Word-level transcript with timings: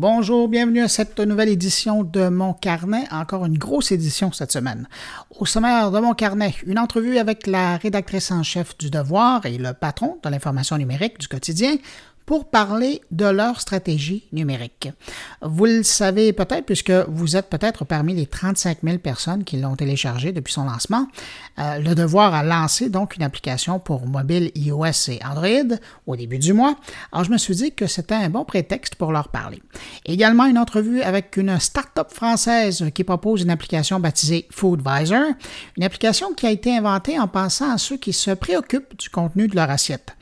Bonjour, 0.00 0.46
bienvenue 0.46 0.82
à 0.82 0.86
cette 0.86 1.18
nouvelle 1.18 1.48
édition 1.48 2.04
de 2.04 2.28
Mon 2.28 2.52
Carnet, 2.52 3.02
encore 3.10 3.44
une 3.46 3.58
grosse 3.58 3.90
édition 3.90 4.30
cette 4.30 4.52
semaine. 4.52 4.86
Au 5.40 5.44
sommaire 5.44 5.90
de 5.90 5.98
Mon 5.98 6.14
Carnet, 6.14 6.54
une 6.64 6.78
entrevue 6.78 7.18
avec 7.18 7.48
la 7.48 7.78
rédactrice 7.78 8.30
en 8.30 8.44
chef 8.44 8.78
du 8.78 8.90
Devoir 8.90 9.44
et 9.44 9.58
le 9.58 9.72
patron 9.72 10.20
de 10.22 10.28
l'information 10.28 10.78
numérique 10.78 11.18
du 11.18 11.26
quotidien, 11.26 11.74
pour 12.28 12.44
parler 12.50 13.00
de 13.10 13.24
leur 13.24 13.58
stratégie 13.58 14.24
numérique. 14.34 14.90
Vous 15.40 15.64
le 15.64 15.82
savez 15.82 16.34
peut-être 16.34 16.66
puisque 16.66 16.92
vous 17.08 17.36
êtes 17.36 17.48
peut-être 17.48 17.86
parmi 17.86 18.12
les 18.12 18.26
35 18.26 18.80
000 18.84 18.98
personnes 18.98 19.44
qui 19.44 19.56
l'ont 19.56 19.76
téléchargé 19.76 20.32
depuis 20.32 20.52
son 20.52 20.64
lancement. 20.64 21.06
Euh, 21.58 21.78
le 21.78 21.94
Devoir 21.94 22.34
a 22.34 22.42
lancé 22.42 22.90
donc 22.90 23.16
une 23.16 23.22
application 23.22 23.78
pour 23.78 24.06
mobile 24.06 24.50
iOS 24.54 25.08
et 25.08 25.20
Android 25.24 25.78
au 26.06 26.16
début 26.16 26.38
du 26.38 26.52
mois. 26.52 26.76
Alors 27.12 27.24
je 27.24 27.30
me 27.30 27.38
suis 27.38 27.54
dit 27.54 27.72
que 27.72 27.86
c'était 27.86 28.16
un 28.16 28.28
bon 28.28 28.44
prétexte 28.44 28.96
pour 28.96 29.10
leur 29.10 29.28
parler. 29.28 29.62
Également 30.04 30.44
une 30.44 30.58
entrevue 30.58 31.00
avec 31.00 31.38
une 31.38 31.58
start-up 31.58 32.12
française 32.12 32.84
qui 32.94 33.04
propose 33.04 33.40
une 33.40 33.50
application 33.50 34.00
baptisée 34.00 34.46
Foodvisor, 34.50 35.32
une 35.78 35.82
application 35.82 36.34
qui 36.34 36.46
a 36.46 36.50
été 36.50 36.76
inventée 36.76 37.18
en 37.18 37.26
pensant 37.26 37.72
à 37.72 37.78
ceux 37.78 37.96
qui 37.96 38.12
se 38.12 38.32
préoccupent 38.32 38.98
du 38.98 39.08
contenu 39.08 39.48
de 39.48 39.56
leur 39.56 39.70
assiette. 39.70 40.14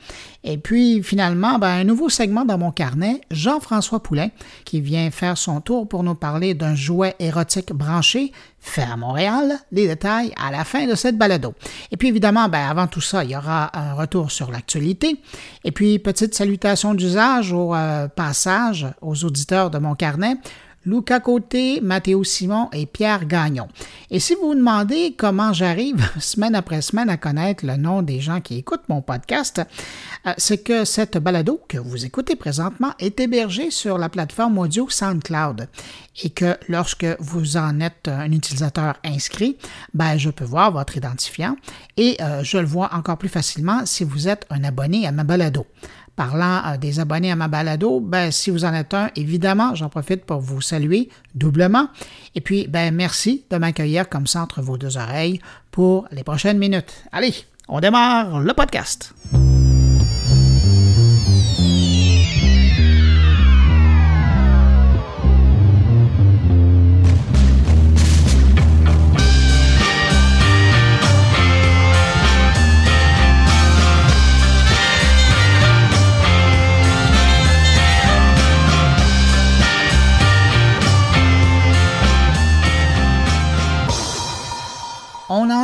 Et 0.49 0.57
puis 0.57 1.03
finalement, 1.03 1.59
ben, 1.59 1.67
un 1.67 1.83
nouveau 1.83 2.07
segment 2.07 2.45
dans 2.45 2.57
mon 2.57 2.71
carnet, 2.71 3.19
Jean-François 3.29 4.01
Poulain, 4.01 4.29
qui 4.63 4.79
vient 4.79 5.11
faire 5.11 5.37
son 5.37 5.59
tour 5.59 5.89
pour 5.89 6.03
nous 6.03 6.15
parler 6.15 6.53
d'un 6.53 6.73
jouet 6.73 7.15
érotique 7.19 7.73
branché 7.73 8.31
fait 8.61 8.83
à 8.83 8.95
Montréal. 8.95 9.59
Les 9.73 9.87
détails 9.87 10.31
à 10.41 10.49
la 10.49 10.63
fin 10.63 10.87
de 10.87 10.95
cette 10.95 11.17
balado. 11.17 11.53
Et 11.91 11.97
puis 11.97 12.07
évidemment, 12.07 12.47
ben, 12.47 12.65
avant 12.65 12.87
tout 12.87 13.01
ça, 13.01 13.25
il 13.25 13.31
y 13.31 13.35
aura 13.35 13.77
un 13.77 13.93
retour 13.93 14.31
sur 14.31 14.49
l'actualité. 14.49 15.19
Et 15.65 15.73
puis, 15.73 15.99
petite 15.99 16.33
salutation 16.33 16.93
d'usage 16.93 17.51
au 17.51 17.75
euh, 17.75 18.07
passage 18.07 18.87
aux 19.01 19.25
auditeurs 19.25 19.69
de 19.69 19.79
mon 19.79 19.95
carnet. 19.95 20.37
Luca 20.85 21.19
Côté, 21.19 21.81
Mathéo 21.81 22.23
Simon 22.23 22.69
et 22.71 22.85
Pierre 22.85 23.25
Gagnon. 23.25 23.67
Et 24.09 24.19
si 24.19 24.35
vous 24.35 24.47
vous 24.47 24.55
demandez 24.55 25.15
comment 25.17 25.51
j'arrive 25.51 26.09
semaine 26.19 26.55
après 26.55 26.81
semaine 26.81 27.09
à 27.09 27.17
connaître 27.17 27.65
le 27.65 27.75
nom 27.75 28.01
des 28.01 28.21
gens 28.21 28.39
qui 28.39 28.57
écoutent 28.57 28.87
mon 28.87 29.01
podcast, 29.01 29.61
euh, 30.25 30.33
c'est 30.37 30.63
que 30.63 30.85
cette 30.85 31.17
balado 31.17 31.61
que 31.67 31.77
vous 31.77 32.05
écoutez 32.05 32.35
présentement 32.35 32.93
est 32.99 33.19
hébergée 33.19 33.69
sur 33.69 33.97
la 33.97 34.07
plateforme 34.07 34.57
audio 34.59 34.87
SoundCloud 34.89 35.67
et 36.23 36.29
que 36.29 36.57
lorsque 36.69 37.05
vous 37.19 37.57
en 37.57 37.79
êtes 37.79 38.07
un 38.07 38.31
utilisateur 38.31 38.95
inscrit, 39.03 39.57
ben, 39.93 40.17
je 40.17 40.29
peux 40.29 40.45
voir 40.45 40.71
votre 40.71 40.95
identifiant 40.95 41.57
et 41.97 42.17
euh, 42.21 42.43
je 42.43 42.57
le 42.57 42.65
vois 42.65 42.93
encore 42.93 43.17
plus 43.17 43.29
facilement 43.29 43.85
si 43.85 44.03
vous 44.03 44.27
êtes 44.27 44.45
un 44.49 44.63
abonné 44.63 45.05
à 45.05 45.11
ma 45.11 45.23
balado. 45.23 45.65
Parlant 46.17 46.63
euh, 46.65 46.77
des 46.77 46.99
abonnés 46.99 47.31
à 47.31 47.35
ma 47.35 47.47
balado, 47.47 48.01
ben, 48.01 48.31
si 48.31 48.49
vous 48.49 48.65
en 48.65 48.73
êtes 48.73 48.93
un, 48.95 49.09
évidemment, 49.15 49.75
j'en 49.75 49.87
profite 49.87 50.25
pour 50.25 50.39
vous 50.41 50.61
saluer 50.61 51.09
doublement. 51.35 51.87
Et 52.33 52.41
puis, 52.41 52.67
ben, 52.67 52.93
merci 52.93 53.45
de 53.51 53.57
m'accueillir 53.57 54.09
comme 54.09 54.27
ça 54.27 54.41
entre 54.41 54.61
vos 54.61 54.77
deux 54.77 54.97
oreilles 54.97 55.39
pour 55.71 56.07
les 56.11 56.23
prochaines 56.23 56.57
minutes. 56.57 57.03
Allez, 57.11 57.35
on 57.69 57.79
démarre 57.79 58.39
le 58.39 58.53
podcast. 58.53 59.13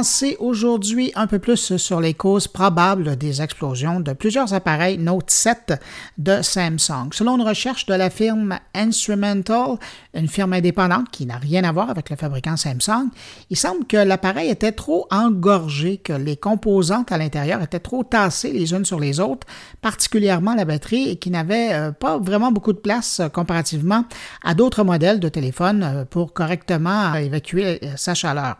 Sait 0.01 0.35
aujourd'hui 0.39 1.11
un 1.15 1.27
peu 1.27 1.39
plus 1.39 1.77
sur 1.77 2.01
les 2.01 2.13
causes 2.13 2.47
probables 2.47 3.15
des 3.15 3.41
explosions 3.41 3.99
de 3.99 4.13
plusieurs 4.13 4.53
appareils 4.53 4.97
Note 4.97 5.29
7 5.29 5.73
de 6.17 6.41
Samsung. 6.41 7.09
Selon 7.11 7.37
une 7.37 7.47
recherche 7.47 7.85
de 7.85 7.93
la 7.93 8.09
firme 8.09 8.59
Instrumental, 8.73 9.77
une 10.13 10.27
firme 10.27 10.53
indépendante 10.53 11.09
qui 11.11 11.25
n'a 11.25 11.37
rien 11.37 11.63
à 11.63 11.71
voir 11.71 11.89
avec 11.89 12.09
le 12.09 12.15
fabricant 12.15 12.57
Samsung, 12.57 13.09
il 13.49 13.57
semble 13.57 13.85
que 13.85 13.97
l'appareil 13.97 14.49
était 14.49 14.71
trop 14.71 15.07
engorgé, 15.11 15.97
que 15.97 16.13
les 16.13 16.37
composantes 16.37 17.11
à 17.11 17.17
l'intérieur 17.17 17.61
étaient 17.61 17.79
trop 17.79 18.03
tassées 18.03 18.51
les 18.51 18.73
unes 18.73 18.85
sur 18.85 18.99
les 18.99 19.19
autres, 19.19 19.47
particulièrement 19.81 20.55
la 20.55 20.65
batterie, 20.65 21.09
et 21.09 21.15
qui 21.17 21.29
n'avait 21.29 21.73
euh, 21.73 21.91
pas 21.91 22.17
vraiment 22.17 22.51
beaucoup 22.51 22.73
de 22.73 22.79
place 22.79 23.19
euh, 23.19 23.29
comparativement 23.29 24.05
à 24.43 24.53
d'autres 24.53 24.83
modèles 24.83 25.19
de 25.19 25.29
téléphone 25.29 25.83
euh, 25.83 26.05
pour 26.05 26.33
correctement 26.33 27.13
évacuer 27.15 27.79
sa 27.95 28.13
chaleur. 28.13 28.57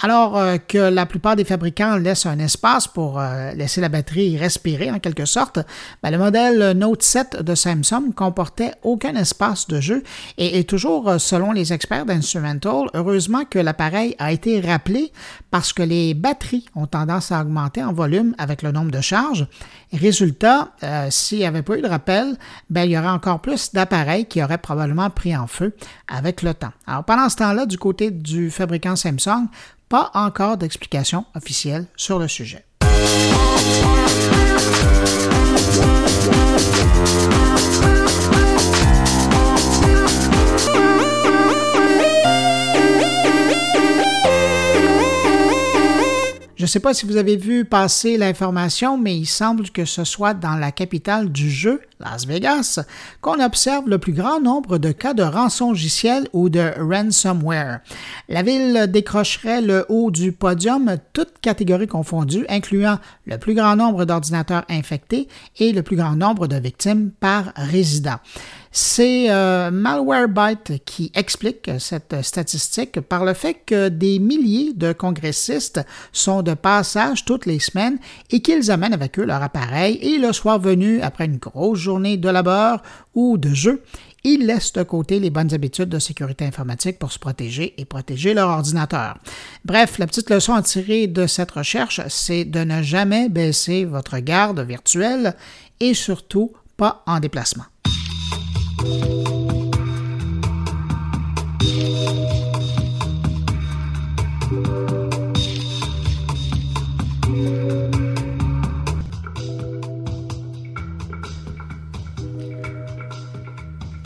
Alors, 0.00 0.40
la 0.78 1.06
plupart 1.06 1.36
des 1.36 1.44
fabricants 1.44 1.96
laissent 1.96 2.26
un 2.26 2.38
espace 2.38 2.88
pour 2.88 3.18
euh, 3.18 3.52
laisser 3.52 3.80
la 3.80 3.88
batterie 3.88 4.36
respirer 4.36 4.90
en 4.90 4.98
quelque 4.98 5.24
sorte, 5.24 5.60
ben, 6.02 6.10
le 6.10 6.18
modèle 6.18 6.76
Note 6.76 7.02
7 7.02 7.42
de 7.42 7.54
Samsung 7.54 8.12
comportait 8.14 8.72
aucun 8.82 9.14
espace 9.14 9.68
de 9.68 9.80
jeu 9.80 10.02
et, 10.38 10.64
toujours 10.64 11.08
euh, 11.08 11.18
selon 11.18 11.52
les 11.52 11.72
experts 11.72 12.06
d'Instrumental, 12.06 12.88
heureusement 12.94 13.44
que 13.44 13.58
l'appareil 13.58 14.14
a 14.18 14.32
été 14.32 14.60
rappelé 14.60 15.12
parce 15.50 15.72
que 15.72 15.82
les 15.82 16.14
batteries 16.14 16.66
ont 16.74 16.86
tendance 16.86 17.32
à 17.32 17.40
augmenter 17.40 17.82
en 17.82 17.92
volume 17.92 18.34
avec 18.38 18.62
le 18.62 18.72
nombre 18.72 18.90
de 18.90 19.00
charges. 19.00 19.46
Résultat, 19.92 20.70
s'il 21.10 21.38
n'y 21.38 21.44
avait 21.44 21.62
pas 21.62 21.76
eu 21.76 21.82
de 21.82 21.88
rappel, 21.88 22.36
ben, 22.70 22.84
il 22.84 22.92
y 22.92 22.98
aurait 22.98 23.08
encore 23.08 23.40
plus 23.40 23.72
d'appareils 23.72 24.24
qui 24.24 24.42
auraient 24.42 24.56
probablement 24.56 25.10
pris 25.10 25.36
en 25.36 25.46
feu 25.46 25.74
avec 26.08 26.42
le 26.42 26.54
temps. 26.54 26.72
Alors 26.86 27.04
pendant 27.04 27.28
ce 27.28 27.36
temps-là, 27.36 27.66
du 27.66 27.76
côté 27.78 28.10
du 28.10 28.50
fabricant 28.50 28.96
Samsung, 28.96 29.48
pas 29.92 30.10
encore 30.14 30.56
d'explication 30.56 31.26
officielle 31.34 31.84
sur 31.96 32.18
le 32.18 32.26
sujet. 32.26 32.64
Je 46.62 46.66
ne 46.66 46.70
sais 46.70 46.78
pas 46.78 46.94
si 46.94 47.06
vous 47.06 47.16
avez 47.16 47.36
vu 47.36 47.64
passer 47.64 48.16
l'information, 48.16 48.96
mais 48.96 49.16
il 49.16 49.26
semble 49.26 49.68
que 49.70 49.84
ce 49.84 50.04
soit 50.04 50.32
dans 50.32 50.54
la 50.54 50.70
capitale 50.70 51.32
du 51.32 51.50
jeu, 51.50 51.80
Las 51.98 52.24
Vegas, 52.24 52.78
qu'on 53.20 53.44
observe 53.44 53.88
le 53.88 53.98
plus 53.98 54.12
grand 54.12 54.40
nombre 54.40 54.78
de 54.78 54.92
cas 54.92 55.12
de 55.12 55.24
rançongiciel 55.24 56.28
ou 56.32 56.50
de 56.50 56.70
ransomware. 56.78 57.80
La 58.28 58.44
ville 58.44 58.86
décrocherait 58.88 59.60
le 59.60 59.86
haut 59.88 60.12
du 60.12 60.30
podium, 60.30 60.98
toutes 61.12 61.40
catégories 61.40 61.88
confondues, 61.88 62.46
incluant 62.48 63.00
le 63.26 63.38
plus 63.38 63.54
grand 63.54 63.74
nombre 63.74 64.04
d'ordinateurs 64.04 64.64
infectés 64.68 65.26
et 65.58 65.72
le 65.72 65.82
plus 65.82 65.96
grand 65.96 66.14
nombre 66.14 66.46
de 66.46 66.54
victimes 66.54 67.10
par 67.18 67.52
résident. 67.56 68.20
C'est 68.74 69.30
euh, 69.30 69.70
Malwarebyte 69.70 70.82
qui 70.86 71.12
explique 71.14 71.70
cette 71.78 72.22
statistique 72.22 73.02
par 73.02 73.26
le 73.26 73.34
fait 73.34 73.58
que 73.66 73.90
des 73.90 74.18
milliers 74.18 74.72
de 74.72 74.94
congressistes 74.94 75.82
sont 76.10 76.40
de 76.40 76.54
passage 76.54 77.26
toutes 77.26 77.44
les 77.44 77.58
semaines 77.58 77.98
et 78.30 78.40
qu'ils 78.40 78.70
amènent 78.70 78.94
avec 78.94 79.18
eux 79.18 79.26
leur 79.26 79.42
appareil 79.42 79.98
et 80.00 80.16
le 80.16 80.32
soir 80.32 80.58
venu, 80.58 81.02
après 81.02 81.26
une 81.26 81.36
grosse 81.36 81.80
journée 81.80 82.16
de 82.16 82.30
labeur 82.30 82.82
ou 83.14 83.36
de 83.36 83.50
jeu, 83.50 83.82
ils 84.24 84.46
laissent 84.46 84.72
de 84.72 84.84
côté 84.84 85.20
les 85.20 85.28
bonnes 85.28 85.52
habitudes 85.52 85.90
de 85.90 85.98
sécurité 85.98 86.46
informatique 86.46 86.98
pour 86.98 87.12
se 87.12 87.18
protéger 87.18 87.74
et 87.76 87.84
protéger 87.84 88.32
leur 88.32 88.48
ordinateur. 88.48 89.18
Bref, 89.66 89.98
la 89.98 90.06
petite 90.06 90.30
leçon 90.30 90.54
à 90.54 90.62
tirer 90.62 91.08
de 91.08 91.26
cette 91.26 91.50
recherche, 91.50 92.00
c'est 92.08 92.46
de 92.46 92.60
ne 92.60 92.80
jamais 92.80 93.28
baisser 93.28 93.84
votre 93.84 94.18
garde 94.20 94.60
virtuelle 94.60 95.36
et 95.78 95.92
surtout 95.92 96.52
pas 96.78 97.02
en 97.06 97.20
déplacement. 97.20 97.64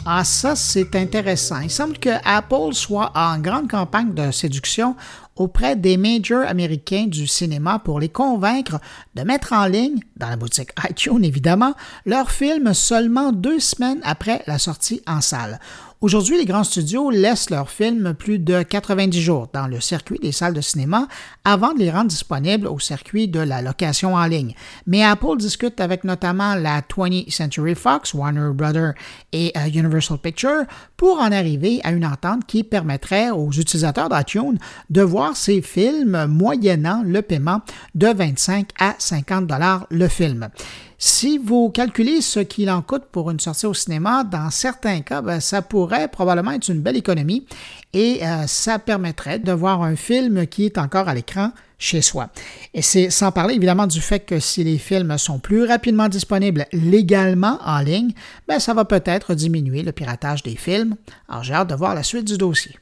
Ah, 0.08 0.22
ça, 0.24 0.54
c'est 0.54 0.94
intéressant. 0.94 1.60
Il 1.60 1.70
semble 1.70 1.98
que 1.98 2.10
Apple 2.24 2.72
soit 2.72 3.10
en 3.16 3.38
grande 3.38 3.68
campagne 3.68 4.14
de 4.14 4.30
séduction 4.30 4.94
auprès 5.36 5.76
des 5.76 5.96
majors 5.96 6.46
américains 6.46 7.06
du 7.06 7.26
cinéma 7.26 7.78
pour 7.78 8.00
les 8.00 8.08
convaincre 8.08 8.80
de 9.14 9.22
mettre 9.22 9.52
en 9.52 9.66
ligne, 9.66 10.00
dans 10.16 10.28
la 10.28 10.36
boutique 10.36 10.70
iTunes 10.88 11.24
évidemment, 11.24 11.74
leur 12.04 12.30
film 12.30 12.74
seulement 12.74 13.32
deux 13.32 13.60
semaines 13.60 14.00
après 14.02 14.42
la 14.46 14.58
sortie 14.58 15.02
en 15.06 15.20
salle. 15.20 15.60
Aujourd'hui, 16.02 16.37
les 16.37 16.44
grands 16.44 16.62
studios 16.62 17.08
laissent 17.08 17.48
leurs 17.48 17.70
films 17.70 18.12
plus 18.12 18.38
de 18.38 18.62
90 18.62 19.19
jours 19.19 19.48
dans 19.54 19.66
le 19.66 19.81
circuit 19.81 20.19
des 20.19 20.31
salles 20.31 20.52
de 20.52 20.60
cinéma 20.60 21.08
avant 21.43 21.72
de 21.72 21.78
les 21.78 21.90
rendre 21.90 22.08
disponibles 22.08 22.66
au 22.66 22.78
circuit 22.78 23.28
de 23.28 23.40
la 23.40 23.62
location 23.62 24.14
en 24.14 24.26
ligne. 24.26 24.54
Mais 24.87 25.02
Apple 25.02 25.38
discute 25.38 25.81
avec 25.81 26.04
notamment 26.04 26.54
la 26.54 26.82
20th 26.82 27.31
Century 27.32 27.75
Fox, 27.75 28.12
Warner 28.12 28.50
Brothers 28.52 28.93
et 29.32 29.52
euh, 29.56 29.69
Universal 29.69 30.19
Pictures 30.19 30.64
pour 30.98 31.19
en 31.19 31.32
arriver 31.32 31.81
à 31.82 31.93
une 31.93 32.04
entente 32.04 32.44
qui 32.46 32.62
permettrait 32.62 33.31
aux 33.31 33.50
utilisateurs 33.50 34.10
d'iTunes 34.10 34.58
de 34.90 35.00
voir 35.00 35.34
ces 35.34 35.62
films 35.62 36.26
moyennant 36.26 37.04
le 37.06 37.22
paiement 37.22 37.62
de 37.94 38.08
25 38.08 38.69
à 38.78 38.96
50 38.99 39.46
dollars 39.46 39.87
le 39.90 40.08
film. 40.08 40.50
Si 40.98 41.37
vous 41.37 41.69
calculez 41.69 42.22
ce 42.22 42.40
qu'il 42.40 42.70
en 42.70 42.81
coûte 42.81 43.04
pour 43.12 43.31
une 43.31 43.38
sortie 43.38 43.66
au 43.66 43.75
cinéma, 43.75 44.25
dans 44.25 44.48
certains 44.50 45.02
cas, 45.02 45.20
ben, 45.20 45.40
ça 45.40 45.60
pourrait 45.60 46.08
probablement 46.08 46.52
être 46.52 46.69
une 46.69 46.81
belle 46.81 46.96
économie 46.96 47.46
et 47.93 48.25
euh, 48.25 48.46
ça 48.46 48.78
permettrait 48.78 49.38
de 49.38 49.52
voir 49.52 49.82
un 49.82 49.94
film 49.94 50.46
qui 50.46 50.64
est 50.64 50.78
encore 50.78 51.08
à 51.08 51.14
l'écran 51.14 51.52
chez 51.78 52.00
soi. 52.00 52.31
Et 52.72 52.81
c'est 52.81 53.10
sans 53.10 53.31
parler 53.31 53.54
évidemment 53.54 53.87
du 53.87 54.00
fait 54.00 54.20
que 54.20 54.40
si 54.40 54.64
les 54.64 54.78
films 54.78 55.19
sont 55.19 55.38
plus 55.38 55.64
rapidement 55.64 56.08
disponibles 56.08 56.64
légalement 56.72 57.58
en 57.62 57.81
ligne, 57.81 58.12
ben, 58.49 58.58
ça 58.58 58.72
va 58.72 58.87
peut-être 58.87 59.34
diminuer 59.34 59.82
le 59.82 59.92
piratage 59.92 60.42
des 60.42 60.56
films. 60.56 60.96
Alors 61.28 61.42
j'ai 61.42 61.52
hâte 61.52 61.69
de 61.69 61.75
voir 61.75 61.94
la 61.94 62.02
suite 62.02 62.26
du 62.26 62.38
dossier. 62.38 62.75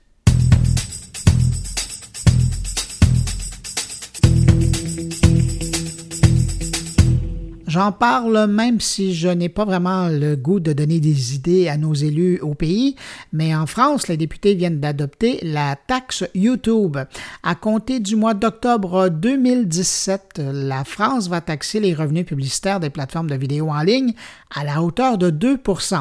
J'en 7.75 7.91
parle 7.91 8.47
même 8.47 8.81
si 8.81 9.15
je 9.15 9.27
n'ai 9.27 9.49
pas 9.49 9.65
vraiment 9.65 10.07
le 10.07 10.37
goût 10.37 10.61
de 10.61 10.73
donner 10.73 11.01
des 11.01 11.35
idées 11.35 11.67
à 11.67 11.77
nos 11.77 11.93
élus 11.93 12.39
au 12.39 12.55
pays, 12.55 12.95
mais 13.33 13.53
en 13.53 13.67
France, 13.67 14.07
les 14.07 14.17
députés 14.17 14.55
viennent 14.55 14.79
d'adopter 14.79 15.41
la 15.43 15.75
taxe 15.75 16.23
YouTube. 16.37 16.97
À 17.43 17.55
compter 17.57 17.99
du 17.99 18.15
mois 18.15 18.35
d'octobre 18.35 19.09
2017, 19.09 20.41
la 20.53 20.85
France 20.85 21.29
va 21.29 21.41
taxer 21.41 21.81
les 21.81 21.95
revenus 21.95 22.25
publicitaires 22.25 22.79
des 22.79 22.91
plateformes 22.91 23.29
de 23.29 23.35
vidéo 23.35 23.69
en 23.71 23.83
ligne 23.83 24.13
à 24.55 24.63
la 24.63 24.81
hauteur 24.81 25.19
de 25.19 25.33
2% 25.33 26.01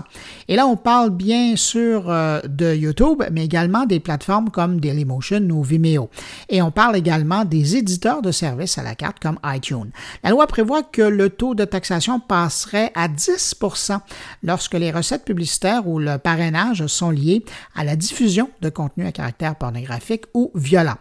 Et 0.49 0.55
là, 0.55 0.67
on 0.67 0.77
parle 0.77 1.09
bien 1.09 1.55
sûr 1.55 2.03
euh, 2.07 2.39
de 2.47 2.75
YouTube, 2.75 3.23
mais 3.31 3.45
également 3.45 3.87
des 3.87 3.99
plateformes 3.99 4.51
comme 4.51 4.79
Dailymotion 4.79 5.41
ou 5.49 5.63
Vimeo. 5.63 6.11
Et 6.49 6.61
on 6.61 6.69
parle 6.69 6.95
également 6.95 7.45
des 7.45 7.77
éditeurs 7.77 8.21
de 8.21 8.31
services 8.31 8.77
à 8.77 8.83
la 8.83 8.93
carte 8.93 9.17
comme 9.19 9.39
iTunes. 9.43 9.89
La 10.23 10.29
loi 10.29 10.45
prévoit 10.45 10.83
que 10.83 11.01
le 11.01 11.31
taux 11.31 11.55
de 11.55 11.62
taxation 11.65 12.19
passerait 12.19 12.91
à 12.95 13.07
10% 13.07 13.99
lorsque 14.43 14.73
les 14.73 14.91
recettes 14.91 15.25
publicitaires 15.25 15.87
ou 15.87 15.99
le 15.99 16.17
parrainage 16.17 16.87
sont 16.87 17.09
liés 17.09 17.43
à 17.75 17.83
la 17.83 17.95
diffusion 17.95 18.49
de 18.61 18.69
contenu 18.69 19.05
à 19.05 19.11
caractère 19.11 19.55
pornographique 19.55 20.25
ou 20.33 20.51
violent. 20.55 20.97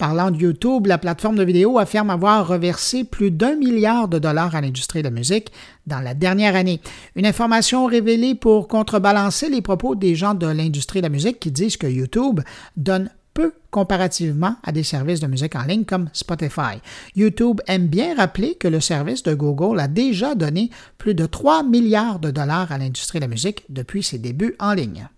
Parlant 0.00 0.30
de 0.30 0.38
YouTube, 0.38 0.86
la 0.86 0.96
plateforme 0.96 1.36
de 1.36 1.44
vidéo 1.44 1.78
affirme 1.78 2.08
avoir 2.08 2.48
reversé 2.48 3.04
plus 3.04 3.30
d'un 3.30 3.54
milliard 3.54 4.08
de 4.08 4.18
dollars 4.18 4.54
à 4.54 4.62
l'industrie 4.62 5.00
de 5.00 5.08
la 5.08 5.10
musique 5.10 5.52
dans 5.86 6.00
la 6.00 6.14
dernière 6.14 6.56
année. 6.56 6.80
Une 7.16 7.26
information 7.26 7.84
révélée 7.84 8.34
pour 8.34 8.66
contrebalancer 8.66 9.50
les 9.50 9.60
propos 9.60 9.94
des 9.94 10.14
gens 10.14 10.32
de 10.32 10.46
l'industrie 10.46 11.00
de 11.00 11.04
la 11.04 11.10
musique 11.10 11.38
qui 11.38 11.50
disent 11.50 11.76
que 11.76 11.86
YouTube 11.86 12.40
donne 12.78 13.10
peu 13.34 13.52
comparativement 13.70 14.56
à 14.62 14.72
des 14.72 14.84
services 14.84 15.20
de 15.20 15.26
musique 15.26 15.54
en 15.54 15.64
ligne 15.64 15.84
comme 15.84 16.08
Spotify. 16.14 16.80
YouTube 17.14 17.60
aime 17.66 17.86
bien 17.86 18.16
rappeler 18.16 18.54
que 18.54 18.68
le 18.68 18.80
service 18.80 19.22
de 19.22 19.34
Google 19.34 19.80
a 19.80 19.86
déjà 19.86 20.34
donné 20.34 20.70
plus 20.96 21.14
de 21.14 21.26
3 21.26 21.62
milliards 21.62 22.20
de 22.20 22.30
dollars 22.30 22.72
à 22.72 22.78
l'industrie 22.78 23.18
de 23.18 23.24
la 23.24 23.28
musique 23.28 23.66
depuis 23.68 24.02
ses 24.02 24.16
débuts 24.16 24.56
en 24.60 24.72
ligne. 24.72 25.10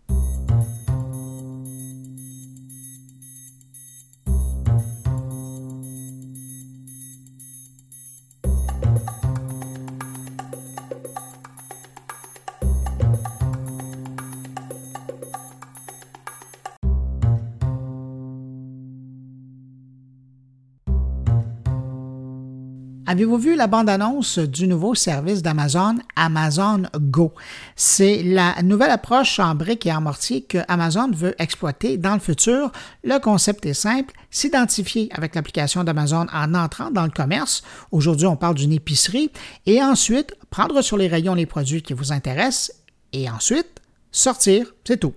Avez-vous 23.12 23.36
vu 23.36 23.56
la 23.56 23.66
bande-annonce 23.66 24.38
du 24.38 24.66
nouveau 24.66 24.94
service 24.94 25.42
d'Amazon, 25.42 25.96
Amazon 26.16 26.84
Go? 26.98 27.34
C'est 27.76 28.22
la 28.22 28.54
nouvelle 28.62 28.90
approche 28.90 29.38
en 29.38 29.54
briques 29.54 29.84
et 29.84 29.92
en 29.92 30.00
mortier 30.00 30.40
que 30.44 30.56
Amazon 30.66 31.10
veut 31.10 31.34
exploiter 31.38 31.98
dans 31.98 32.14
le 32.14 32.20
futur. 32.20 32.72
Le 33.04 33.18
concept 33.18 33.66
est 33.66 33.74
simple, 33.74 34.14
s'identifier 34.30 35.10
avec 35.12 35.34
l'application 35.34 35.84
d'Amazon 35.84 36.26
en 36.32 36.54
entrant 36.54 36.90
dans 36.90 37.04
le 37.04 37.10
commerce. 37.10 37.62
Aujourd'hui, 37.90 38.26
on 38.26 38.36
parle 38.36 38.54
d'une 38.54 38.72
épicerie. 38.72 39.30
Et 39.66 39.82
ensuite, 39.82 40.34
prendre 40.48 40.80
sur 40.80 40.96
les 40.96 41.06
rayons 41.06 41.34
les 41.34 41.44
produits 41.44 41.82
qui 41.82 41.92
vous 41.92 42.12
intéressent 42.12 42.72
et 43.12 43.28
ensuite 43.28 43.81
sortir, 44.12 44.72
c'est 44.84 45.00
tout. 45.00 45.14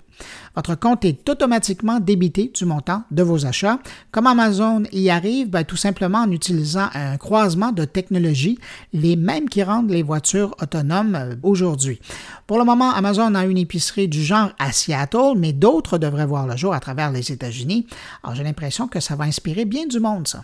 Votre 0.55 0.75
compte 0.75 1.03
est 1.03 1.27
automatiquement 1.29 1.99
débité 1.99 2.51
du 2.53 2.65
montant 2.65 3.03
de 3.11 3.23
vos 3.23 3.45
achats. 3.45 3.79
Comme 4.11 4.27
Amazon 4.27 4.83
y 4.93 5.09
arrive, 5.09 5.49
ben, 5.49 5.65
tout 5.65 5.75
simplement 5.75 6.19
en 6.19 6.31
utilisant 6.31 6.87
un 6.93 7.17
croisement 7.17 7.73
de 7.73 7.83
technologies, 7.83 8.57
les 8.93 9.17
mêmes 9.17 9.49
qui 9.49 9.63
rendent 9.63 9.91
les 9.91 10.03
voitures 10.03 10.55
autonomes 10.61 11.15
euh, 11.15 11.35
aujourd'hui. 11.43 11.99
Pour 12.47 12.57
le 12.57 12.63
moment, 12.63 12.91
Amazon 12.91 13.35
a 13.35 13.45
une 13.45 13.57
épicerie 13.57 14.07
du 14.07 14.23
genre 14.23 14.51
à 14.57 14.71
Seattle, 14.71 15.33
mais 15.37 15.51
d'autres 15.51 15.97
devraient 15.97 16.25
voir 16.25 16.47
le 16.47 16.55
jour 16.55 16.73
à 16.73 16.79
travers 16.79 17.11
les 17.11 17.31
États-Unis. 17.31 17.87
Alors 18.23 18.35
j'ai 18.35 18.43
l'impression 18.43 18.87
que 18.87 19.01
ça 19.01 19.15
va 19.15 19.25
inspirer 19.25 19.65
bien 19.65 19.87
du 19.87 19.99
monde, 19.99 20.27
ça. 20.27 20.43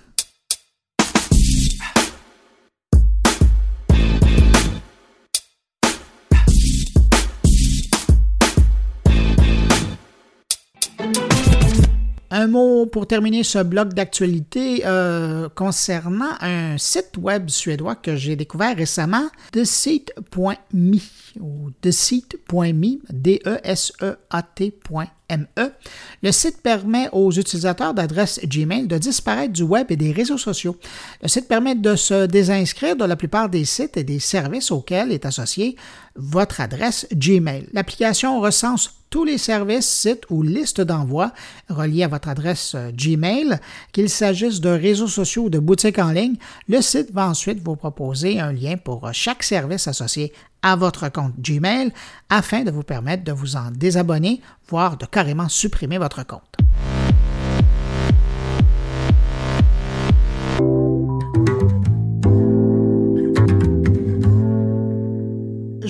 Un 12.42 12.48
mot 12.48 12.88
pour 12.88 13.06
terminer 13.06 13.44
ce 13.44 13.60
bloc 13.60 13.94
d'actualité 13.94 14.82
euh, 14.88 15.48
concernant 15.50 16.32
un 16.40 16.76
site 16.80 17.20
web 17.20 17.52
suédois 17.52 17.94
que 17.94 18.16
j'ai 18.16 18.36
découvert 18.36 18.76
récemment, 18.76 19.28
TheSeat.me 19.52 20.98
ou 21.40 21.70
D-E-S-E-A-T.me. 23.12 25.06
Le 26.22 26.32
site 26.32 26.62
permet 26.62 27.10
aux 27.12 27.32
utilisateurs 27.32 27.94
d'adresse 27.94 28.40
Gmail 28.44 28.88
de 28.88 28.98
disparaître 28.98 29.54
du 29.54 29.64
web 29.64 29.88
et 29.90 29.96
des 29.96 30.12
réseaux 30.12 30.38
sociaux. 30.38 30.78
Le 31.22 31.28
site 31.28 31.48
permet 31.48 31.76
de 31.76 31.96
se 31.96 32.26
désinscrire 32.26 32.96
de 32.96 33.06
la 33.06 33.16
plupart 33.16 33.50
des 33.50 33.66
sites 33.66 33.98
et 33.98 34.04
des 34.04 34.20
services 34.20 34.72
auxquels 34.72 35.12
est 35.12 35.26
associée 35.26 35.76
votre 36.16 36.62
adresse 36.62 37.08
Gmail. 37.14 37.68
L'application 37.74 38.40
recense 38.42 39.02
tous 39.12 39.26
les 39.26 39.38
services, 39.38 39.88
sites 39.88 40.24
ou 40.30 40.42
listes 40.42 40.82
d'envoi 40.82 41.34
reliés 41.70 42.04
à 42.04 42.08
votre 42.08 42.30
adresse 42.30 42.74
euh, 42.76 42.92
Gmail, 42.92 43.60
qu'il 43.92 44.10
s'agisse 44.10 44.62
de 44.62 44.70
réseaux 44.70 45.08
sociaux 45.08 45.44
ou 45.44 45.50
de 45.50 45.60
boutiques 45.60 46.00
en 46.00 46.12
ligne. 46.12 46.38
Le 46.70 46.82
site 46.82 47.12
va 47.12 47.28
ensuite 47.28 47.62
vous 47.62 47.76
proposer 47.76 48.40
un 48.40 48.54
lien 48.54 48.78
pour 48.78 49.06
euh, 49.06 49.12
chaque 49.12 49.44
service 49.44 49.88
associé 49.88 50.32
à 50.62 50.76
votre 50.76 51.10
compte 51.10 51.34
Gmail 51.40 51.92
afin 52.30 52.64
de 52.64 52.72
vous 52.72 52.84
permettre 52.84 53.24
de 53.24 53.32
vous 53.32 53.56
en 53.56 53.72
désabonner, 53.72 54.42
voire 54.68 54.98
de 54.98 55.06
carrément 55.06 55.50
supprimer 55.50 55.98
votre 55.98 56.26
compte. 56.26 56.58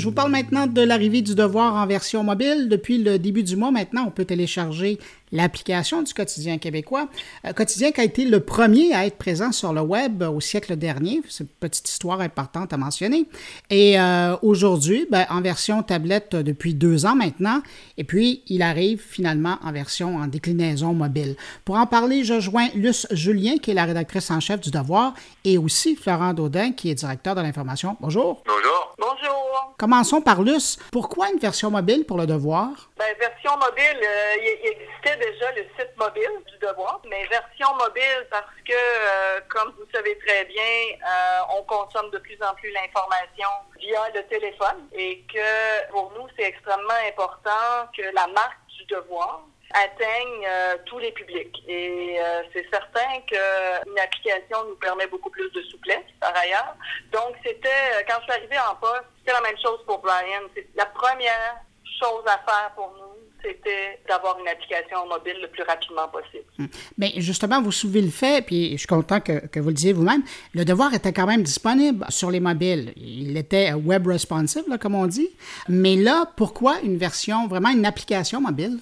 Je 0.01 0.07
vous 0.07 0.13
parle 0.13 0.31
maintenant 0.31 0.65
de 0.65 0.81
l'arrivée 0.81 1.21
du 1.21 1.35
devoir 1.35 1.75
en 1.75 1.85
version 1.85 2.23
mobile. 2.23 2.69
Depuis 2.69 2.97
le 2.97 3.19
début 3.19 3.43
du 3.43 3.55
mois, 3.55 3.69
maintenant, 3.69 4.05
on 4.07 4.09
peut 4.09 4.25
télécharger 4.25 4.97
l'application 5.31 6.01
du 6.01 6.11
quotidien 6.11 6.57
québécois. 6.57 7.07
Euh, 7.45 7.53
quotidien 7.53 7.91
qui 7.91 8.01
a 8.01 8.03
été 8.03 8.25
le 8.25 8.39
premier 8.39 8.93
à 8.95 9.05
être 9.05 9.17
présent 9.17 9.51
sur 9.51 9.73
le 9.73 9.81
web 9.81 10.23
au 10.23 10.39
siècle 10.41 10.75
dernier. 10.75 11.21
C'est 11.29 11.43
une 11.43 11.49
petite 11.59 11.87
histoire 11.87 12.19
importante 12.19 12.73
à 12.73 12.77
mentionner. 12.77 13.27
Et 13.69 13.99
euh, 13.99 14.35
aujourd'hui, 14.41 15.05
ben, 15.11 15.27
en 15.29 15.41
version 15.41 15.83
tablette 15.83 16.35
depuis 16.35 16.73
deux 16.73 17.05
ans 17.05 17.15
maintenant. 17.15 17.61
Et 17.97 18.03
puis, 18.03 18.41
il 18.47 18.63
arrive 18.63 19.03
finalement 19.07 19.59
en 19.63 19.71
version 19.71 20.17
en 20.17 20.25
déclinaison 20.25 20.93
mobile. 20.93 21.35
Pour 21.63 21.75
en 21.75 21.85
parler, 21.85 22.23
je 22.23 22.39
joins 22.39 22.69
Luce 22.73 23.05
Julien, 23.11 23.57
qui 23.57 23.69
est 23.69 23.75
la 23.75 23.85
rédactrice 23.85 24.31
en 24.31 24.39
chef 24.39 24.61
du 24.61 24.71
Devoir, 24.71 25.13
et 25.45 25.59
aussi 25.59 25.95
Florent 25.95 26.33
Daudin, 26.33 26.71
qui 26.71 26.89
est 26.89 26.95
directeur 26.95 27.35
de 27.35 27.41
l'information. 27.41 27.97
Bonjour. 28.01 28.43
Bonjour. 28.47 28.95
Bonjour. 28.97 29.75
Commençons 29.91 30.21
par 30.21 30.41
Luce. 30.41 30.79
Pourquoi 30.89 31.29
une 31.31 31.37
version 31.37 31.69
mobile 31.69 32.05
pour 32.05 32.17
le 32.17 32.25
Devoir? 32.25 32.69
Ben, 32.95 33.13
version 33.19 33.51
mobile, 33.57 33.99
euh, 34.01 34.35
il 34.39 34.69
existait 34.69 35.17
déjà 35.17 35.51
le 35.51 35.63
site 35.77 35.91
mobile 35.97 36.31
du 36.47 36.57
Devoir, 36.65 37.01
mais 37.09 37.25
version 37.25 37.75
mobile 37.75 38.25
parce 38.29 38.55
que, 38.65 38.71
euh, 38.71 39.41
comme 39.49 39.73
vous 39.77 39.83
savez 39.93 40.17
très 40.25 40.45
bien, 40.45 40.63
euh, 40.63 41.57
on 41.59 41.63
consomme 41.63 42.09
de 42.09 42.19
plus 42.19 42.37
en 42.41 42.53
plus 42.53 42.71
l'information 42.71 43.49
via 43.81 43.99
le 44.15 44.23
téléphone 44.29 44.87
et 44.93 45.25
que 45.27 45.91
pour 45.91 46.13
nous, 46.17 46.25
c'est 46.39 46.45
extrêmement 46.45 47.01
important 47.05 47.91
que 47.93 48.03
la 48.15 48.27
marque 48.27 48.59
du 48.69 48.85
Devoir 48.85 49.43
atteigne 49.73 50.47
tous 50.85 50.99
les 50.99 51.11
publics. 51.11 51.63
Et 51.67 52.17
c'est 52.53 52.67
certain 52.69 53.21
qu'une 53.27 53.99
application 53.99 54.57
nous 54.69 54.75
permet 54.75 55.07
beaucoup 55.07 55.29
plus 55.29 55.49
de 55.51 55.61
souplesse, 55.63 56.05
par 56.19 56.35
ailleurs. 56.35 56.75
Donc, 57.11 57.35
c'était, 57.43 58.05
quand 58.07 58.15
je 58.19 58.23
suis 58.23 58.41
arrivée 58.41 58.59
en 58.59 58.75
poste, 58.75 59.05
c'était 59.19 59.33
la 59.33 59.41
même 59.41 59.57
chose 59.61 59.79
pour 59.85 59.99
Brian. 59.99 60.41
La 60.75 60.85
première 60.85 61.57
chose 61.83 62.23
à 62.25 62.39
faire 62.49 62.71
pour 62.75 62.93
nous, 62.97 63.11
c'était 63.43 63.99
d'avoir 64.07 64.39
une 64.39 64.47
application 64.47 65.07
mobile 65.07 65.35
le 65.41 65.47
plus 65.47 65.63
rapidement 65.63 66.07
possible. 66.07 66.43
Hum. 66.59 66.67
ben, 66.97 67.09
justement, 67.17 67.61
vous 67.61 67.71
soulevez 67.71 68.01
le 68.01 68.11
fait, 68.11 68.45
puis 68.45 68.73
je 68.73 68.77
suis 68.77 68.87
content 68.87 69.19
que, 69.19 69.47
que 69.47 69.59
vous 69.59 69.69
le 69.69 69.73
disiez 69.73 69.93
vous-même, 69.93 70.23
le 70.53 70.65
devoir 70.65 70.93
était 70.93 71.13
quand 71.13 71.25
même 71.25 71.43
disponible 71.43 72.05
sur 72.09 72.31
les 72.31 72.39
mobiles. 72.39 72.93
Il 72.97 73.35
était 73.37 73.73
web 73.73 74.07
responsive, 74.07 74.63
comme 74.79 74.95
on 74.95 75.07
dit. 75.07 75.29
Mais 75.67 75.95
là, 75.95 76.25
pourquoi 76.37 76.79
une 76.81 76.97
version, 76.97 77.47
vraiment 77.47 77.69
une 77.69 77.85
application 77.85 78.41
mobile? 78.41 78.79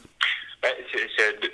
Ben, 0.61 0.75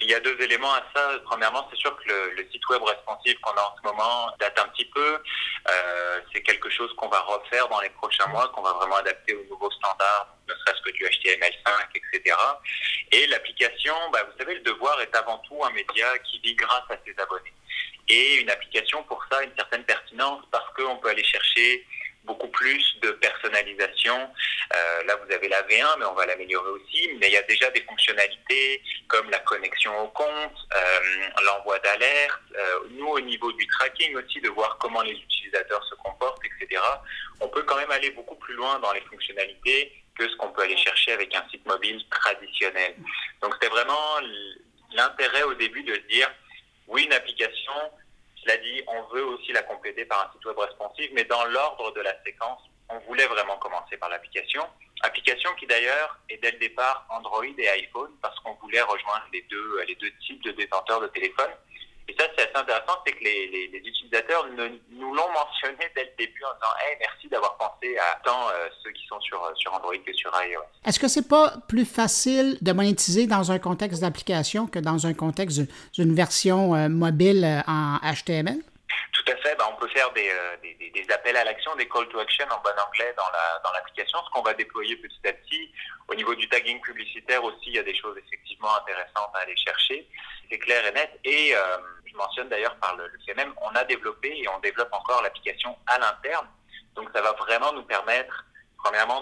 il 0.02 0.10
y 0.10 0.16
a 0.16 0.20
deux 0.20 0.36
éléments 0.42 0.74
à 0.74 0.84
ça. 0.96 1.20
Premièrement, 1.26 1.68
c'est 1.70 1.78
sûr 1.78 1.96
que 1.98 2.32
le, 2.36 2.48
site 2.52 2.68
web 2.70 2.82
responsive 2.82 3.40
qu'on 3.42 3.52
a 3.52 3.62
en 3.62 3.76
ce 3.78 3.88
moment 3.88 4.32
date 4.40 4.58
un 4.58 4.68
petit 4.70 4.86
peu. 4.86 5.22
Euh, 5.70 6.20
c'est 6.34 6.42
quelque 6.42 6.70
chose 6.72 6.92
qu'on 6.96 7.08
va 7.10 7.20
refaire 7.20 7.68
dans 7.68 7.82
les 7.82 7.90
prochains 7.90 8.26
mois, 8.28 8.48
qu'on 8.50 8.64
va 8.64 8.74
vraiment 8.74 8.96
adapter 8.96 9.36
aux 9.36 9.44
nouveaux 9.44 9.70
standards, 9.72 10.36
ne 10.48 10.54
serait-ce 10.54 10.82
que 10.82 10.92
du 10.92 11.04
HTML5, 11.04 11.70
etc. 11.94 12.36
Et 13.12 13.28
l'application, 13.28 13.94
bah, 14.12 14.24
vous 14.24 14.38
savez, 14.40 14.56
le 14.56 14.62
devoir 14.62 15.00
est 15.02 15.16
avant 15.16 15.38
tout 15.40 15.64
un 15.64 15.70
média 15.72 16.18
qui 16.20 16.40
vit 16.40 16.56
grâce 16.56 16.90
à 16.90 16.98
ses 17.06 17.14
abonnés. 17.22 17.54
Et 18.08 18.42
une 18.42 18.50
application, 18.50 19.04
pour 19.04 19.24
ça, 19.32 19.38
a 19.38 19.44
une 19.44 19.56
certaine 19.56 19.84
pertinence 19.84 20.44
parce 20.52 20.72
qu'on 20.76 20.98
peut 20.98 21.10
aller 21.10 21.24
chercher 21.24 21.86
beaucoup 22.26 22.48
plus 22.48 23.00
de 23.02 23.12
personnalisation. 23.12 24.16
Euh, 24.74 25.04
là, 25.04 25.16
vous 25.16 25.32
avez 25.34 25.48
la 25.48 25.62
V1, 25.64 26.00
mais 26.00 26.06
on 26.06 26.14
va 26.14 26.26
l'améliorer 26.26 26.70
aussi. 26.70 27.10
Mais 27.20 27.28
il 27.28 27.34
y 27.34 27.38
a 27.38 27.44
déjà 27.44 27.70
des 27.72 27.82
fonctionnalités 27.82 28.82
comme 29.08 29.30
la 29.30 29.40
connexion 29.40 29.98
au 30.02 30.08
compte, 30.08 30.68
euh, 30.76 31.00
l'envoi 31.46 31.80
d'alerte. 31.80 32.42
Euh, 32.56 32.80
nous, 32.92 33.08
au 33.08 33.20
niveau 33.20 33.52
du 33.54 33.66
tracking 33.68 34.16
aussi, 34.16 34.42
de 34.42 34.50
voir 34.50 34.78
comment 34.80 35.02
les 35.02 35.14
utilisateurs 35.14 35.84
se 35.86 35.96
comportent, 35.96 36.42
etc. 36.46 36.82
On 37.40 37.48
peut 37.48 37.64
quand 37.64 37.78
même 37.78 37.92
aller 37.92 38.12
beaucoup 38.12 38.36
plus 38.36 38.56
loin 38.56 38.80
dans 38.80 38.92
les 38.94 39.02
fonctionnalités 39.02 39.94
que 40.18 40.28
ce 40.30 40.36
qu'on 40.38 40.50
peut 40.50 40.64
aller 40.64 40.78
chercher 40.78 41.12
avec 41.12 41.36
un 41.36 41.44
site 41.50 41.66
mobile 41.66 42.02
traditionnel. 42.10 42.96
Donc, 43.42 43.54
c'était 43.56 43.74
vraiment 43.74 44.20
l'intérêt 44.94 45.44
au 45.44 45.54
début 45.56 45.84
de 45.84 45.96
dire, 46.10 46.32
oui, 46.88 47.04
une 47.04 47.14
application, 47.14 47.74
cela 48.46 48.58
dit, 48.58 48.84
on 48.88 49.02
veut 49.16 49.26
aussi 49.26 49.52
la 49.54 49.64
compléter 49.64 50.06
par 50.06 50.28
un 50.28 50.32
site 50.32 50.46
web 50.46 50.58
responsive, 50.58 51.10
mais 51.14 51.24
dans 51.24 51.44
l'ordre 51.46 51.92
de 51.94 52.02
la 52.02 52.14
séquence, 52.24 52.62
on 52.90 53.00
voulait 53.00 53.26
vraiment 53.26 53.58
commencer 53.58 53.98
par 53.98 54.10
l'application. 54.10 54.64
Application 55.02 55.50
qui 55.60 55.66
d'ailleurs 55.66 56.20
est 56.30 56.38
dès 56.38 56.52
le 56.52 56.60
départ 56.60 57.06
Android 57.10 57.44
et 57.44 57.70
iPhone 57.70 58.12
parce 58.22 58.40
qu'on 58.40 58.54
voulait 58.56 58.82
rejoindre 58.82 59.26
les 59.34 59.42
deux, 59.50 59.82
les 59.88 59.96
deux 59.96 60.12
types 60.26 60.44
de 60.44 60.52
détenteurs 60.52 61.02
de 61.02 61.08
téléphone. 61.08 61.50
Et 62.08 62.16
ça, 62.20 62.26
c'est 62.38 62.44
assez 62.44 62.56
intéressant, 62.56 62.94
c'est 63.06 63.14
que 63.14 63.24
les, 63.24 63.72
utilisateurs 63.74 64.48
nous 64.92 65.14
l'ont 65.14 65.32
mentionné 65.34 65.90
dès 65.96 66.04
le 66.04 66.12
début 66.18 66.44
en 66.44 66.54
disant 66.54 66.74
hey, 66.82 66.98
merci 67.00 67.28
d'avoir 67.28 67.58
pensé 67.58 67.98
à 67.98 68.20
tant 68.24 68.48
euh, 68.50 68.68
ceux 68.84 68.92
qui 68.92 69.06
sont 69.08 69.20
sur, 69.22 69.52
sur 69.56 69.74
Android 69.74 69.98
que 70.06 70.14
sur 70.14 70.32
iOS. 70.32 70.62
Est-ce 70.86 71.00
que 71.00 71.08
c'est 71.08 71.28
pas 71.28 71.56
plus 71.68 71.86
facile 71.86 72.58
de 72.62 72.72
monétiser 72.72 73.26
dans 73.26 73.52
un 73.52 73.60
contexte 73.60 74.02
d'application 74.02 74.68
que 74.68 74.80
dans 74.80 75.08
un 75.08 75.14
contexte 75.14 75.62
d'une 75.94 76.14
version 76.14 76.76
euh, 76.76 76.90
mobile 76.90 77.44
euh, 77.44 77.62
en 77.68 77.98
HTML? 78.00 78.60
Tout 79.14 79.32
à 79.32 79.36
fait. 79.38 79.56
Ben, 79.56 79.66
on 79.72 79.76
peut 79.76 79.88
faire 79.90 80.12
des, 80.12 80.32
des, 80.62 80.90
des, 80.90 81.12
appels 81.12 81.38
à 81.38 81.44
l'action, 81.44 81.76
des 81.76 81.88
call 81.88 82.08
to 82.10 82.20
action 82.20 82.46
en 82.46 82.62
bon 82.62 82.72
anglais 82.88 83.14
dans 83.18 83.72
l'application, 83.72 84.20
dans 84.20 84.26
ce 84.26 84.30
qu'on 84.32 84.42
va 84.42 84.54
déployer 84.54 84.96
petit 84.98 85.28
à 85.28 85.34
petit. 85.34 85.72
Au 86.08 86.16
niveau 86.16 86.36
du 86.36 86.48
tagging 86.50 86.80
publicitaire 86.82 87.44
aussi, 87.44 87.68
il 87.68 87.76
y 87.76 87.80
a 87.80 87.84
des 87.84 87.96
choses 87.96 88.18
effectivement 88.18 88.76
intéressantes 88.78 89.32
à 89.34 89.40
aller 89.40 89.58
chercher. 89.58 90.08
C'est 90.50 90.60
clair 90.60 90.86
et 90.86 90.92
net. 90.92 91.20
Et 91.24 91.56
mentionne 92.16 92.50
d'ailleurs 92.50 92.76
par 92.78 92.96
le, 92.96 93.08
le 93.08 93.34
même, 93.36 93.54
on 93.62 93.70
a 93.76 93.84
développé 93.84 94.30
et 94.36 94.48
on 94.50 94.60
développe 94.60 94.94
encore 94.94 95.22
l'application 95.22 95.78
à 95.88 96.00
l'interne. 96.00 96.48
Donc 96.96 97.10
ça 97.14 97.22
va 97.22 97.34
vraiment 97.34 97.74
nous 97.74 97.84
permettre, 97.84 98.46
premièrement, 98.78 99.22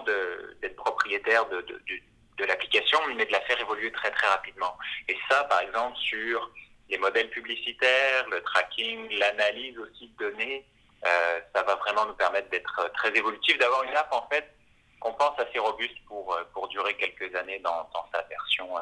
d'être 0.62 0.76
propriétaire 0.76 1.46
de, 1.48 1.62
de, 1.62 1.82
de, 2.38 2.46
l'application, 2.46 3.00
mais 3.16 3.26
de 3.26 3.32
la 3.32 3.42
faire 3.42 3.60
évoluer 3.60 3.92
très 3.92 4.12
très 4.12 4.28
rapidement. 4.28 4.78
Et 5.08 5.18
ça, 5.30 5.44
par 5.46 5.62
exemple, 5.62 5.98
sur 5.98 6.52
les 6.94 7.00
modèles 7.00 7.30
publicitaires, 7.32 8.30
le 8.30 8.40
tracking, 8.44 9.10
l'analyse 9.18 9.76
aussi 9.80 10.08
de 10.10 10.30
données, 10.30 10.64
euh, 11.06 11.40
ça 11.54 11.64
va 11.64 11.76
vraiment 11.76 12.06
nous 12.06 12.14
permettre 12.14 12.50
d'être 12.50 12.92
très 12.94 13.12
évolutif, 13.18 13.58
d'avoir 13.58 13.84
une 13.84 13.96
app 13.96 14.14
en 14.14 14.28
fait 14.32 14.46
qu'on 15.00 15.14
pense 15.14 15.38
assez 15.40 15.58
robuste 15.58 15.98
pour, 16.08 16.38
pour 16.54 16.68
durer 16.68 16.94
quelques 16.96 17.36
années 17.36 17.60
dans, 17.60 17.90
sa 18.14 18.22
version 18.22 18.78
euh, 18.78 18.82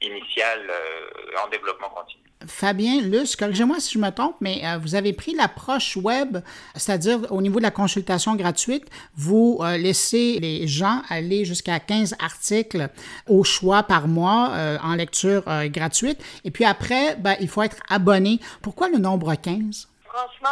initiale 0.00 0.70
euh, 0.70 1.44
en 1.44 1.48
développement 1.48 1.90
continu. 1.90 2.28
Fabien, 2.46 3.00
Luce, 3.00 3.34
corrigez-moi 3.34 3.80
si 3.80 3.94
je 3.94 3.98
me 3.98 4.10
trompe, 4.10 4.36
mais 4.40 4.62
euh, 4.64 4.78
vous 4.78 4.94
avez 4.94 5.12
pris 5.12 5.34
l'approche 5.34 5.96
web, 5.96 6.38
c'est-à-dire 6.74 7.20
au 7.30 7.42
niveau 7.42 7.58
de 7.58 7.64
la 7.64 7.72
consultation 7.72 8.36
gratuite, 8.36 8.86
vous 9.16 9.58
euh, 9.60 9.76
laissez 9.76 10.38
les 10.40 10.68
gens 10.68 11.02
aller 11.08 11.44
jusqu'à 11.44 11.80
15 11.80 12.14
articles 12.20 12.88
au 13.26 13.42
choix 13.42 13.82
par 13.82 14.06
mois 14.06 14.50
euh, 14.52 14.78
en 14.82 14.94
lecture 14.94 15.42
gratuite, 15.66 16.22
et 16.44 16.50
puis 16.50 16.64
après, 16.64 17.16
ben, 17.16 17.36
il 17.40 17.48
faut 17.48 17.62
être 17.62 17.78
abonné. 17.88 18.38
Pourquoi 18.62 18.88
le 18.88 18.98
nombre 18.98 19.34
15? 19.34 19.88
Franchement, 20.04 20.48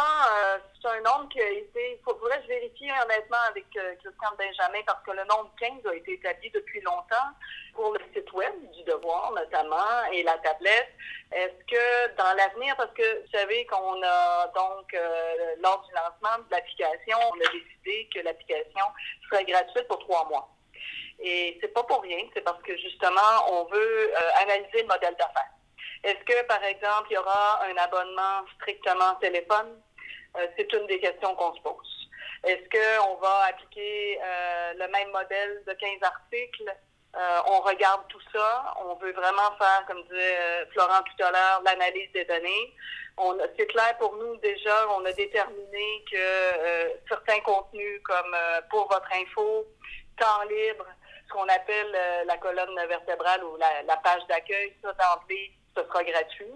un 0.87 1.01
nombre 1.01 1.29
qui 1.29 1.41
a 1.41 1.49
été. 1.49 1.97
Il 1.97 2.03
faudrait 2.03 2.37
que 2.37 2.43
je 2.43 2.47
vérifie 2.47 2.89
honnêtement 3.03 3.37
avec 3.49 3.65
euh, 3.77 3.95
Christian 3.95 4.31
Benjamin 4.37 4.81
parce 4.85 5.03
que 5.03 5.11
le 5.11 5.23
nombre 5.25 5.51
15 5.59 5.85
a 5.85 5.95
été 5.95 6.13
établi 6.13 6.49
depuis 6.51 6.81
longtemps 6.81 7.31
pour 7.73 7.93
le 7.93 7.99
site 8.13 8.31
web 8.33 8.53
du 8.71 8.83
Devoir 8.83 9.31
notamment 9.33 10.05
et 10.11 10.23
la 10.23 10.37
tablette. 10.39 10.89
Est-ce 11.31 11.63
que 11.65 12.15
dans 12.15 12.33
l'avenir, 12.35 12.75
parce 12.77 12.93
que 12.93 13.21
vous 13.21 13.31
savez 13.31 13.65
qu'on 13.65 14.01
a 14.03 14.47
donc 14.55 14.93
euh, 14.93 15.55
lors 15.59 15.83
du 15.83 15.93
lancement 15.93 16.43
de 16.45 16.51
l'application, 16.51 17.17
on 17.31 17.35
a 17.35 17.51
décidé 17.51 18.09
que 18.13 18.19
l'application 18.21 18.85
serait 19.29 19.45
gratuite 19.45 19.87
pour 19.87 19.99
trois 19.99 20.27
mois. 20.29 20.49
Et 21.19 21.57
c'est 21.61 21.73
pas 21.73 21.83
pour 21.83 22.01
rien, 22.01 22.19
c'est 22.33 22.41
parce 22.41 22.61
que 22.61 22.77
justement, 22.77 23.51
on 23.51 23.65
veut 23.65 24.11
euh, 24.13 24.41
analyser 24.41 24.83
le 24.83 24.87
modèle 24.87 25.15
d'affaires. 25.15 25.51
Est-ce 26.03 26.23
que, 26.23 26.45
par 26.45 26.63
exemple, 26.63 27.07
il 27.09 27.15
y 27.15 27.17
aura 27.17 27.63
un 27.65 27.75
abonnement 27.77 28.45
strictement 28.55 29.15
téléphone? 29.15 29.81
Euh, 30.35 30.47
c'est 30.57 30.71
une 30.73 30.85
des 30.87 30.99
questions 30.99 31.35
qu'on 31.35 31.53
se 31.55 31.61
pose. 31.61 32.09
Est-ce 32.43 32.69
qu'on 32.69 33.15
va 33.15 33.45
appliquer 33.49 34.19
euh, 34.23 34.73
le 34.73 34.87
même 34.89 35.11
modèle 35.11 35.63
de 35.65 35.73
15 35.73 35.89
articles? 36.01 36.75
Euh, 37.15 37.39
on 37.47 37.61
regarde 37.61 38.01
tout 38.09 38.21
ça. 38.33 38.75
On 38.85 38.95
veut 38.95 39.13
vraiment 39.13 39.51
faire, 39.57 39.85
comme 39.87 40.03
disait 40.03 40.67
Florent 40.71 41.01
tout 41.03 41.23
à 41.23 41.31
l'heure, 41.31 41.61
l'analyse 41.65 42.11
des 42.11 42.25
données. 42.25 42.75
c'est 43.57 43.65
clair 43.67 43.97
pour 43.97 44.15
nous 44.15 44.35
déjà, 44.37 44.87
on 44.91 45.05
a 45.05 45.11
déterminé 45.13 46.05
que 46.11 46.99
certains 47.07 47.39
contenus 47.39 48.01
comme 48.03 48.35
pour 48.69 48.87
votre 48.87 49.11
info, 49.13 49.65
temps 50.19 50.43
libre, 50.43 50.85
ce 51.27 51.33
qu'on 51.33 51.47
appelle 51.47 51.97
la 52.25 52.37
colonne 52.37 52.75
vertébrale 52.87 53.43
ou 53.43 53.57
la, 53.57 53.97
page 53.97 54.21
d'accueil, 54.27 54.73
ça 54.83 54.93
d'emblée, 54.93 55.51
ce 55.83 56.11
gratuit. 56.11 56.53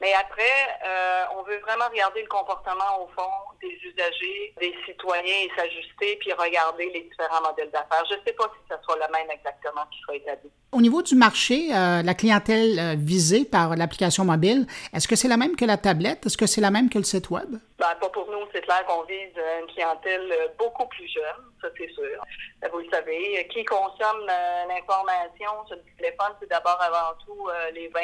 Mais 0.00 0.12
après, 0.14 0.42
euh, 0.84 1.38
on 1.38 1.42
veut 1.42 1.58
vraiment 1.58 1.88
regarder 1.90 2.22
le 2.22 2.28
comportement 2.28 3.02
au 3.02 3.08
fond 3.08 3.30
des 3.60 3.78
usagers, 3.88 4.54
des 4.60 4.74
citoyens 4.86 5.22
et 5.44 5.50
s'ajuster, 5.56 6.16
puis 6.20 6.32
regarder 6.32 6.90
les 6.92 7.02
différents 7.02 7.42
modèles 7.42 7.70
d'affaires. 7.70 8.04
Je 8.10 8.14
ne 8.14 8.20
sais 8.26 8.32
pas 8.32 8.44
si 8.54 8.60
ce 8.68 8.76
sera 8.82 8.96
le 8.96 9.12
même 9.12 9.30
exactement 9.30 9.82
qui 9.90 10.00
sera 10.00 10.16
établi. 10.16 10.50
Au 10.72 10.80
niveau 10.80 11.02
du 11.02 11.14
marché, 11.14 11.68
euh, 11.74 12.02
la 12.02 12.14
clientèle 12.14 12.78
euh, 12.78 12.94
visée 12.98 13.44
par 13.44 13.76
l'application 13.76 14.24
mobile, 14.24 14.66
est-ce 14.92 15.08
que 15.08 15.16
c'est 15.16 15.28
la 15.28 15.36
même 15.36 15.56
que 15.56 15.64
la 15.64 15.76
tablette? 15.76 16.26
Est-ce 16.26 16.36
que 16.36 16.46
c'est 16.46 16.60
la 16.60 16.70
même 16.70 16.90
que 16.90 16.98
le 16.98 17.04
site 17.04 17.30
Web? 17.30 17.56
Ben, 17.84 17.94
pas 17.96 18.08
pour 18.08 18.30
nous, 18.30 18.48
c'est 18.50 18.62
clair 18.62 18.82
qu'on 18.86 19.02
vise 19.02 19.36
une 19.60 19.66
clientèle 19.66 20.54
beaucoup 20.56 20.86
plus 20.86 21.06
jeune, 21.06 21.52
ça 21.60 21.68
c'est 21.76 21.90
sûr. 21.90 22.24
Vous 22.72 22.78
le 22.78 22.88
savez, 22.90 23.46
qui 23.48 23.62
consomme 23.66 24.26
l'information 24.68 25.66
sur 25.66 25.76
le 25.76 25.82
téléphone, 25.98 26.32
c'est 26.40 26.48
d'abord 26.48 26.80
avant 26.80 27.14
tout 27.26 27.50
les 27.74 27.88
20, 27.88 28.00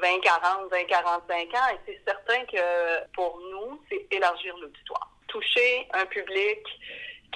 20, 0.00 0.20
40, 0.20 0.68
20, 0.68 0.84
45 0.84 1.54
ans. 1.54 1.68
Et 1.74 1.78
c'est 1.86 2.00
certain 2.04 2.44
que 2.46 3.06
pour 3.14 3.38
nous, 3.52 3.80
c'est 3.88 4.04
élargir 4.10 4.56
l'auditoire. 4.56 5.12
Toucher 5.28 5.86
un 5.92 6.06
public 6.06 6.66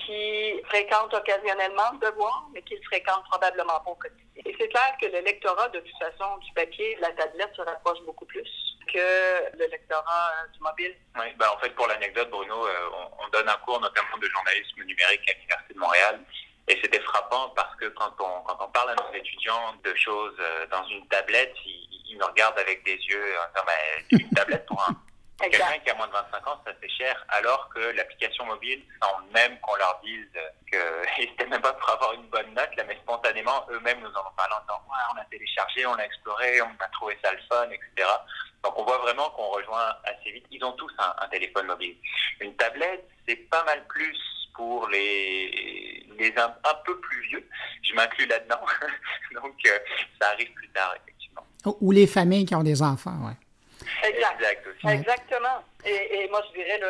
qui 0.05 0.61
fréquente 0.65 1.15
occasionnellement 1.15 1.93
le 1.93 2.11
devoir, 2.11 2.49
mais 2.53 2.63
qui 2.63 2.75
le 2.75 2.83
fréquente 2.83 3.23
probablement 3.31 3.79
pas 3.85 3.91
au 3.93 3.95
quotidien. 3.95 4.25
Et 4.45 4.57
c'est 4.59 4.69
clair 4.69 4.97
que 5.01 5.07
le 5.07 5.21
lectorat, 5.21 5.69
de 5.69 5.79
toute 5.79 5.99
façon, 5.99 6.39
du 6.39 6.53
papier, 6.55 6.97
de 6.97 7.03
la 7.03 7.13
tablette 7.13 7.55
se 7.55 7.63
rapproche 7.63 8.01
beaucoup 8.05 8.27
plus 8.27 8.49
que 8.93 9.57
le 9.59 9.67
lectorat 9.67 10.33
euh, 10.33 10.49
du 10.53 10.61
mobile. 10.61 10.95
Oui, 11.17 11.27
ben 11.39 11.47
en 11.55 11.59
fait, 11.59 11.71
pour 11.71 11.87
l'anecdote, 11.87 12.31
Bruno, 12.31 12.67
euh, 12.67 12.91
on, 13.19 13.29
donne 13.29 13.49
un 13.49 13.57
cours 13.59 13.81
notamment 13.81 14.19
de 14.19 14.29
journalisme 14.29 14.83
numérique 14.85 15.29
à 15.29 15.33
l'Université 15.35 15.75
de 15.75 15.79
Montréal. 15.79 16.21
Et 16.69 16.79
c'était 16.83 17.01
frappant 17.01 17.51
parce 17.51 17.75
que 17.77 17.87
quand 17.87 18.13
on, 18.21 18.43
quand 18.43 18.59
on 18.61 18.69
parle 18.71 18.91
à 18.91 18.95
nos 18.95 19.15
étudiants 19.15 19.75
de 19.85 19.95
choses 19.95 20.37
euh, 20.41 20.67
dans 20.67 20.85
une 20.89 21.07
tablette, 21.09 21.55
ils, 21.65 21.89
ils 22.11 22.19
nous 22.19 22.27
regardent 22.27 22.59
avec 22.59 22.85
des 22.85 22.97
yeux 22.97 23.35
en 23.39 23.49
disant, 23.49 23.67
ben, 23.67 24.19
une 24.21 24.31
tablette 24.31 24.67
pour 24.67 24.81
un, 24.89 24.97
Quelqu'un 25.49 25.79
qui 25.79 25.91
a 25.91 25.95
moins 25.95 26.07
de 26.07 26.13
25 26.13 26.47
ans, 26.49 26.61
ça 26.67 26.73
fait 26.75 26.89
cher, 26.91 27.25
alors 27.29 27.71
que 27.71 27.79
l'application 27.79 28.45
mobile, 28.45 28.83
sans 29.03 29.21
même 29.33 29.59
qu'on 29.61 29.75
leur 29.77 29.99
dise 30.05 30.29
qu'ils 30.71 31.29
n'étaient 31.31 31.47
même 31.47 31.61
pas 31.61 31.73
pour 31.75 31.91
avoir 31.91 32.15
une 32.15 32.29
bonne 32.29 32.55
note, 32.55 32.75
là, 32.77 32.85
mais 32.87 32.97
spontanément, 33.03 33.67
eux-mêmes 33.71 34.01
nous 34.01 34.09
en 34.09 34.21
ont 34.21 34.35
parlé 34.37 34.55
en 34.55 34.61
disant 34.63 34.81
on 35.15 35.21
a 35.21 35.25
téléchargé, 35.25 35.87
on 35.87 35.95
a 35.95 36.05
exploré, 36.05 36.63
on 36.63 36.85
a 36.85 36.89
trouvé 36.93 37.19
ça 37.23 37.33
le 37.33 37.39
fun, 37.51 37.69
etc. 37.71 38.09
Donc 38.63 38.79
on 38.79 38.85
voit 38.85 38.99
vraiment 38.99 39.31
qu'on 39.31 39.49
rejoint 39.49 39.95
assez 40.05 40.31
vite. 40.33 40.47
Ils 40.51 40.65
ont 40.65 40.73
tous 40.73 40.93
un, 40.99 41.29
téléphone 41.29 41.67
mobile. 41.67 41.97
Une 42.41 42.55
tablette, 42.57 43.09
c'est 43.27 43.37
pas 43.37 43.65
mal 43.65 43.85
plus 43.89 44.19
pour 44.55 44.89
les, 44.89 46.07
les 46.19 46.35
un, 46.37 46.55
peu 46.85 46.99
plus 47.01 47.23
vieux. 47.29 47.49
Je 47.83 47.95
m'inclus 47.95 48.27
là-dedans. 48.27 48.61
Donc 49.35 49.55
euh, 49.67 49.79
ça 50.21 50.29
arrive 50.31 50.53
plus 50.53 50.69
tard, 50.71 50.95
effectivement. 51.03 51.47
Ou 51.81 51.93
les 51.93 52.07
familles 52.07 52.45
qui 52.45 52.55
ont 52.55 52.63
des 52.63 52.83
enfants, 52.83 53.17
ouais. 53.27 53.37
Exact. 54.03 54.67
Exactement. 54.89 55.65
Et, 55.85 56.29
moi, 56.29 56.43
je 56.49 56.61
dirais, 56.61 56.81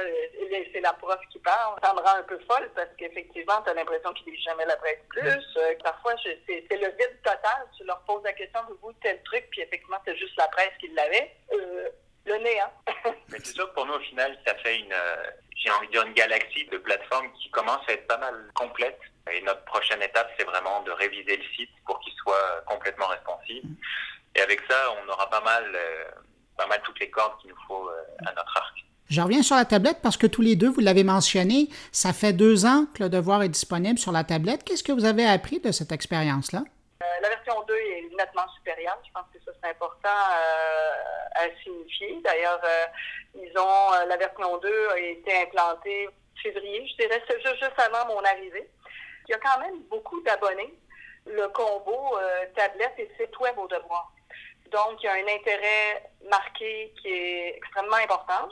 c'est 0.73 0.81
la 0.81 0.93
prof 0.95 1.19
qui 1.31 1.39
parle. 1.41 1.79
Ça 1.83 1.93
me 1.95 2.01
rend 2.01 2.17
un 2.17 2.23
peu 2.23 2.39
folle 2.49 2.71
parce 2.75 2.89
qu'effectivement, 2.99 3.61
tu 3.63 3.71
as 3.71 3.75
l'impression 3.75 4.13
qu'ils 4.15 4.33
lisent 4.33 4.45
jamais 4.45 4.65
la 4.67 4.77
presse 4.77 4.99
plus. 5.09 5.57
Euh, 5.57 5.75
parfois, 5.83 6.15
c'est 6.23 6.65
le 6.71 6.89
vide 6.89 7.23
total. 7.23 7.67
Tu 7.77 7.85
leur 7.85 8.01
poses 8.01 8.23
la 8.25 8.33
question, 8.33 8.61
de 8.69 8.75
vous 8.83 8.93
tel 9.03 9.23
truc, 9.23 9.47
puis 9.51 9.63
effectivement, 9.63 9.99
c'est 10.05 10.17
juste 10.17 10.37
la 10.37 10.49
presse 10.49 10.73
qui 10.81 10.89
l'avait. 10.89 11.35
Euh, 11.53 11.89
le 12.27 12.37
nez, 12.39 12.61
hein? 12.61 12.71
Mais 13.29 13.39
c'est 13.43 13.55
sûr 13.55 13.69
que 13.71 13.75
pour 13.75 13.87
nous, 13.87 13.95
au 13.95 14.01
final, 14.01 14.37
ça 14.47 14.55
fait 14.57 14.79
une, 14.79 14.93
euh, 14.93 15.31
j'ai 15.57 15.71
envie 15.71 15.87
de 15.87 15.93
dire, 15.93 16.03
une 16.03 16.13
galaxie 16.13 16.67
de 16.67 16.79
plateformes 16.79 17.33
qui 17.35 17.51
commence 17.51 17.89
à 17.89 17.93
être 17.93 18.07
pas 18.07 18.19
mal 18.19 18.35
complète. 18.55 19.01
Et 19.33 19.41
notre 19.43 19.65
prochaine 19.65 20.03
étape, 20.03 20.31
c'est 20.37 20.45
vraiment 20.45 20.83
de 20.83 20.91
réviser 20.91 21.37
le 21.37 21.45
site 21.57 21.71
pour 21.87 21.99
qu'il 22.01 22.13
soit 22.15 22.63
complètement 22.67 23.07
responsive. 23.07 23.65
Et 24.35 24.41
avec 24.41 24.61
ça, 24.69 24.95
on 25.03 25.09
aura 25.09 25.29
pas 25.31 25.41
mal 25.41 25.77
pas 26.61 26.67
mal 26.67 26.81
toutes 26.85 27.01
les 27.01 27.11
cordes 27.11 27.41
qu'il 27.41 27.51
nous 27.51 27.57
faut 27.67 27.89
euh, 27.89 28.27
à 28.27 28.33
notre 28.33 28.57
arc. 28.57 28.85
Je 29.09 29.21
reviens 29.21 29.43
sur 29.43 29.57
la 29.57 29.65
tablette 29.65 29.99
parce 30.03 30.17
que 30.17 30.27
tous 30.27 30.43
les 30.43 30.57
deux, 30.57 30.69
vous 30.69 30.81
l'avez 30.81 31.05
mentionné, 31.05 31.69
ça 31.91 32.13
fait 32.13 32.33
deux 32.33 32.67
ans 32.67 32.85
que 32.95 33.03
le 33.03 33.09
devoir 33.09 33.43
est 33.43 33.49
disponible 33.49 33.99
sur 33.99 34.13
la 34.13 34.25
tablette. 34.25 34.63
Qu'est-ce 34.63 34.85
que 34.85 34.93
vous 34.93 35.05
avez 35.05 35.25
appris 35.25 35.59
de 35.59 35.73
cette 35.73 35.91
expérience-là? 35.91 36.63
Euh, 37.03 37.07
la 37.23 37.29
version 37.31 37.55
2 37.67 37.75
est 37.75 38.03
nettement 38.17 38.47
supérieure. 38.57 38.99
Je 39.05 39.11
pense 39.13 39.25
que 39.33 39.39
ça, 39.45 39.51
c'est 39.61 39.71
important 39.71 40.09
euh, 40.09 41.45
à 41.45 41.63
signifier. 41.65 42.21
D'ailleurs, 42.23 42.61
ils 43.35 43.53
ont 43.59 44.07
la 44.07 44.17
version 44.17 44.59
2 44.59 44.89
a 44.91 44.99
été 44.99 45.43
implantée 45.43 46.09
février, 46.43 46.87
je 46.89 47.03
dirais, 47.03 47.23
juste, 47.29 47.57
juste 47.57 47.79
avant 47.79 48.15
mon 48.15 48.21
arrivée. 48.21 48.69
Il 49.29 49.33
y 49.33 49.35
a 49.35 49.39
quand 49.39 49.61
même 49.61 49.83
beaucoup 49.91 50.21
d'abonnés. 50.23 50.75
Le 51.27 51.49
combo 51.49 52.17
tablette 52.55 52.95
et 52.99 53.11
site 53.19 53.39
web 53.41 53.59
au 53.59 53.67
devoir. 53.67 54.13
Donc, 54.71 55.03
il 55.03 55.07
y 55.07 55.09
a 55.09 55.15
un 55.15 55.35
intérêt 55.37 56.11
marqué 56.29 56.93
qui 57.01 57.09
est 57.09 57.57
extrêmement 57.57 57.97
important. 57.97 58.49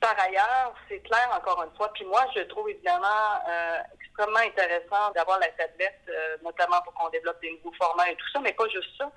Par 0.00 0.14
ailleurs, 0.20 0.74
c'est 0.88 1.00
clair 1.00 1.28
encore 1.34 1.62
une 1.64 1.76
fois, 1.76 1.92
puis 1.92 2.04
moi, 2.04 2.24
je 2.34 2.42
trouve 2.42 2.70
évidemment 2.70 3.42
euh, 3.48 3.78
extrêmement 4.00 4.38
intéressant 4.38 5.10
d'avoir 5.14 5.40
la 5.40 5.48
tablette, 5.48 6.00
euh, 6.08 6.36
notamment 6.42 6.80
pour 6.82 6.94
qu'on 6.94 7.08
développe 7.08 7.40
des 7.40 7.50
nouveaux 7.52 7.72
formats 7.76 8.08
et 8.08 8.14
tout 8.14 8.28
ça, 8.32 8.38
mais 8.40 8.52
pas 8.52 8.68
juste 8.68 8.96
ça. 8.96 9.10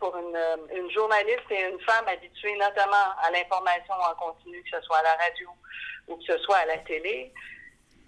Pour 0.00 0.16
une, 0.16 0.34
euh, 0.34 0.56
une 0.74 0.90
journaliste 0.90 1.48
et 1.50 1.68
une 1.68 1.80
femme 1.80 2.08
habituée 2.08 2.56
notamment 2.56 3.14
à 3.22 3.30
l'information 3.30 3.94
en 3.94 4.14
continu, 4.14 4.62
que 4.64 4.76
ce 4.76 4.82
soit 4.82 4.98
à 4.98 5.02
la 5.02 5.14
radio 5.14 5.48
ou 6.08 6.16
que 6.16 6.24
ce 6.24 6.38
soit 6.38 6.56
à 6.56 6.66
la 6.66 6.78
télé, 6.78 7.32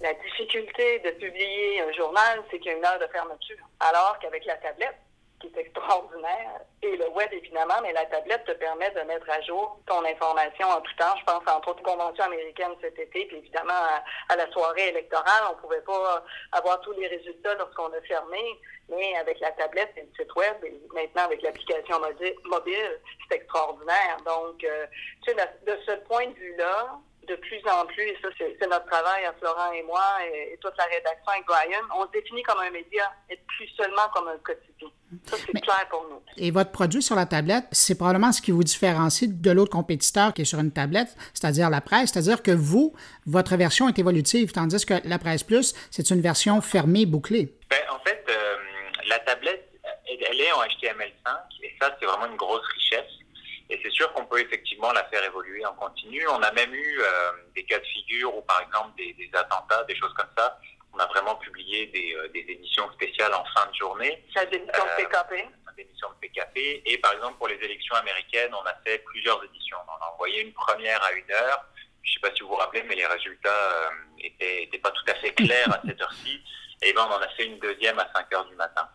la 0.00 0.14
difficulté 0.14 0.98
de 1.00 1.10
publier 1.10 1.82
un 1.82 1.92
journal, 1.92 2.42
c'est 2.50 2.58
qu'il 2.58 2.72
y 2.72 2.74
a 2.74 2.78
une 2.78 2.84
heure 2.84 2.98
de 2.98 3.06
fermeture. 3.08 3.64
Alors 3.80 4.18
qu'avec 4.20 4.44
la 4.44 4.56
tablette, 4.56 4.98
qui 5.40 5.46
est 5.48 5.58
extraordinaire. 5.58 6.60
Et 6.82 6.96
le 6.96 7.08
web, 7.10 7.28
évidemment, 7.32 7.74
mais 7.82 7.92
la 7.92 8.06
tablette 8.06 8.44
te 8.44 8.52
permet 8.52 8.90
de 8.90 9.00
mettre 9.02 9.28
à 9.30 9.40
jour 9.42 9.78
ton 9.86 10.04
information 10.04 10.68
en 10.68 10.80
tout 10.80 10.94
temps. 10.98 11.14
Je 11.18 11.24
pense 11.24 11.42
entre 11.46 11.70
autres 11.70 11.82
conventions 11.82 12.24
américaines 12.24 12.74
cet 12.80 12.98
été, 12.98 13.26
puis 13.26 13.36
évidemment 13.36 13.80
à, 14.28 14.36
la 14.36 14.50
soirée 14.52 14.88
électorale, 14.88 15.44
on 15.50 15.56
ne 15.56 15.60
pouvait 15.60 15.80
pas 15.82 16.24
avoir 16.52 16.80
tous 16.80 16.92
les 16.92 17.06
résultats 17.08 17.54
lorsqu'on 17.54 17.92
a 17.92 18.00
fermé, 18.02 18.58
mais 18.88 19.16
avec 19.16 19.40
la 19.40 19.52
tablette 19.52 19.92
et 19.96 20.02
le 20.02 20.08
site 20.18 20.34
web, 20.34 20.56
et 20.64 20.80
maintenant 20.94 21.24
avec 21.24 21.42
l'application 21.42 22.00
mobile, 22.44 23.00
c'est 23.28 23.36
extraordinaire. 23.36 24.16
Donc, 24.24 24.62
euh, 24.64 24.86
tu 25.24 25.32
sais, 25.32 25.36
de 25.66 25.78
ce 25.86 25.92
point 26.06 26.26
de 26.26 26.34
vue-là, 26.34 26.98
de 27.28 27.36
plus 27.36 27.60
en 27.70 27.86
plus, 27.86 28.02
et 28.02 28.16
ça 28.22 28.28
c'est 28.38 28.66
notre 28.68 28.86
travail 28.86 29.24
à 29.24 29.32
Florent 29.34 29.72
et 29.72 29.82
moi 29.82 30.02
et, 30.24 30.58
toute 30.60 30.76
la 30.76 30.84
rédaction 30.84 31.32
avec 31.32 31.44
Brian, 31.46 31.80
on 31.96 32.06
se 32.06 32.12
définit 32.12 32.42
comme 32.42 32.58
un 32.60 32.70
média 32.70 33.04
et 33.30 33.38
plus 33.46 33.68
seulement 33.76 34.08
comme 34.14 34.28
un 34.28 34.38
quotidien. 34.38 34.88
Ça 35.26 35.36
c'est 35.36 35.60
clair 35.60 35.86
pour 35.90 36.06
nous. 36.10 36.20
Et 36.36 36.50
votre 36.50 36.70
produit 36.70 37.02
sur 37.02 37.16
la 37.16 37.26
tablette, 37.26 37.64
c'est 37.72 37.96
probablement 37.96 38.32
ce 38.32 38.42
qui 38.42 38.50
vous 38.50 38.62
différencie 38.62 39.30
de 39.30 39.50
l'autre 39.50 39.70
compétiteur 39.70 40.34
qui 40.34 40.42
est 40.42 40.46
sur 40.46 40.58
une 40.58 40.72
tablette, 40.72 41.16
c'est-à-dire 41.34 41.70
la 41.70 41.80
presse, 41.80 42.10
c'est-à-dire 42.12 42.42
que 42.42 42.50
vous, 42.50 42.94
votre 43.26 43.56
version 43.56 43.88
est 43.88 43.98
évolutive, 43.98 44.52
tandis 44.52 44.84
que 44.84 44.94
la 45.04 45.18
presse 45.18 45.42
plus, 45.42 45.74
c'est 45.90 46.10
une 46.10 46.20
version 46.20 46.60
fermée, 46.60 47.06
bouclée. 47.06 47.54
Ben, 47.70 47.78
en 47.90 47.98
fait, 48.00 48.24
euh, 48.28 48.56
la 49.06 49.18
tablette, 49.20 49.68
elle 50.06 50.40
est 50.40 50.52
en 50.52 50.62
HTML5 50.62 51.36
et 51.62 51.74
ça 51.80 51.96
c'est 51.98 52.06
vraiment 52.06 52.26
une 52.26 52.36
grosse 52.36 52.66
richesse 52.74 53.10
et 53.70 53.78
c'est 53.82 53.90
sûr 53.90 54.10
qu'on 54.12 54.24
peut 54.24 54.40
effectivement 54.40 54.92
la 54.92 55.04
faire 55.04 55.22
évoluer 55.24 55.64
en 55.66 55.74
continu. 55.74 56.26
On 56.28 56.42
a 56.42 56.50
même 56.52 56.72
eu 56.72 57.00
euh, 57.00 57.32
des 57.54 57.64
cas 57.64 57.78
de 57.78 57.84
figure 57.84 58.34
où, 58.34 58.42
par 58.42 58.62
exemple, 58.62 58.96
des, 58.96 59.12
des, 59.14 59.30
attentats, 59.34 59.84
des 59.84 59.96
choses 59.96 60.12
comme 60.14 60.30
ça. 60.36 60.58
On 60.94 60.98
a 60.98 61.06
vraiment 61.06 61.36
publié 61.36 61.86
des, 61.88 62.14
euh, 62.14 62.28
des 62.28 62.46
éditions 62.48 62.90
spéciales 62.92 63.34
en 63.34 63.44
fin 63.54 63.66
de 63.66 63.74
journée. 63.74 64.24
Des 64.34 64.56
éditions 64.56 64.84
de 64.84 65.02
PKP. 65.02 65.48
Des 65.76 65.82
éditions 65.82 66.08
de 66.08 66.26
PKP. 66.26 66.82
Et 66.86 66.98
par 66.98 67.12
exemple, 67.12 67.36
pour 67.36 67.48
les 67.48 67.56
élections 67.56 67.94
américaines, 67.96 68.54
on 68.54 68.66
a 68.66 68.74
fait 68.86 68.98
plusieurs 69.04 69.42
éditions. 69.44 69.76
On 69.86 70.04
a 70.04 70.12
envoyé 70.14 70.42
une 70.42 70.52
première 70.54 71.02
à 71.04 71.12
une 71.12 71.30
heure. 71.30 71.66
Je 72.02 72.10
ne 72.10 72.14
sais 72.14 72.20
pas 72.20 72.34
si 72.34 72.42
vous 72.42 72.48
vous 72.48 72.54
rappelez, 72.54 72.82
mais 72.84 72.94
les 72.94 73.06
résultats 73.06 73.90
n'étaient 74.16 74.68
euh, 74.74 74.80
pas 74.82 74.90
tout 74.92 75.04
à 75.08 75.14
fait 75.16 75.32
clairs 75.34 75.70
à 75.74 75.80
cette 75.86 76.00
heure-ci. 76.00 76.40
Et 76.80 76.92
ben, 76.94 77.06
on 77.10 77.12
en 77.12 77.20
a 77.20 77.28
fait 77.30 77.44
une 77.44 77.58
deuxième 77.58 77.98
à 77.98 78.08
5 78.14 78.32
heures 78.32 78.46
du 78.46 78.54
matin. 78.54 78.88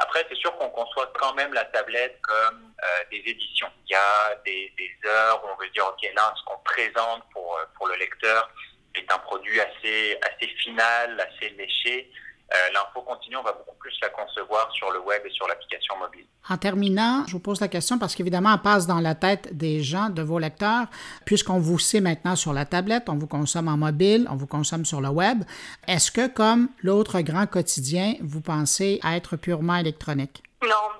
Après, 0.00 0.24
c'est 0.30 0.36
sûr 0.36 0.56
qu'on 0.56 0.70
conçoit 0.70 1.12
quand 1.18 1.34
même 1.34 1.52
la 1.52 1.64
tablette 1.66 2.18
comme 2.22 2.72
euh, 2.82 3.04
des 3.10 3.22
éditions. 3.26 3.68
Il 3.86 3.92
y 3.92 3.94
a 3.94 4.34
des, 4.46 4.72
heures 5.04 5.44
où 5.44 5.48
on 5.48 5.62
veut 5.62 5.68
dire, 5.70 5.86
OK, 5.86 6.10
là, 6.14 6.32
ce 6.36 6.42
qu'on 6.44 6.58
présente 6.64 7.22
pour, 7.32 7.56
euh, 7.56 7.64
pour 7.76 7.86
le 7.86 7.96
lecteur 7.96 8.50
est 8.94 9.12
un 9.12 9.18
produit 9.18 9.60
assez, 9.60 10.18
assez 10.22 10.48
final, 10.56 11.20
assez 11.20 11.50
léché. 11.50 12.10
Euh, 12.52 12.56
l'info 12.74 13.02
continue, 13.02 13.36
on 13.36 13.42
va 13.42 13.52
beaucoup 13.52 13.76
plus 13.78 13.96
la 14.02 14.08
concevoir 14.08 14.70
sur 14.72 14.90
le 14.90 15.00
web 15.00 15.22
et 15.24 15.30
sur 15.30 15.46
l'application 15.46 15.96
mobile. 15.98 16.26
En 16.48 16.56
terminant, 16.56 17.24
je 17.28 17.32
vous 17.32 17.40
pose 17.40 17.60
la 17.60 17.68
question 17.68 17.98
parce 17.98 18.14
qu'évidemment, 18.16 18.52
elle 18.52 18.62
passe 18.62 18.86
dans 18.88 18.98
la 18.98 19.14
tête 19.14 19.56
des 19.56 19.82
gens, 19.82 20.08
de 20.08 20.22
vos 20.22 20.38
lecteurs, 20.40 20.86
puisqu'on 21.24 21.60
vous 21.60 21.78
sait 21.78 22.00
maintenant 22.00 22.34
sur 22.34 22.52
la 22.52 22.64
tablette, 22.64 23.08
on 23.08 23.16
vous 23.16 23.28
consomme 23.28 23.68
en 23.68 23.76
mobile, 23.76 24.26
on 24.30 24.34
vous 24.34 24.48
consomme 24.48 24.84
sur 24.84 25.00
le 25.00 25.08
web. 25.10 25.44
Est-ce 25.86 26.10
que, 26.10 26.26
comme 26.26 26.68
l'autre 26.82 27.20
grand 27.20 27.46
quotidien, 27.46 28.14
vous 28.20 28.40
pensez 28.40 28.98
être 29.04 29.36
purement 29.36 29.76
électronique? 29.76 30.42
Non, 30.62 30.90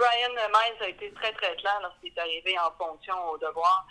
Brian 0.00 0.34
Miles 0.34 0.82
a 0.82 0.88
été 0.88 1.12
très, 1.12 1.32
très 1.32 1.54
clair 1.56 1.78
lorsqu'il 1.82 2.12
est 2.12 2.20
arrivé 2.20 2.56
en 2.58 2.72
fonction 2.72 3.14
au 3.32 3.38
devoir. 3.38 3.86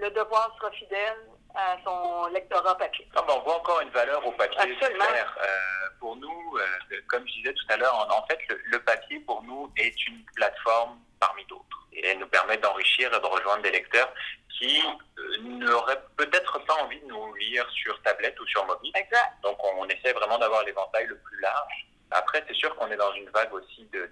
Le 0.00 0.10
devoir 0.10 0.54
sera 0.56 0.70
fidèle 0.72 1.18
à 1.58 1.76
son 1.84 2.26
lectorat 2.28 2.76
papier. 2.78 3.06
On 3.16 3.40
voit 3.40 3.56
encore 3.56 3.80
une 3.80 3.90
valeur 3.90 4.24
au 4.24 4.30
papier. 4.32 4.58
Absolument. 4.60 5.04
Euh, 5.04 5.88
pour 5.98 6.14
nous, 6.16 6.56
euh, 6.56 7.00
comme 7.08 7.26
je 7.26 7.32
disais 7.34 7.52
tout 7.52 7.66
à 7.70 7.76
l'heure, 7.76 7.94
en, 7.94 8.24
fait, 8.26 8.38
le, 8.48 8.78
papier 8.80 9.18
pour 9.20 9.42
nous 9.42 9.70
est 9.76 10.06
une 10.06 10.24
plateforme 10.36 10.98
parmi 11.18 11.44
d'autres. 11.46 11.64
Et 11.92 12.06
elle 12.06 12.18
nous 12.20 12.28
permet 12.28 12.56
d'enrichir 12.58 13.12
et 13.12 13.20
de 13.20 13.26
rejoindre 13.26 13.62
des 13.62 13.72
lecteurs 13.72 14.12
qui 14.56 14.80
euh, 15.18 15.36
n'auraient 15.42 16.00
peut-être 16.16 16.58
pas 16.64 16.74
envie 16.74 17.00
de 17.00 17.06
nous 17.06 17.34
lire 17.34 17.68
sur 17.70 18.00
tablette 18.02 18.38
ou 18.38 18.46
sur 18.46 18.64
mobile. 18.66 18.92
Exact. 18.94 19.32
Donc 19.42 19.58
on, 19.64 19.84
essaie 19.88 20.12
vraiment 20.12 20.38
d'avoir 20.38 20.62
l'éventail 20.62 21.06
le 21.06 21.18
plus 21.18 21.40
large. 21.40 21.86
Après, 22.12 22.44
c'est 22.46 22.54
sûr 22.54 22.74
qu'on 22.76 22.90
est 22.90 22.96
dans 22.96 23.12
une 23.14 23.28
vague 23.30 23.52
aussi 23.52 23.84
de, 23.92 24.08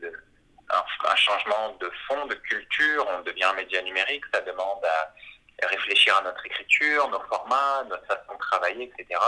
un, 0.70 1.16
changement 1.16 1.76
de 1.80 1.90
fond, 2.08 2.26
de 2.26 2.34
culture. 2.34 3.06
On 3.08 3.22
devient 3.22 3.44
un 3.44 3.54
média 3.54 3.80
numérique. 3.82 4.24
Ça 4.34 4.40
demande 4.40 4.84
à 4.84 5.14
réfléchir 5.62 6.16
à 6.18 6.22
notre 6.22 6.44
écriture, 6.46 7.08
nos 7.08 7.20
formats, 7.20 7.84
notre 7.88 8.06
façon 8.06 8.34
de 8.34 8.38
travailler, 8.38 8.92
etc. 8.92 9.20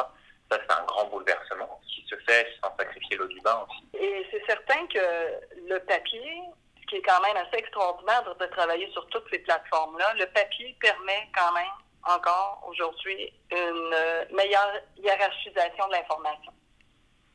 Ça, 0.51 0.59
c'est 0.59 0.73
un 0.73 0.85
grand 0.85 1.05
bouleversement 1.07 1.81
qui 1.87 2.05
se 2.09 2.17
fait 2.27 2.47
sans 2.63 2.75
sacrifier 2.77 3.17
l'eau 3.17 3.27
du 3.27 3.41
bain 3.41 3.67
aussi. 3.69 3.85
Et 3.95 4.27
c'est 4.31 4.45
certain 4.47 4.87
que 4.87 5.69
le 5.69 5.79
papier, 5.81 6.41
ce 6.81 6.87
qui 6.87 6.97
est 6.97 7.03
quand 7.03 7.21
même 7.21 7.37
assez 7.37 7.57
extraordinaire 7.57 8.23
de 8.35 8.47
travailler 8.47 8.91
sur 8.93 9.07
toutes 9.09 9.29
ces 9.31 9.39
plateformes-là, 9.41 10.15
le 10.15 10.27
papier 10.27 10.77
permet 10.81 11.29
quand 11.37 11.53
même 11.53 11.67
encore 12.05 12.65
aujourd'hui 12.67 13.33
une 13.51 14.35
meilleure 14.35 14.73
hiérarchisation 14.97 15.87
de 15.89 15.93
l'information. 15.93 16.53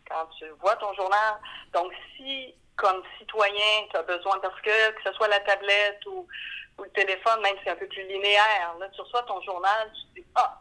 Quand 0.10 0.26
tu 0.38 0.46
vois 0.60 0.76
ton 0.78 0.94
journal, 0.94 1.36
donc 1.72 1.92
si 2.16 2.56
comme 2.76 3.04
citoyen, 3.20 3.88
tu 3.92 3.98
as 3.98 4.02
besoin, 4.02 4.40
parce 4.40 4.60
que 4.62 4.92
que 4.92 5.04
ce 5.06 5.14
soit 5.14 5.28
la 5.28 5.40
tablette 5.42 6.04
ou, 6.08 6.28
ou 6.78 6.84
le 6.84 6.90
téléphone, 6.92 7.42
même 7.42 7.56
si 7.58 7.64
c'est 7.64 7.72
un 7.72 7.76
peu 7.76 7.88
plus 7.88 8.04
linéaire, 8.04 8.76
là, 8.80 8.90
tu 8.90 9.02
reçois 9.02 9.24
ton 9.24 9.42
journal, 9.42 9.92
tu 9.94 10.22
dis, 10.22 10.28
ah, 10.36 10.60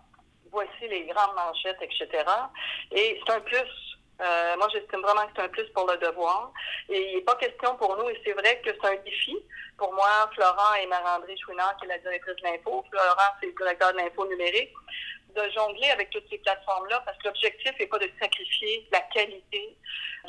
voici 0.51 0.89
les 0.89 1.05
grandes 1.07 1.35
manchettes, 1.35 1.81
etc. 1.81 2.09
Et 2.93 3.21
c'est 3.25 3.33
un 3.33 3.41
plus. 3.41 3.99
Euh, 4.21 4.57
moi, 4.57 4.69
j'estime 4.73 5.01
vraiment 5.01 5.27
que 5.27 5.33
c'est 5.35 5.43
un 5.43 5.49
plus 5.49 5.69
pour 5.75 5.91
le 5.91 5.97
devoir. 5.97 6.53
Et 6.89 7.11
il 7.11 7.17
n'est 7.17 7.23
pas 7.23 7.35
question 7.37 7.75
pour 7.77 7.97
nous, 7.97 8.09
et 8.11 8.21
c'est 8.25 8.33
vrai 8.33 8.61
que 8.65 8.71
c'est 8.71 8.89
un 8.89 9.03
défi. 9.03 9.37
Pour 9.79 9.93
moi, 9.95 10.31
Florent 10.35 10.75
et 10.81 10.87
Marandré 10.87 11.37
Chouinard, 11.39 11.77
qui 11.79 11.87
est 11.87 11.89
la 11.89 11.99
directrice 11.99 12.37
de 12.37 12.43
l'info, 12.45 12.85
Florent, 12.91 13.33
c'est 13.41 13.47
le 13.47 13.53
directeur 13.53 13.93
de 13.93 13.99
l'info 13.99 14.27
numérique, 14.29 14.73
de 15.35 15.51
jongler 15.51 15.91
avec 15.91 16.11
toutes 16.11 16.29
ces 16.31 16.39
plateformes-là, 16.39 17.03
parce 17.05 17.17
que 17.19 17.29
l'objectif 17.29 17.73
n'est 17.79 17.87
pas 17.87 17.99
de 17.99 18.11
sacrifier 18.21 18.87
la 18.93 19.01
qualité 19.01 19.77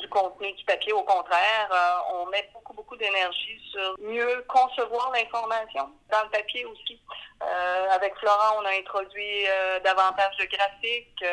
du 0.00 0.08
contenu 0.08 0.52
du 0.52 0.64
papier. 0.64 0.92
Au 0.92 1.02
contraire, 1.02 1.68
euh, 1.70 2.14
on 2.14 2.26
met 2.26 2.48
beaucoup, 2.52 2.74
beaucoup 2.74 2.96
d'énergie 2.96 3.60
sur 3.70 3.96
mieux 4.00 4.44
concevoir 4.48 5.12
l'information 5.12 5.90
dans 6.10 6.22
le 6.24 6.30
papier 6.30 6.64
aussi. 6.64 7.00
Euh, 7.42 7.86
avec 7.90 8.14
Florent, 8.16 8.60
on 8.60 8.64
a 8.64 8.78
introduit 8.78 9.46
euh, 9.46 9.80
davantage 9.80 10.36
de 10.38 10.46
graphiques. 10.46 11.24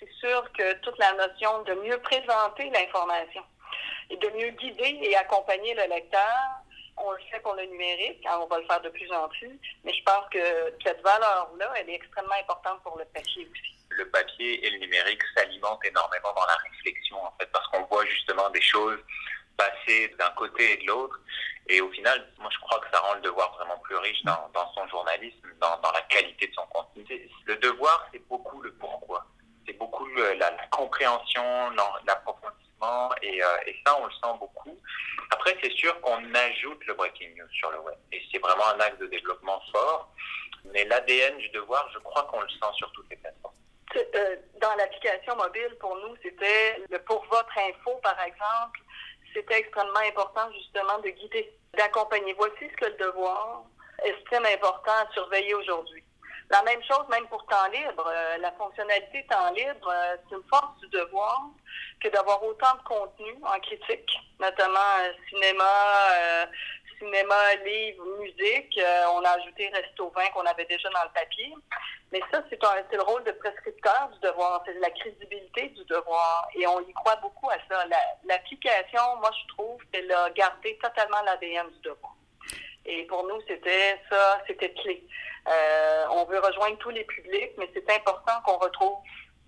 c'est 0.00 0.12
sûr 0.20 0.52
que 0.52 0.74
toute 0.80 0.98
la 0.98 1.12
notion 1.14 1.62
de 1.62 1.74
mieux 1.74 1.98
présenter 1.98 2.70
l'information 2.70 3.42
et 4.10 4.16
de 4.16 4.28
mieux 4.30 4.50
guider 4.50 4.98
et 5.02 5.16
accompagner 5.16 5.74
le 5.74 5.84
lecteur 5.84 6.62
on 6.96 7.10
le 7.12 7.18
fait 7.30 7.40
pour 7.40 7.54
le 7.54 7.64
numérique, 7.64 8.24
on 8.28 8.46
va 8.46 8.58
le 8.58 8.66
faire 8.66 8.80
de 8.80 8.90
plus 8.90 9.10
en 9.12 9.28
plus, 9.28 9.58
mais 9.84 9.92
je 9.92 10.02
pense 10.04 10.28
que 10.30 10.74
cette 10.84 11.00
valeur-là, 11.02 11.72
elle 11.76 11.90
est 11.90 11.94
extrêmement 11.94 12.34
importante 12.40 12.82
pour 12.82 12.98
le 12.98 13.04
papier 13.06 13.48
aussi. 13.50 13.76
Le 13.90 14.08
papier 14.10 14.66
et 14.66 14.70
le 14.70 14.78
numérique 14.78 15.22
s'alimentent 15.36 15.84
énormément 15.84 16.32
dans 16.34 16.46
la 16.46 16.56
réflexion, 16.70 17.22
en 17.22 17.32
fait, 17.38 17.46
parce 17.52 17.66
qu'on 17.68 17.84
voit 17.84 18.06
justement 18.06 18.48
des 18.50 18.62
choses 18.62 18.98
passer 19.56 20.14
d'un 20.18 20.30
côté 20.30 20.72
et 20.72 20.76
de 20.82 20.86
l'autre. 20.86 21.20
Et 21.68 21.80
au 21.80 21.90
final, 21.90 22.32
moi, 22.38 22.50
je 22.52 22.58
crois 22.58 22.80
que 22.80 22.90
ça 22.92 23.00
rend 23.00 23.14
le 23.14 23.20
devoir 23.20 23.52
vraiment 23.56 23.78
plus 23.78 23.96
riche 23.96 24.22
dans, 24.24 24.50
son 24.74 24.86
journalisme, 24.88 25.48
dans, 25.60 25.92
la 25.92 26.00
qualité 26.02 26.48
de 26.48 26.54
son 26.54 26.66
contenu. 26.66 27.04
Le 27.46 27.56
devoir, 27.56 28.08
c'est 28.12 28.26
beaucoup 28.28 28.60
le 28.62 28.72
pourquoi. 28.74 29.24
C'est 29.66 29.74
beaucoup 29.74 30.06
la, 30.38 30.50
compréhension, 30.70 31.70
l'approfondissement, 32.04 32.61
et, 33.22 33.42
euh, 33.42 33.46
et 33.66 33.76
ça, 33.86 33.98
on 34.00 34.06
le 34.06 34.12
sent 34.12 34.38
beaucoup. 34.38 34.78
Après, 35.30 35.56
c'est 35.62 35.72
sûr 35.72 35.98
qu'on 36.00 36.34
ajoute 36.34 36.84
le 36.86 36.94
breaking 36.94 37.34
news 37.36 37.48
sur 37.52 37.70
le 37.70 37.80
web. 37.80 37.96
Et 38.12 38.22
c'est 38.30 38.38
vraiment 38.38 38.66
un 38.74 38.80
axe 38.80 38.98
de 38.98 39.06
développement 39.06 39.60
fort. 39.72 40.12
Mais 40.72 40.84
l'ADN 40.84 41.38
du 41.38 41.48
devoir, 41.50 41.88
je 41.92 41.98
crois 41.98 42.22
qu'on 42.24 42.40
le 42.40 42.48
sent 42.48 42.72
sur 42.76 42.90
toutes 42.92 43.08
les 43.10 43.16
plateformes. 43.16 43.54
Euh, 43.96 44.36
dans 44.60 44.74
l'application 44.76 45.36
mobile, 45.36 45.76
pour 45.80 45.96
nous, 45.96 46.16
c'était 46.22 46.80
le 46.88 46.98
pour 47.00 47.24
votre 47.30 47.58
info, 47.58 47.96
par 48.02 48.18
exemple, 48.22 48.80
c'était 49.34 49.58
extrêmement 49.58 50.00
important 50.08 50.50
justement 50.52 50.98
de 50.98 51.10
guider, 51.10 51.52
d'accompagner. 51.76 52.34
Voici 52.34 52.70
ce 52.70 52.76
que 52.76 52.86
le 52.86 52.96
devoir 52.96 53.64
estime 54.04 54.46
important 54.46 54.92
à 54.92 55.12
surveiller 55.12 55.54
aujourd'hui. 55.54 56.01
La 56.52 56.62
même 56.64 56.82
chose 56.82 57.08
même 57.08 57.26
pour 57.28 57.46
temps 57.46 57.66
libre. 57.72 58.04
Euh, 58.06 58.36
la 58.36 58.52
fonctionnalité 58.52 59.24
temps 59.30 59.50
libre, 59.52 59.88
euh, 59.88 60.16
c'est 60.28 60.36
une 60.36 60.42
force 60.50 60.78
du 60.80 60.88
devoir 60.88 61.48
que 61.98 62.08
d'avoir 62.08 62.44
autant 62.44 62.74
de 62.74 62.82
contenu 62.82 63.34
en 63.42 63.58
critique, 63.60 64.12
notamment 64.38 64.78
euh, 65.00 65.12
cinéma, 65.30 65.64
cinéma, 66.98 67.54
livre, 67.64 68.04
musique. 68.20 68.78
on 69.14 69.24
a 69.24 69.30
ajouté 69.30 69.70
Resto 69.72 70.12
20 70.14 70.26
qu'on 70.34 70.44
avait 70.44 70.66
déjà 70.66 70.90
dans 70.90 71.04
le 71.04 71.12
papier. 71.14 71.54
Mais 72.12 72.20
ça, 72.30 72.44
c'est 72.50 72.96
le 72.96 73.02
rôle 73.02 73.24
de 73.24 73.32
prescripteur 73.32 74.10
du 74.12 74.20
devoir. 74.20 74.62
C'est 74.66 74.74
la 74.74 74.90
crédibilité 74.90 75.68
du 75.70 75.84
devoir. 75.86 76.48
Et 76.54 76.66
on 76.66 76.80
y 76.80 76.92
croit 76.92 77.16
beaucoup 77.16 77.48
à 77.48 77.56
ça. 77.70 77.82
L'application, 78.24 79.16
moi, 79.20 79.30
je 79.40 79.54
trouve 79.54 79.80
qu'elle 79.90 80.12
a 80.12 80.28
gardé 80.30 80.78
totalement 80.82 81.22
l'ADN 81.24 81.70
du 81.70 81.80
devoir. 81.80 82.14
Et 82.84 83.04
pour 83.04 83.24
nous, 83.24 83.40
c'était 83.46 84.00
ça, 84.10 84.40
c'était 84.46 84.72
clé. 84.72 85.04
Euh, 85.48 86.04
on 86.12 86.24
veut 86.24 86.38
rejoindre 86.38 86.76
tous 86.78 86.90
les 86.90 87.04
publics, 87.04 87.52
mais 87.58 87.68
c'est 87.74 87.88
important 87.90 88.32
qu'on 88.44 88.58
retrouve 88.58 88.98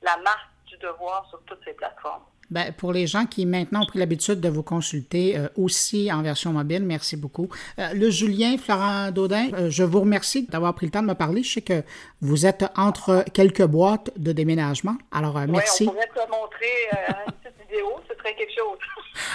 la 0.02 0.16
marque 0.18 0.48
du 0.66 0.76
devoir 0.78 1.26
sur 1.30 1.40
toutes 1.46 1.60
ces 1.64 1.72
plateformes. 1.72 2.22
Bien, 2.50 2.72
pour 2.72 2.92
les 2.92 3.06
gens 3.06 3.24
qui 3.24 3.46
maintenant 3.46 3.82
ont 3.82 3.86
pris 3.86 3.98
l'habitude 3.98 4.40
de 4.40 4.48
vous 4.48 4.62
consulter 4.62 5.36
euh, 5.36 5.48
aussi 5.56 6.12
en 6.12 6.22
version 6.22 6.52
mobile, 6.52 6.84
merci 6.84 7.16
beaucoup. 7.16 7.48
Euh, 7.78 7.94
le 7.94 8.10
Julien, 8.10 8.58
Florent 8.58 9.10
Daudin, 9.10 9.48
je 9.70 9.82
vous 9.82 10.00
remercie 10.00 10.46
d'avoir 10.46 10.74
pris 10.74 10.86
le 10.86 10.92
temps 10.92 11.02
de 11.02 11.06
me 11.06 11.14
parler. 11.14 11.42
Je 11.42 11.54
sais 11.54 11.62
que 11.62 11.82
vous 12.20 12.44
êtes 12.44 12.64
entre 12.76 13.24
quelques 13.32 13.64
boîtes 13.64 14.10
de 14.16 14.32
déménagement. 14.32 14.96
Alors, 15.10 15.38
merci. 15.48 15.84
Oui, 15.84 15.88
on 15.88 15.92
pourrait 15.92 16.26
te 16.26 16.30
montrer 16.30 17.24
une 17.26 17.32
petite 17.32 17.68
vidéo, 17.68 18.00
ce 18.08 18.14
serait 18.14 18.34
quelque 18.34 18.54
chose. 18.54 18.78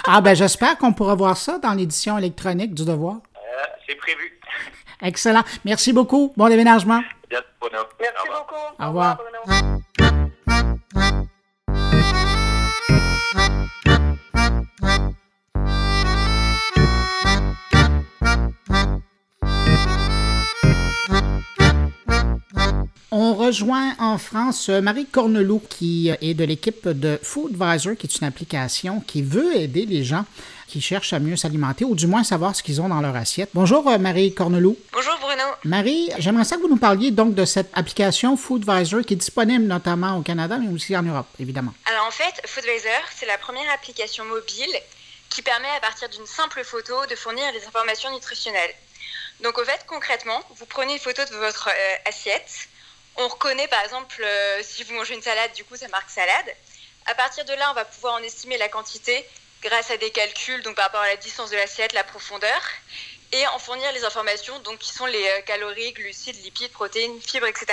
ah, 0.06 0.20
ben 0.20 0.34
j'espère 0.34 0.78
qu'on 0.78 0.92
pourra 0.92 1.14
voir 1.16 1.36
ça 1.36 1.58
dans 1.58 1.74
l'édition 1.74 2.16
électronique 2.16 2.74
du 2.74 2.84
Devoir. 2.84 3.16
C'est 3.86 3.96
prévu. 3.96 4.38
Excellent. 5.02 5.44
Merci 5.64 5.92
beaucoup. 5.92 6.32
Bon 6.36 6.48
déménagement. 6.48 7.02
Merci 7.30 8.28
beaucoup. 8.28 8.82
Au 8.82 8.86
revoir. 8.88 9.18
On 23.12 23.34
rejoint 23.34 23.96
en 23.98 24.18
France 24.18 24.68
Marie 24.68 25.06
Cornelou, 25.06 25.60
qui 25.68 26.10
est 26.20 26.34
de 26.34 26.44
l'équipe 26.44 26.86
de 26.88 27.18
Foodvisor, 27.20 27.96
qui 27.96 28.06
est 28.06 28.18
une 28.20 28.26
application 28.26 29.00
qui 29.00 29.22
veut 29.22 29.56
aider 29.56 29.84
les 29.84 30.04
gens 30.04 30.24
qui 30.70 30.80
cherchent 30.80 31.12
à 31.12 31.18
mieux 31.18 31.36
s'alimenter 31.36 31.84
ou 31.84 31.94
du 31.94 32.06
moins 32.06 32.24
savoir 32.24 32.54
ce 32.54 32.62
qu'ils 32.62 32.80
ont 32.80 32.88
dans 32.88 33.00
leur 33.00 33.16
assiette. 33.16 33.50
Bonjour 33.54 33.88
euh, 33.88 33.98
Marie 33.98 34.32
Cornelou. 34.32 34.78
Bonjour 34.92 35.18
Bruno. 35.20 35.44
Marie, 35.64 36.10
j'aimerais 36.18 36.44
ça 36.44 36.56
que 36.56 36.62
vous 36.62 36.68
nous 36.68 36.76
parliez 36.76 37.10
donc 37.10 37.34
de 37.34 37.44
cette 37.44 37.70
application 37.74 38.36
Foodvisor 38.36 39.02
qui 39.02 39.14
est 39.14 39.16
disponible 39.16 39.64
notamment 39.64 40.16
au 40.16 40.22
Canada 40.22 40.56
mais 40.58 40.72
aussi 40.72 40.96
en 40.96 41.02
Europe, 41.02 41.26
évidemment. 41.38 41.74
Alors 41.86 42.06
en 42.06 42.10
fait, 42.12 42.40
Foodvisor, 42.46 43.02
c'est 43.14 43.26
la 43.26 43.36
première 43.36 43.68
application 43.72 44.24
mobile 44.24 44.74
qui 45.28 45.42
permet 45.42 45.68
à 45.76 45.80
partir 45.80 46.08
d'une 46.08 46.26
simple 46.26 46.62
photo 46.64 46.94
de 47.10 47.16
fournir 47.16 47.52
des 47.52 47.64
informations 47.66 48.12
nutritionnelles. 48.12 48.74
Donc 49.42 49.58
au 49.58 49.64
fait, 49.64 49.84
concrètement, 49.86 50.40
vous 50.56 50.66
prenez 50.66 50.92
une 50.92 50.98
photo 50.98 51.22
de 51.24 51.36
votre 51.36 51.68
euh, 51.68 52.08
assiette. 52.08 52.68
On 53.16 53.26
reconnaît 53.26 53.68
par 53.68 53.82
exemple 53.84 54.22
euh, 54.22 54.60
si 54.62 54.84
vous 54.84 54.94
mangez 54.94 55.14
une 55.14 55.22
salade, 55.22 55.52
du 55.54 55.64
coup 55.64 55.76
ça 55.76 55.88
marque 55.88 56.10
salade. 56.10 56.54
À 57.06 57.14
partir 57.14 57.44
de 57.44 57.52
là, 57.54 57.70
on 57.72 57.74
va 57.74 57.84
pouvoir 57.84 58.14
en 58.14 58.22
estimer 58.22 58.56
la 58.58 58.68
quantité 58.68 59.26
grâce 59.62 59.90
à 59.90 59.96
des 59.96 60.10
calculs 60.10 60.62
donc 60.62 60.76
par 60.76 60.86
rapport 60.86 61.00
à 61.00 61.08
la 61.08 61.16
distance 61.16 61.50
de 61.50 61.56
l'assiette, 61.56 61.92
la 61.92 62.04
profondeur, 62.04 62.60
et 63.32 63.46
en 63.48 63.58
fournir 63.58 63.90
les 63.92 64.04
informations 64.04 64.58
donc 64.60 64.78
qui 64.78 64.92
sont 64.92 65.06
les 65.06 65.22
euh, 65.22 65.42
calories, 65.42 65.92
glucides, 65.92 66.42
lipides, 66.42 66.72
protéines, 66.72 67.20
fibres, 67.20 67.46
etc. 67.46 67.66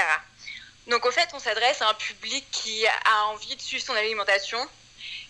Donc 0.88 1.06
au 1.06 1.12
fait, 1.12 1.28
on 1.34 1.39
s'adresse 1.39 1.82
à 1.82 1.89
un 1.89 1.93
public 1.95 2.45
qui 2.52 2.86
a 2.88 3.26
envie 3.28 3.56
de 3.56 3.62
suivre 3.62 3.84
son 3.84 3.93
alimentation 3.93 4.60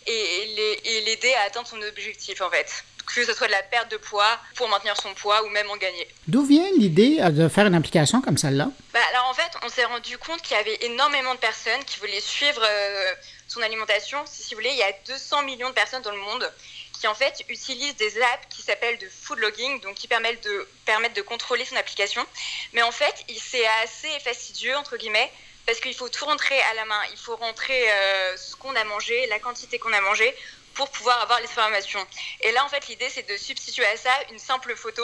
et 0.05 1.01
l'aider 1.05 1.33
à 1.33 1.41
atteindre 1.41 1.67
son 1.67 1.81
objectif 1.81 2.41
en 2.41 2.49
fait 2.49 2.83
que 3.15 3.25
ce 3.25 3.33
soit 3.33 3.47
de 3.47 3.51
la 3.51 3.63
perte 3.63 3.89
de 3.91 3.97
poids 3.97 4.37
pour 4.55 4.67
maintenir 4.69 4.95
son 5.01 5.13
poids 5.13 5.43
ou 5.43 5.49
même 5.49 5.69
en 5.69 5.77
gagner. 5.77 6.07
D'où 6.27 6.45
vient 6.45 6.69
l'idée 6.77 7.17
euh, 7.19 7.29
de 7.29 7.47
faire 7.47 7.65
une 7.65 7.75
application 7.75 8.21
comme 8.21 8.37
celle-là? 8.37 8.69
Bah, 8.93 8.99
Alors 9.13 9.27
en 9.29 9.33
fait, 9.33 9.51
on 9.63 9.69
s'est 9.69 9.85
rendu 9.85 10.17
compte 10.17 10.41
qu'il 10.41 10.55
y 10.55 10.59
avait 10.59 10.77
énormément 10.81 11.33
de 11.33 11.39
personnes 11.39 11.83
qui 11.85 11.99
voulaient 11.99 12.21
suivre 12.21 12.61
euh, 12.63 13.13
son 13.47 13.61
alimentation. 13.61 14.23
Si 14.25 14.53
vous 14.53 14.59
voulez, 14.59 14.71
il 14.71 14.77
y 14.77 14.83
a 14.83 14.91
200 15.07 15.43
millions 15.43 15.69
de 15.69 15.73
personnes 15.73 16.01
dans 16.01 16.11
le 16.11 16.17
monde 16.17 16.51
qui 16.99 17.07
en 17.07 17.15
fait 17.15 17.43
utilisent 17.49 17.95
des 17.95 18.21
apps 18.21 18.47
qui 18.49 18.61
s'appellent 18.61 18.97
de 18.97 19.09
food 19.09 19.39
logging, 19.39 19.79
donc 19.81 19.95
qui 19.95 20.07
permettent 20.07 20.43
de, 20.43 20.67
permettent 20.85 21.15
de 21.15 21.21
contrôler 21.21 21.65
son 21.65 21.75
application. 21.75 22.25
Mais 22.73 22.81
en 22.81 22.91
fait, 22.91 23.15
c'est 23.39 23.65
assez 23.83 24.19
fastidieux, 24.19 24.75
entre 24.75 24.97
guillemets, 24.97 25.31
parce 25.65 25.79
qu'il 25.79 25.93
faut 25.93 26.09
tout 26.09 26.25
rentrer 26.25 26.59
à 26.59 26.73
la 26.73 26.85
main. 26.85 27.01
Il 27.11 27.17
faut 27.17 27.35
rentrer 27.35 27.91
euh, 27.91 28.37
ce 28.37 28.55
qu'on 28.55 28.75
a 28.75 28.83
mangé, 28.85 29.27
la 29.27 29.39
quantité 29.39 29.77
qu'on 29.79 29.93
a 29.93 30.01
mangé, 30.01 30.33
pour 30.73 30.89
pouvoir 30.89 31.21
avoir 31.21 31.39
les 31.39 31.47
informations. 31.47 32.05
Et 32.41 32.51
là, 32.51 32.63
en 32.63 32.69
fait, 32.69 32.87
l'idée, 32.87 33.09
c'est 33.09 33.27
de 33.27 33.37
substituer 33.37 33.85
à 33.85 33.97
ça 33.97 34.11
une 34.31 34.39
simple 34.39 34.75
photo 34.75 35.03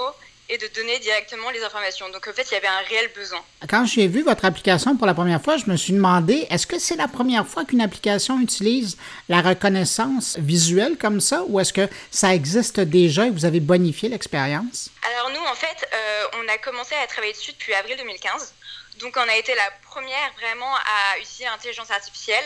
et 0.50 0.58
de 0.58 0.68
donner 0.76 1.00
directement 1.00 1.50
les 1.52 1.64
informations. 1.64 2.10
Donc 2.10 2.28
en 2.28 2.34
fait, 2.34 2.44
il 2.52 2.54
y 2.54 2.58
avait 2.58 2.68
un 2.68 2.82
réel 2.90 3.10
besoin. 3.16 3.40
Quand 3.70 3.86
j'ai 3.86 4.08
vu 4.08 4.24
votre 4.24 4.46
application 4.46 4.96
pour 4.98 5.08
la 5.08 5.14
première 5.14 5.42
fois, 5.42 5.58
je 5.58 5.66
me 5.68 5.78
suis 5.78 5.94
demandé, 5.94 6.48
est-ce 6.50 6.68
que 6.68 6.80
c'est 6.80 6.96
la 6.96 7.08
première 7.08 7.48
fois 7.48 7.66
qu'une 7.66 7.82
application 7.82 8.40
utilise 8.40 8.98
la 9.30 9.42
reconnaissance 9.42 10.38
visuelle 10.38 10.98
comme 10.98 11.22
ça, 11.22 11.44
ou 11.48 11.60
est-ce 11.60 11.74
que 11.74 11.88
ça 12.12 12.34
existe 12.34 12.80
déjà 12.80 13.28
et 13.28 13.30
vous 13.30 13.46
avez 13.46 13.60
bonifié 13.60 14.10
l'expérience? 14.10 14.90
Alors 15.16 15.30
nous, 15.32 15.46
en 15.50 15.56
fait, 15.56 15.88
euh, 15.94 16.40
on 16.44 16.48
a 16.48 16.58
commencé 16.58 16.94
à 16.96 17.08
travailler 17.08 17.34
dessus 17.34 17.54
depuis 17.54 17.74
avril 17.74 17.96
2015. 17.98 18.54
Donc 19.00 19.18
on 19.18 19.28
a 19.28 19.36
été 19.36 19.56
la 19.56 19.72
première 19.90 20.32
vraiment 20.40 20.76
à 20.76 21.18
utiliser 21.20 21.46
l'intelligence 21.46 21.90
artificielle. 21.90 22.44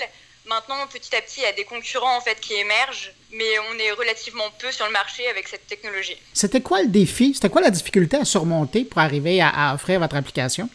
Maintenant, 0.47 0.88
petit 0.88 1.13
à 1.13 1.21
petit, 1.21 1.41
il 1.41 1.43
y 1.43 1.45
a 1.45 1.51
des 1.51 1.65
concurrents 1.65 2.15
en 2.15 2.21
fait 2.21 2.39
qui 2.39 2.53
émergent, 2.53 3.12
mais 3.31 3.60
on 3.60 3.79
est 3.79 3.91
relativement 3.91 4.49
peu 4.51 4.71
sur 4.71 4.86
le 4.86 4.93
marché 4.93 5.27
avec 5.27 5.45
cette 5.45 5.67
technologie. 5.67 6.17
C'était 6.33 6.62
quoi 6.62 6.81
le 6.81 6.88
défi? 6.88 7.33
C'était 7.33 7.49
quoi 7.49 7.60
la 7.60 7.69
difficulté 7.69 8.15
à 8.15 8.23
surmonter 8.23 8.86
pour 8.86 8.99
arriver 8.99 9.41
à, 9.41 9.73
offrir 9.73 9.99
votre 9.99 10.15
application? 10.15 10.69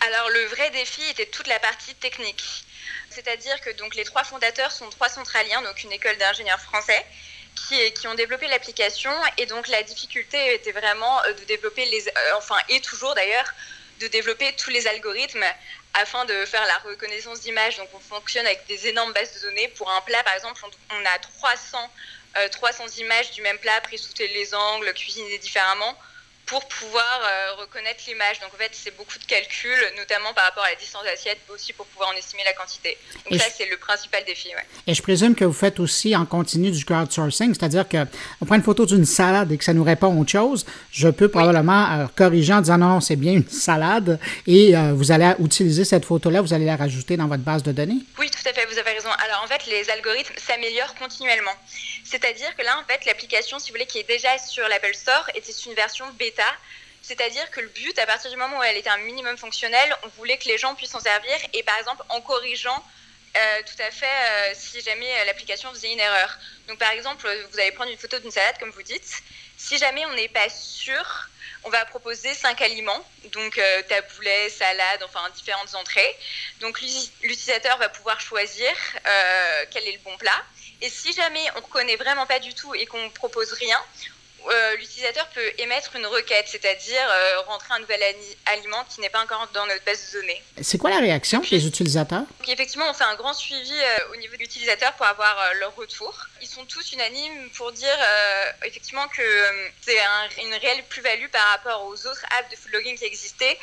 Alors 0.00 0.30
le 0.30 0.44
vrai 0.46 0.70
défi 0.70 1.02
était 1.10 1.26
toute 1.26 1.46
la 1.46 1.60
partie 1.60 1.94
technique. 1.94 2.64
C'est-à-dire 3.08 3.60
que 3.60 3.70
donc 3.76 3.94
les 3.94 4.02
trois 4.02 4.24
fondateurs 4.24 4.72
sont 4.72 4.90
trois 4.90 5.08
centraliens, 5.08 5.62
donc 5.62 5.84
une 5.84 5.92
école 5.92 6.16
d'ingénieurs 6.16 6.60
français, 6.60 7.06
qui, 7.54 7.92
qui, 7.92 8.08
ont 8.08 8.14
développé 8.14 8.48
l'application. 8.48 9.12
Et 9.38 9.46
donc 9.46 9.68
la 9.68 9.84
difficulté 9.84 10.54
était 10.54 10.72
vraiment 10.72 11.22
euh, 11.22 11.34
de 11.34 11.44
développer 11.44 11.84
les, 11.84 12.08
euh, 12.08 12.36
enfin 12.36 12.56
et 12.68 12.80
toujours 12.80 13.14
d'ailleurs, 13.14 13.54
de 14.00 14.08
développer 14.08 14.52
tous 14.56 14.70
les 14.70 14.88
algorithmes 14.88 15.44
afin 15.94 16.24
de 16.24 16.44
faire 16.44 16.64
la 16.66 16.78
reconnaissance 16.90 17.40
d'images. 17.40 17.76
Donc 17.76 17.88
on 17.94 18.00
fonctionne 18.00 18.46
avec 18.46 18.66
des 18.66 18.88
énormes 18.88 19.12
bases 19.12 19.34
de 19.34 19.40
données. 19.48 19.68
Pour 19.68 19.90
un 19.90 20.00
plat, 20.02 20.22
par 20.22 20.34
exemple, 20.34 20.60
on 20.90 21.06
a 21.06 21.18
300, 21.18 21.90
300 22.50 22.84
euh, 22.84 23.00
images 23.00 23.30
du 23.32 23.42
même 23.42 23.58
plat 23.58 23.80
prises 23.82 24.02
sous 24.02 24.12
tous 24.12 24.22
les 24.22 24.54
angles, 24.54 24.92
cuisinées 24.94 25.38
différemment 25.38 25.96
pour 26.46 26.66
pouvoir 26.68 27.20
euh, 27.22 27.62
reconnaître 27.62 28.04
l'image. 28.06 28.40
Donc 28.40 28.54
en 28.54 28.56
fait, 28.56 28.70
c'est 28.72 28.96
beaucoup 28.96 29.18
de 29.18 29.24
calculs, 29.24 29.92
notamment 29.96 30.32
par 30.34 30.44
rapport 30.44 30.64
à 30.64 30.70
la 30.70 30.76
distance 30.76 31.04
d'assiette, 31.04 31.38
aussi 31.48 31.72
pour 31.72 31.86
pouvoir 31.86 32.10
en 32.10 32.16
estimer 32.16 32.44
la 32.44 32.52
quantité. 32.52 32.96
Donc 33.28 33.40
ça, 33.40 33.46
c'est 33.56 33.68
le 33.68 33.76
principal 33.76 34.24
défi. 34.24 34.44
Et 34.86 34.94
je 34.94 35.02
présume 35.02 35.34
que 35.34 35.44
vous 35.44 35.52
faites 35.52 35.80
aussi 35.80 36.14
en 36.14 36.26
continu 36.26 36.70
du 36.70 36.84
crowdsourcing, 36.84 37.54
c'est-à-dire 37.54 37.88
qu'on 37.88 38.46
prend 38.46 38.56
une 38.56 38.62
photo 38.62 38.84
d'une 38.84 39.06
salade 39.06 39.50
et 39.52 39.58
que 39.58 39.64
ça 39.64 39.72
nous 39.72 39.84
répond 39.84 40.18
autre 40.20 40.30
chose. 40.30 40.66
Je 40.90 41.08
peux 41.08 41.28
probablement 41.28 41.90
euh, 41.92 42.06
corriger 42.14 42.52
en 42.52 42.60
disant 42.60 42.78
non, 42.78 43.00
c'est 43.00 43.16
bien 43.16 43.32
une 43.32 43.48
salade 43.48 44.18
et 44.46 44.76
euh, 44.76 44.92
vous 44.94 45.12
allez 45.12 45.32
utiliser 45.38 45.84
cette 45.84 46.04
photo-là, 46.04 46.42
vous 46.42 46.52
allez 46.52 46.66
la 46.66 46.76
rajouter 46.76 47.16
dans 47.16 47.26
votre 47.26 47.42
base 47.42 47.62
de 47.62 47.72
données? 47.72 48.00
Oui, 48.18 48.30
tout 48.30 48.48
à 48.48 48.52
fait, 48.52 48.66
vous 48.66 48.78
avez 48.78 48.92
raison. 48.92 49.08
Alors 49.26 49.42
en 49.44 49.46
fait, 49.46 49.66
les 49.66 49.88
algorithmes 49.90 50.34
s'améliorent 50.36 50.94
continuellement. 50.96 51.54
C'est-à-dire 52.04 52.54
que 52.56 52.62
là, 52.62 52.78
en 52.78 52.84
fait, 52.84 53.06
l'application, 53.06 53.58
si 53.58 53.70
vous 53.70 53.74
voulez, 53.74 53.86
qui 53.86 53.98
est 53.98 54.08
déjà 54.08 54.36
sur 54.38 54.68
l'Apple 54.68 54.94
Store, 54.94 55.26
était 55.34 55.52
une 55.66 55.74
version 55.74 56.04
bêta. 56.18 56.33
C'est-à-dire 57.02 57.50
que 57.50 57.60
le 57.60 57.68
but, 57.68 57.98
à 57.98 58.06
partir 58.06 58.30
du 58.30 58.36
moment 58.36 58.58
où 58.58 58.62
elle 58.62 58.78
était 58.78 58.88
un 58.88 58.98
minimum 58.98 59.36
fonctionnel, 59.36 59.94
on 60.04 60.08
voulait 60.08 60.38
que 60.38 60.48
les 60.48 60.56
gens 60.56 60.74
puissent 60.74 60.92
s'en 60.92 61.00
servir 61.00 61.36
et 61.52 61.62
par 61.62 61.78
exemple 61.78 62.02
en 62.08 62.20
corrigeant 62.22 62.82
euh, 63.36 63.62
tout 63.66 63.82
à 63.82 63.90
fait 63.90 64.06
euh, 64.06 64.52
si 64.54 64.80
jamais 64.80 65.10
euh, 65.10 65.24
l'application 65.24 65.68
faisait 65.72 65.92
une 65.92 65.98
erreur. 65.98 66.38
Donc 66.68 66.78
par 66.78 66.92
exemple, 66.92 67.28
vous 67.50 67.58
allez 67.58 67.72
prendre 67.72 67.90
une 67.90 67.98
photo 67.98 68.18
d'une 68.20 68.30
salade 68.30 68.56
comme 68.60 68.70
vous 68.70 68.82
dites. 68.82 69.22
Si 69.56 69.76
jamais 69.76 70.06
on 70.06 70.12
n'est 70.14 70.28
pas 70.28 70.48
sûr, 70.48 71.28
on 71.64 71.70
va 71.70 71.84
proposer 71.84 72.32
cinq 72.32 72.62
aliments, 72.62 73.04
donc 73.32 73.60
taboulet, 73.88 74.50
salade, 74.50 75.02
enfin 75.04 75.28
différentes 75.30 75.74
entrées. 75.74 76.16
Donc 76.60 76.80
l'utilisateur 76.80 77.76
va 77.78 77.88
pouvoir 77.88 78.20
choisir 78.20 78.70
quel 79.70 79.86
est 79.86 79.92
le 79.92 79.98
bon 80.00 80.16
plat. 80.18 80.44
Et 80.82 80.90
si 80.90 81.12
jamais 81.12 81.44
on 81.54 81.60
ne 81.60 81.64
reconnaît 81.64 81.96
vraiment 81.96 82.26
pas 82.26 82.40
du 82.40 82.52
tout 82.52 82.74
et 82.74 82.84
qu'on 82.86 83.02
ne 83.02 83.08
propose 83.10 83.52
rien, 83.52 83.80
euh, 84.50 84.76
l'utilisateur 84.76 85.26
peut 85.28 85.52
émettre 85.58 85.96
une 85.96 86.06
requête, 86.06 86.46
c'est-à-dire 86.48 87.00
euh, 87.08 87.40
rentrer 87.42 87.74
un 87.74 87.78
nouvel 87.80 88.00
aliment 88.46 88.84
qui 88.88 89.00
n'est 89.00 89.08
pas 89.08 89.22
encore 89.22 89.48
dans 89.54 89.66
notre 89.66 89.84
base 89.84 90.12
de 90.12 90.20
données. 90.20 90.42
C'est 90.60 90.78
quoi 90.78 90.90
la 90.90 90.98
réaction 90.98 91.40
des 91.50 91.66
utilisateurs? 91.66 92.24
Effectivement, 92.46 92.86
on 92.90 92.94
fait 92.94 93.04
un 93.04 93.14
grand 93.16 93.32
suivi 93.32 93.72
euh, 93.72 94.12
au 94.12 94.16
niveau 94.16 94.34
de 94.34 94.40
l'utilisateur 94.40 94.92
pour 94.94 95.06
avoir 95.06 95.36
leur 95.60 95.74
retour. 95.76 96.14
Ils 96.42 96.48
sont 96.48 96.64
tous 96.66 96.92
unanimes 96.92 97.50
pour 97.56 97.72
dire 97.72 97.96
effectivement 98.64 99.06
que 99.08 99.22
c'est 99.80 99.98
une 100.42 100.54
réelle 100.54 100.84
plus-value 100.88 101.28
par 101.28 101.46
rapport 101.48 101.86
aux 101.86 101.94
autres 102.06 102.24
apps 102.38 102.50
de 102.50 102.56
food 102.56 102.72
logging 102.72 102.96
qui 102.98 103.04
existaient 103.04 103.58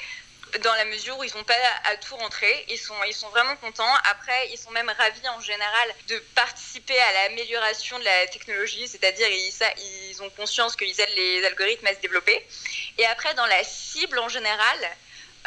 dans 0.59 0.73
la 0.75 0.85
mesure 0.85 1.17
où 1.17 1.23
ils 1.23 1.35
n'ont 1.35 1.43
pas 1.43 1.53
à 1.85 1.95
tout 1.97 2.15
rentrer. 2.15 2.65
Ils 2.69 2.77
sont, 2.77 2.95
vraiment 3.29 3.55
contents. 3.57 3.93
Après, 4.09 4.49
ils 4.51 4.57
sont 4.57 4.71
même 4.71 4.89
ravis 4.89 5.27
en 5.29 5.39
général 5.39 5.95
de 6.07 6.17
participer 6.35 6.97
à 6.99 7.13
l'amélioration 7.13 7.97
de 7.99 8.03
la 8.03 8.27
technologie, 8.27 8.87
c'est-à-dire 8.87 9.27
ils, 9.29 10.21
ont 10.21 10.29
conscience 10.31 10.75
qu'ils 10.75 10.99
aident 10.99 11.15
les 11.15 11.45
algorithmes 11.45 11.87
à 11.87 11.95
se 11.95 11.99
développer. 11.99 12.45
Et 12.97 13.05
après, 13.05 13.33
dans 13.35 13.45
la 13.45 13.63
cible 13.63 14.19
en 14.19 14.29
général, 14.29 14.77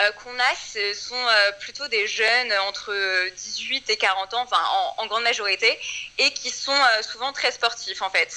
euh, 0.01 0.11
qu'on 0.13 0.39
a, 0.41 0.55
ce 0.73 0.95
sont 0.95 1.15
euh, 1.15 1.53
plutôt 1.61 1.87
des 1.89 2.09
jeunes 2.09 2.53
entre 2.67 2.93
18 3.31 3.91
et 3.91 3.97
40 3.97 4.35
ans, 4.35 4.43
enfin 4.43 4.63
en, 4.99 5.07
grande 5.07 5.23
majorité, 5.23 5.79
et 6.19 6.33
qui 6.33 6.51
sont 6.51 6.73
euh, 6.73 7.03
souvent 7.03 7.33
très 7.33 7.53
sportifs 7.53 8.03
en 8.03 8.11
fait. 8.11 8.35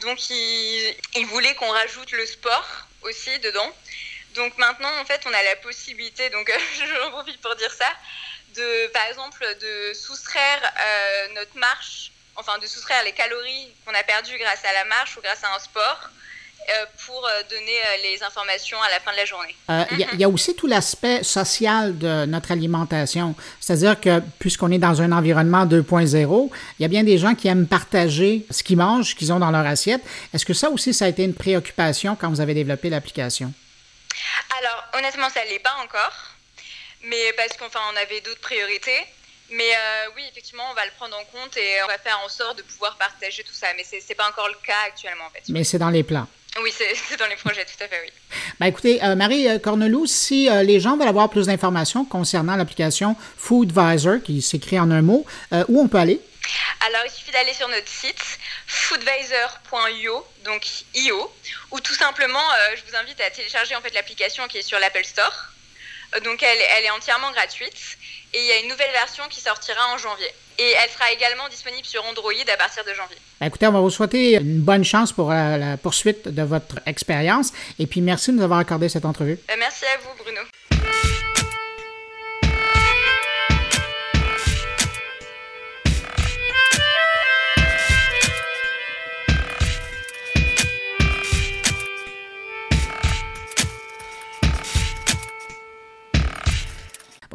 Donc 0.00 0.30
ils 0.30 1.26
voulaient 1.26 1.54
qu'on 1.56 1.70
rajoute 1.70 2.10
le 2.12 2.24
sport 2.24 2.86
aussi 3.02 3.38
dedans. 3.40 3.70
Donc 4.34 4.58
maintenant, 4.58 4.90
en 5.00 5.04
fait, 5.04 5.20
on 5.26 5.32
a 5.32 5.42
la 5.42 5.56
possibilité, 5.56 6.28
donc 6.30 6.50
j'en 7.02 7.10
profite 7.10 7.40
pour 7.40 7.54
dire 7.56 7.72
ça, 7.72 7.86
de, 8.54 8.88
par 8.88 9.06
exemple, 9.08 9.44
de 9.60 9.94
soustraire 9.94 10.62
euh, 10.62 11.34
notre 11.34 11.56
marche, 11.56 12.12
enfin 12.36 12.58
de 12.58 12.66
soustraire 12.66 13.02
les 13.04 13.12
calories 13.12 13.72
qu'on 13.84 13.94
a 13.94 14.02
perdues 14.02 14.38
grâce 14.38 14.64
à 14.64 14.72
la 14.72 14.84
marche 14.86 15.16
ou 15.16 15.20
grâce 15.20 15.42
à 15.44 15.54
un 15.54 15.58
sport. 15.58 16.10
Euh, 16.66 16.86
pour 17.04 17.26
euh, 17.26 17.42
donner 17.50 17.78
les 18.02 18.22
informations 18.22 18.78
à 18.80 18.88
la 18.88 18.98
fin 18.98 19.12
de 19.12 19.18
la 19.18 19.26
journée. 19.26 19.54
Il 20.14 20.18
y, 20.18 20.24
a 20.24 20.28
aussi 20.30 20.56
tout 20.56 20.66
l'aspect 20.66 21.22
social 21.22 21.98
de 21.98 22.24
notre 22.24 22.52
alimentation. 22.52 23.34
C'est-à-dire 23.60 24.00
que 24.00 24.20
puisqu'on 24.38 24.70
est 24.70 24.78
dans 24.78 25.02
un 25.02 25.12
environnement 25.12 25.66
2.0, 25.66 26.50
il 26.78 26.82
y 26.82 26.84
a 26.86 26.88
bien 26.88 27.04
des 27.04 27.18
gens 27.18 27.34
qui 27.34 27.48
aiment 27.48 27.66
partager 27.66 28.46
ce 28.50 28.62
qu'ils 28.62 28.78
mangent, 28.78 29.14
qu'ils 29.14 29.30
ont 29.30 29.40
dans 29.40 29.50
leur 29.50 29.66
assiette. 29.66 30.00
Est-ce 30.32 30.46
que 30.46 30.54
ça 30.54 30.70
aussi, 30.70 30.94
ça 30.94 31.04
a 31.04 31.08
été 31.08 31.24
une 31.24 31.34
préoccupation 31.34 32.16
quand 32.18 32.30
vous 32.30 32.40
avez 32.40 32.54
développé 32.54 32.88
l'application? 32.88 33.52
Alors, 34.58 34.84
honnêtement, 34.94 35.30
ça 35.30 35.44
ne 35.44 35.50
l'est 35.50 35.58
pas 35.58 35.74
encore, 35.82 36.12
mais 37.02 37.32
parce 37.36 37.56
qu'on 37.56 37.66
on 37.66 37.96
avait 37.96 38.20
d'autres 38.20 38.40
priorités. 38.40 39.04
Mais 39.50 39.70
euh, 39.72 40.10
oui, 40.16 40.22
effectivement, 40.30 40.64
on 40.70 40.74
va 40.74 40.84
le 40.84 40.90
prendre 40.96 41.16
en 41.16 41.24
compte 41.24 41.56
et 41.56 41.82
on 41.84 41.86
va 41.86 41.98
faire 41.98 42.18
en 42.24 42.28
sorte 42.28 42.58
de 42.58 42.62
pouvoir 42.62 42.96
partager 42.96 43.42
tout 43.42 43.52
ça. 43.52 43.66
Mais 43.76 43.84
ce 43.84 43.96
n'est 43.96 44.14
pas 44.14 44.28
encore 44.28 44.48
le 44.48 44.56
cas 44.66 44.72
actuellement, 44.86 45.26
en 45.26 45.30
fait. 45.30 45.42
Mais 45.48 45.64
c'est 45.64 45.78
dans 45.78 45.90
les 45.90 46.02
plans. 46.02 46.26
Oui, 46.62 46.72
c'est 47.08 47.18
dans 47.18 47.26
les 47.26 47.36
projets, 47.36 47.64
tout 47.64 47.84
à 47.84 47.88
fait, 47.88 48.00
oui. 48.04 48.12
Ben 48.58 48.66
écoutez, 48.66 49.02
euh, 49.04 49.14
Marie 49.16 49.48
euh, 49.48 49.58
Cornelou, 49.58 50.06
si 50.06 50.48
les 50.48 50.80
gens 50.80 50.96
veulent 50.96 51.08
avoir 51.08 51.28
plus 51.28 51.46
d'informations 51.46 52.04
concernant 52.04 52.56
l'application 52.56 53.16
Foodvisor, 53.36 54.22
qui 54.22 54.40
s'écrit 54.40 54.78
en 54.78 54.90
un 54.90 55.02
mot, 55.02 55.26
où 55.68 55.80
on 55.80 55.88
peut 55.88 55.98
aller? 55.98 56.20
Alors, 56.86 57.02
il 57.06 57.10
suffit 57.10 57.30
d'aller 57.30 57.54
sur 57.54 57.68
notre 57.68 57.88
site 57.88 58.38
foodvisor.io, 58.66 60.26
donc 60.44 60.66
io, 60.94 61.32
ou 61.70 61.80
tout 61.80 61.94
simplement, 61.94 62.38
euh, 62.38 62.76
je 62.76 62.90
vous 62.90 62.96
invite 62.96 63.20
à 63.20 63.30
télécharger 63.30 63.74
en 63.74 63.80
fait 63.80 63.94
l'application 63.94 64.46
qui 64.48 64.58
est 64.58 64.62
sur 64.62 64.78
l'Apple 64.78 65.04
Store. 65.04 65.32
Euh, 66.14 66.20
donc, 66.20 66.42
elle, 66.42 66.58
elle, 66.76 66.84
est 66.84 66.90
entièrement 66.90 67.30
gratuite 67.32 67.96
et 68.32 68.38
il 68.38 68.44
y 68.46 68.52
a 68.52 68.58
une 68.58 68.68
nouvelle 68.68 68.92
version 68.92 69.24
qui 69.30 69.40
sortira 69.40 69.92
en 69.94 69.98
janvier. 69.98 70.30
Et 70.58 70.74
elle 70.82 70.90
sera 70.90 71.10
également 71.10 71.48
disponible 71.48 71.86
sur 71.86 72.04
Android 72.04 72.32
à 72.52 72.56
partir 72.56 72.84
de 72.84 72.94
janvier. 72.94 73.16
Ben, 73.40 73.46
écoutez, 73.46 73.66
on 73.66 73.72
va 73.72 73.80
vous 73.80 73.90
souhaiter 73.90 74.34
une 74.34 74.60
bonne 74.60 74.84
chance 74.84 75.12
pour 75.12 75.30
la, 75.30 75.58
la 75.58 75.76
poursuite 75.76 76.28
de 76.28 76.42
votre 76.42 76.76
expérience. 76.86 77.52
Et 77.78 77.86
puis, 77.86 78.00
merci 78.00 78.30
de 78.30 78.36
nous 78.36 78.44
avoir 78.44 78.60
accordé 78.60 78.88
cette 78.88 79.04
entrevue. 79.04 79.38
merci 79.58 79.84
à 79.86 79.98
vous, 79.98 80.22
Bruno. 80.22 80.40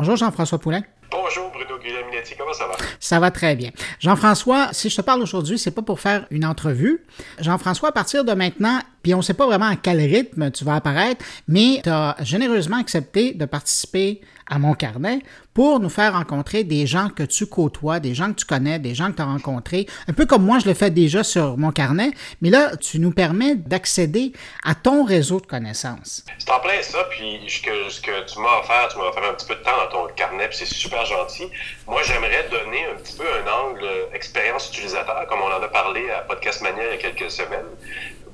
Bonjour 0.09 0.25
Jean-François 0.25 0.57
Poulain. 0.57 0.81
Bonjour 1.11 1.51
Bruno 1.51 1.77
Guglielminetti, 1.77 2.33
comment 2.35 2.51
ça 2.51 2.65
va? 2.65 2.73
Ça 2.99 3.19
va 3.19 3.29
très 3.29 3.55
bien. 3.55 3.69
Jean-François, 3.99 4.69
si 4.71 4.89
je 4.89 4.95
te 4.95 5.01
parle 5.03 5.21
aujourd'hui, 5.21 5.59
c'est 5.59 5.69
pas 5.69 5.83
pour 5.83 5.99
faire 5.99 6.25
une 6.31 6.45
entrevue. 6.45 7.05
Jean-François, 7.37 7.89
à 7.89 7.91
partir 7.91 8.25
de 8.25 8.33
maintenant, 8.33 8.79
puis 9.01 9.13
on 9.13 9.17
ne 9.17 9.23
sait 9.23 9.33
pas 9.33 9.45
vraiment 9.45 9.67
à 9.67 9.75
quel 9.75 9.99
rythme 9.99 10.51
tu 10.51 10.63
vas 10.65 10.75
apparaître, 10.75 11.23
mais 11.47 11.81
tu 11.83 11.89
as 11.89 12.15
généreusement 12.21 12.77
accepté 12.77 13.33
de 13.33 13.45
participer 13.45 14.21
à 14.49 14.57
mon 14.59 14.73
carnet 14.73 15.19
pour 15.53 15.79
nous 15.79 15.89
faire 15.89 16.13
rencontrer 16.13 16.63
des 16.63 16.87
gens 16.87 17.09
que 17.09 17.23
tu 17.23 17.45
côtoies, 17.45 17.99
des 17.99 18.15
gens 18.15 18.29
que 18.29 18.39
tu 18.39 18.45
connais, 18.45 18.79
des 18.79 18.95
gens 18.95 19.11
que 19.11 19.17
tu 19.17 19.21
as 19.21 19.25
rencontrés, 19.25 19.87
un 20.07 20.13
peu 20.13 20.25
comme 20.25 20.43
moi 20.43 20.59
je 20.59 20.67
le 20.67 20.73
fais 20.73 20.89
déjà 20.89 21.23
sur 21.23 21.57
mon 21.57 21.71
carnet, 21.71 22.11
mais 22.41 22.49
là, 22.49 22.75
tu 22.77 22.99
nous 22.99 23.11
permets 23.11 23.55
d'accéder 23.55 24.33
à 24.63 24.73
ton 24.75 25.03
réseau 25.03 25.39
de 25.39 25.45
connaissances. 25.45 26.23
C'est 26.37 26.49
en 26.49 26.59
plein 26.59 26.81
ça, 26.81 27.03
puis 27.11 27.41
ce 27.47 27.61
que, 27.61 28.25
tu 28.25 28.39
m'as 28.39 28.59
offert, 28.59 28.87
tu 28.91 28.97
m'as 28.97 29.05
offert 29.05 29.29
un 29.29 29.33
petit 29.33 29.47
peu 29.47 29.55
de 29.55 29.61
temps 29.61 29.77
dans 29.77 30.07
ton 30.07 30.13
carnet, 30.13 30.47
puis 30.47 30.57
c'est 30.57 30.65
super 30.65 31.05
gentil. 31.05 31.47
Moi, 31.87 32.01
j'aimerais 32.03 32.47
donner 32.49 32.85
un 32.85 32.95
petit 32.95 33.17
peu 33.17 33.25
un 33.25 33.69
angle 33.69 33.85
expérience 34.13 34.69
utilisateur, 34.69 35.25
comme 35.27 35.39
on 35.41 35.53
en 35.53 35.61
a 35.61 35.67
parlé 35.67 36.09
à 36.09 36.21
Podcast 36.21 36.61
Mania 36.61 36.83
il 36.85 37.01
y 37.01 37.05
a 37.05 37.11
quelques 37.11 37.31
semaines. 37.31 37.65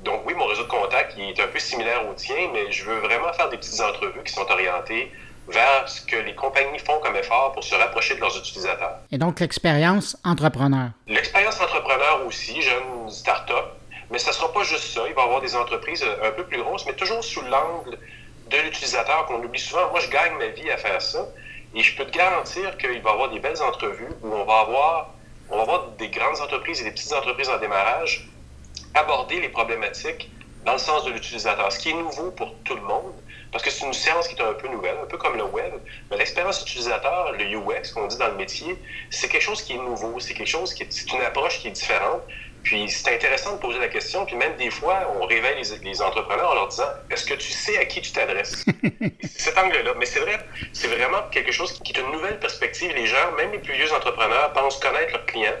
Donc 0.04 0.22
oui, 0.26 0.34
mon 0.34 0.46
réseau 0.46 0.64
de 0.64 0.68
contacts 0.68 1.14
il 1.16 1.30
est 1.30 1.40
un 1.40 1.48
peu 1.48 1.58
similaire 1.58 2.08
au 2.08 2.14
tien, 2.14 2.36
mais 2.52 2.70
je 2.70 2.84
veux 2.84 2.98
vraiment 2.98 3.32
faire 3.32 3.48
des 3.48 3.56
petites 3.56 3.80
entrevues 3.80 4.22
qui 4.24 4.32
sont 4.32 4.48
orientées 4.50 5.10
vers 5.48 5.88
ce 5.88 6.00
que 6.02 6.16
les 6.16 6.34
compagnies 6.34 6.78
font 6.78 6.98
comme 7.00 7.16
effort 7.16 7.52
pour 7.52 7.62
se 7.62 7.74
rapprocher 7.74 8.16
de 8.16 8.20
leurs 8.20 8.36
utilisateurs. 8.36 8.98
Et 9.12 9.18
donc 9.18 9.40
l'expérience 9.40 10.16
entrepreneur. 10.24 10.90
L'expérience 11.06 11.60
entrepreneur 11.60 12.26
aussi, 12.26 12.60
jeune 12.62 13.08
start-up, 13.08 13.66
mais 14.10 14.18
ça 14.18 14.30
ne 14.30 14.34
sera 14.34 14.52
pas 14.52 14.62
juste 14.62 14.94
ça. 14.94 15.02
Il 15.08 15.14
va 15.14 15.22
y 15.22 15.24
avoir 15.24 15.40
des 15.40 15.54
entreprises 15.54 16.04
un 16.22 16.30
peu 16.32 16.44
plus 16.44 16.58
grosses, 16.58 16.86
mais 16.86 16.94
toujours 16.94 17.22
sous 17.22 17.42
l'angle 17.42 17.98
de 18.50 18.56
l'utilisateur 18.58 19.26
qu'on 19.26 19.42
oublie 19.42 19.58
souvent. 19.58 19.90
Moi, 19.90 20.00
je 20.00 20.08
gagne 20.08 20.34
ma 20.38 20.48
vie 20.48 20.70
à 20.70 20.76
faire 20.76 21.02
ça. 21.02 21.26
Et 21.74 21.82
je 21.82 21.96
peux 21.96 22.04
te 22.04 22.16
garantir 22.16 22.76
qu'il 22.78 23.02
va 23.02 23.10
y 23.10 23.12
avoir 23.12 23.30
des 23.30 23.40
belles 23.40 23.60
entrevues 23.60 24.12
où 24.22 24.32
on 24.32 24.44
va 24.44 24.60
avoir, 24.60 25.10
on 25.50 25.56
va 25.56 25.62
avoir 25.62 25.88
des 25.98 26.08
grandes 26.08 26.40
entreprises 26.40 26.80
et 26.80 26.84
des 26.84 26.92
petites 26.92 27.12
entreprises 27.12 27.48
en 27.48 27.58
démarrage 27.58 28.28
aborder 28.96 29.40
les 29.40 29.48
problématiques 29.48 30.30
dans 30.64 30.72
le 30.72 30.78
sens 30.78 31.04
de 31.04 31.12
l'utilisateur, 31.12 31.70
ce 31.70 31.78
qui 31.78 31.90
est 31.90 31.94
nouveau 31.94 32.32
pour 32.32 32.56
tout 32.64 32.74
le 32.74 32.82
monde, 32.82 33.14
parce 33.52 33.62
que 33.62 33.70
c'est 33.70 33.86
une 33.86 33.92
science 33.92 34.26
qui 34.26 34.34
est 34.34 34.42
un 34.42 34.52
peu 34.54 34.66
nouvelle, 34.68 34.96
un 35.00 35.06
peu 35.06 35.16
comme 35.16 35.36
le 35.36 35.44
web. 35.44 35.72
Mais 36.10 36.16
l'expérience 36.16 36.60
utilisateur, 36.62 37.32
le 37.32 37.44
UX, 37.44 37.92
qu'on 37.94 38.08
dit 38.08 38.18
dans 38.18 38.28
le 38.28 38.34
métier, 38.34 38.76
c'est 39.10 39.28
quelque 39.28 39.42
chose 39.42 39.62
qui 39.62 39.74
est 39.74 39.78
nouveau, 39.78 40.18
c'est 40.18 40.34
quelque 40.34 40.48
chose 40.48 40.74
qui 40.74 40.82
est, 40.82 41.12
une 41.12 41.20
approche 41.22 41.60
qui 41.60 41.68
est 41.68 41.72
différente. 41.72 42.22
Puis 42.64 42.90
c'est 42.90 43.14
intéressant 43.14 43.52
de 43.52 43.58
poser 43.58 43.78
la 43.78 43.86
question, 43.86 44.26
puis 44.26 44.34
même 44.34 44.56
des 44.56 44.70
fois, 44.70 45.14
on 45.20 45.24
réveille 45.24 45.62
les, 45.84 46.02
entrepreneurs 46.02 46.50
en 46.50 46.54
leur 46.54 46.68
disant 46.68 46.88
Est-ce 47.10 47.24
que 47.24 47.34
tu 47.34 47.52
sais 47.52 47.78
à 47.78 47.84
qui 47.84 48.00
tu 48.00 48.10
t'adresses 48.10 48.64
Cet 49.36 49.56
angle-là. 49.56 49.92
Mais 49.98 50.06
c'est 50.06 50.18
vrai, 50.18 50.36
c'est 50.72 50.88
vraiment 50.88 51.22
quelque 51.30 51.52
chose 51.52 51.78
qui 51.78 51.92
est 51.92 52.00
une 52.00 52.10
nouvelle 52.10 52.40
perspective. 52.40 52.92
Les 52.92 53.06
gens, 53.06 53.30
même 53.36 53.52
les 53.52 53.60
plus 53.60 53.74
vieux 53.74 53.92
entrepreneurs, 53.92 54.52
pensent 54.52 54.78
connaître 54.78 55.12
leurs 55.12 55.26
clients 55.26 55.54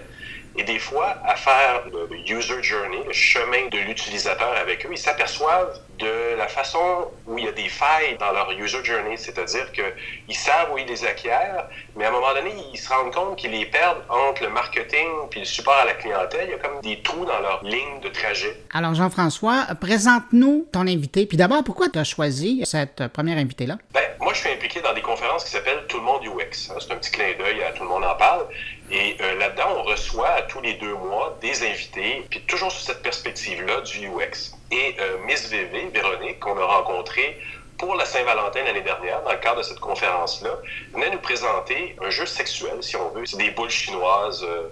et 0.58 0.62
des 0.62 0.78
fois, 0.78 1.16
à 1.24 1.36
faire 1.36 1.82
le, 1.92 2.16
user 2.16 2.62
journey, 2.62 2.98
le 3.06 3.12
chemin 3.12 3.68
de 3.70 3.78
l'utilisateur 3.78 4.54
avec 4.60 4.86
eux, 4.86 4.90
ils 4.92 4.98
s'aperçoivent 4.98 5.80
de 5.98 6.36
la 6.36 6.48
façon 6.48 7.08
où 7.26 7.38
il 7.38 7.44
y 7.44 7.48
a 7.48 7.52
des 7.52 7.68
failles 7.68 8.16
dans 8.18 8.32
leur 8.32 8.50
user 8.52 8.84
journey, 8.84 9.16
c'est-à-dire 9.16 9.70
qu'ils 9.72 10.36
savent 10.36 10.72
où 10.72 10.78
ils 10.78 10.86
les 10.86 11.04
acquièrent, 11.04 11.68
mais 11.94 12.04
à 12.04 12.08
un 12.08 12.12
moment 12.12 12.34
donné, 12.34 12.52
ils 12.72 12.78
se 12.78 12.88
rendent 12.88 13.12
compte 13.12 13.36
qu'ils 13.36 13.52
les 13.52 13.66
perdent 13.66 14.02
entre 14.08 14.42
le 14.42 14.50
marketing 14.50 15.08
puis 15.30 15.40
le 15.40 15.46
support 15.46 15.74
à 15.74 15.84
la 15.84 15.94
clientèle. 15.94 16.48
Il 16.48 16.50
y 16.50 16.54
a 16.54 16.58
comme 16.58 16.80
des 16.82 17.00
trous 17.02 17.24
dans 17.24 17.40
leur 17.40 17.62
ligne 17.64 18.00
de 18.02 18.08
trajet. 18.08 18.56
Alors, 18.72 18.94
Jean-François, 18.94 19.66
présente-nous 19.80 20.68
ton 20.72 20.86
invité. 20.86 21.26
Puis 21.26 21.36
d'abord, 21.36 21.64
pourquoi 21.64 21.88
tu 21.88 21.98
as 21.98 22.04
choisi 22.04 22.62
cette 22.64 23.08
première 23.08 23.38
invitée-là? 23.38 23.78
Ben, 23.92 24.02
moi, 24.20 24.32
je 24.34 24.40
suis 24.40 24.50
impliqué 24.50 24.80
dans 24.80 24.92
des 24.92 25.02
conférences 25.02 25.44
qui 25.44 25.50
s'appellent 25.50 25.84
Tout 25.88 25.98
le 25.98 26.04
monde 26.04 26.22
UX. 26.24 26.70
C'est 26.78 26.92
un 26.92 26.96
petit 26.96 27.10
clin 27.10 27.32
d'œil 27.38 27.62
à 27.62 27.72
Tout 27.72 27.84
le 27.84 27.88
monde 27.88 28.04
en 28.04 28.14
parle. 28.16 28.46
Et 28.90 29.16
euh, 29.20 29.34
là-dedans, 29.36 29.78
on 29.78 29.82
reçoit 29.82 30.42
tous 30.42 30.60
les 30.60 30.74
deux 30.74 30.94
mois 30.94 31.36
des 31.40 31.64
invités, 31.64 32.24
puis 32.30 32.40
toujours 32.42 32.70
sous 32.70 32.84
cette 32.84 33.02
perspective-là 33.02 33.80
du 33.80 34.08
UX. 34.08 34.54
Et 34.70 34.96
euh, 35.00 35.18
Miss 35.26 35.48
VV, 35.48 35.88
Véronique, 35.92 36.38
qu'on 36.38 36.56
a 36.58 36.64
rencontrée 36.64 37.36
pour 37.78 37.94
la 37.94 38.04
Saint-Valentin 38.04 38.64
l'année 38.64 38.82
dernière, 38.82 39.22
dans 39.22 39.32
le 39.32 39.38
cadre 39.38 39.58
de 39.58 39.62
cette 39.62 39.80
conférence-là, 39.80 40.50
venait 40.92 41.10
nous 41.10 41.18
présenter 41.18 41.94
un 42.02 42.10
jeu 42.10 42.24
sexuel, 42.24 42.78
si 42.80 42.96
on 42.96 43.10
veut. 43.10 43.26
C'est 43.26 43.36
des 43.36 43.50
boules 43.50 43.70
chinoises 43.70 44.42
euh, 44.44 44.68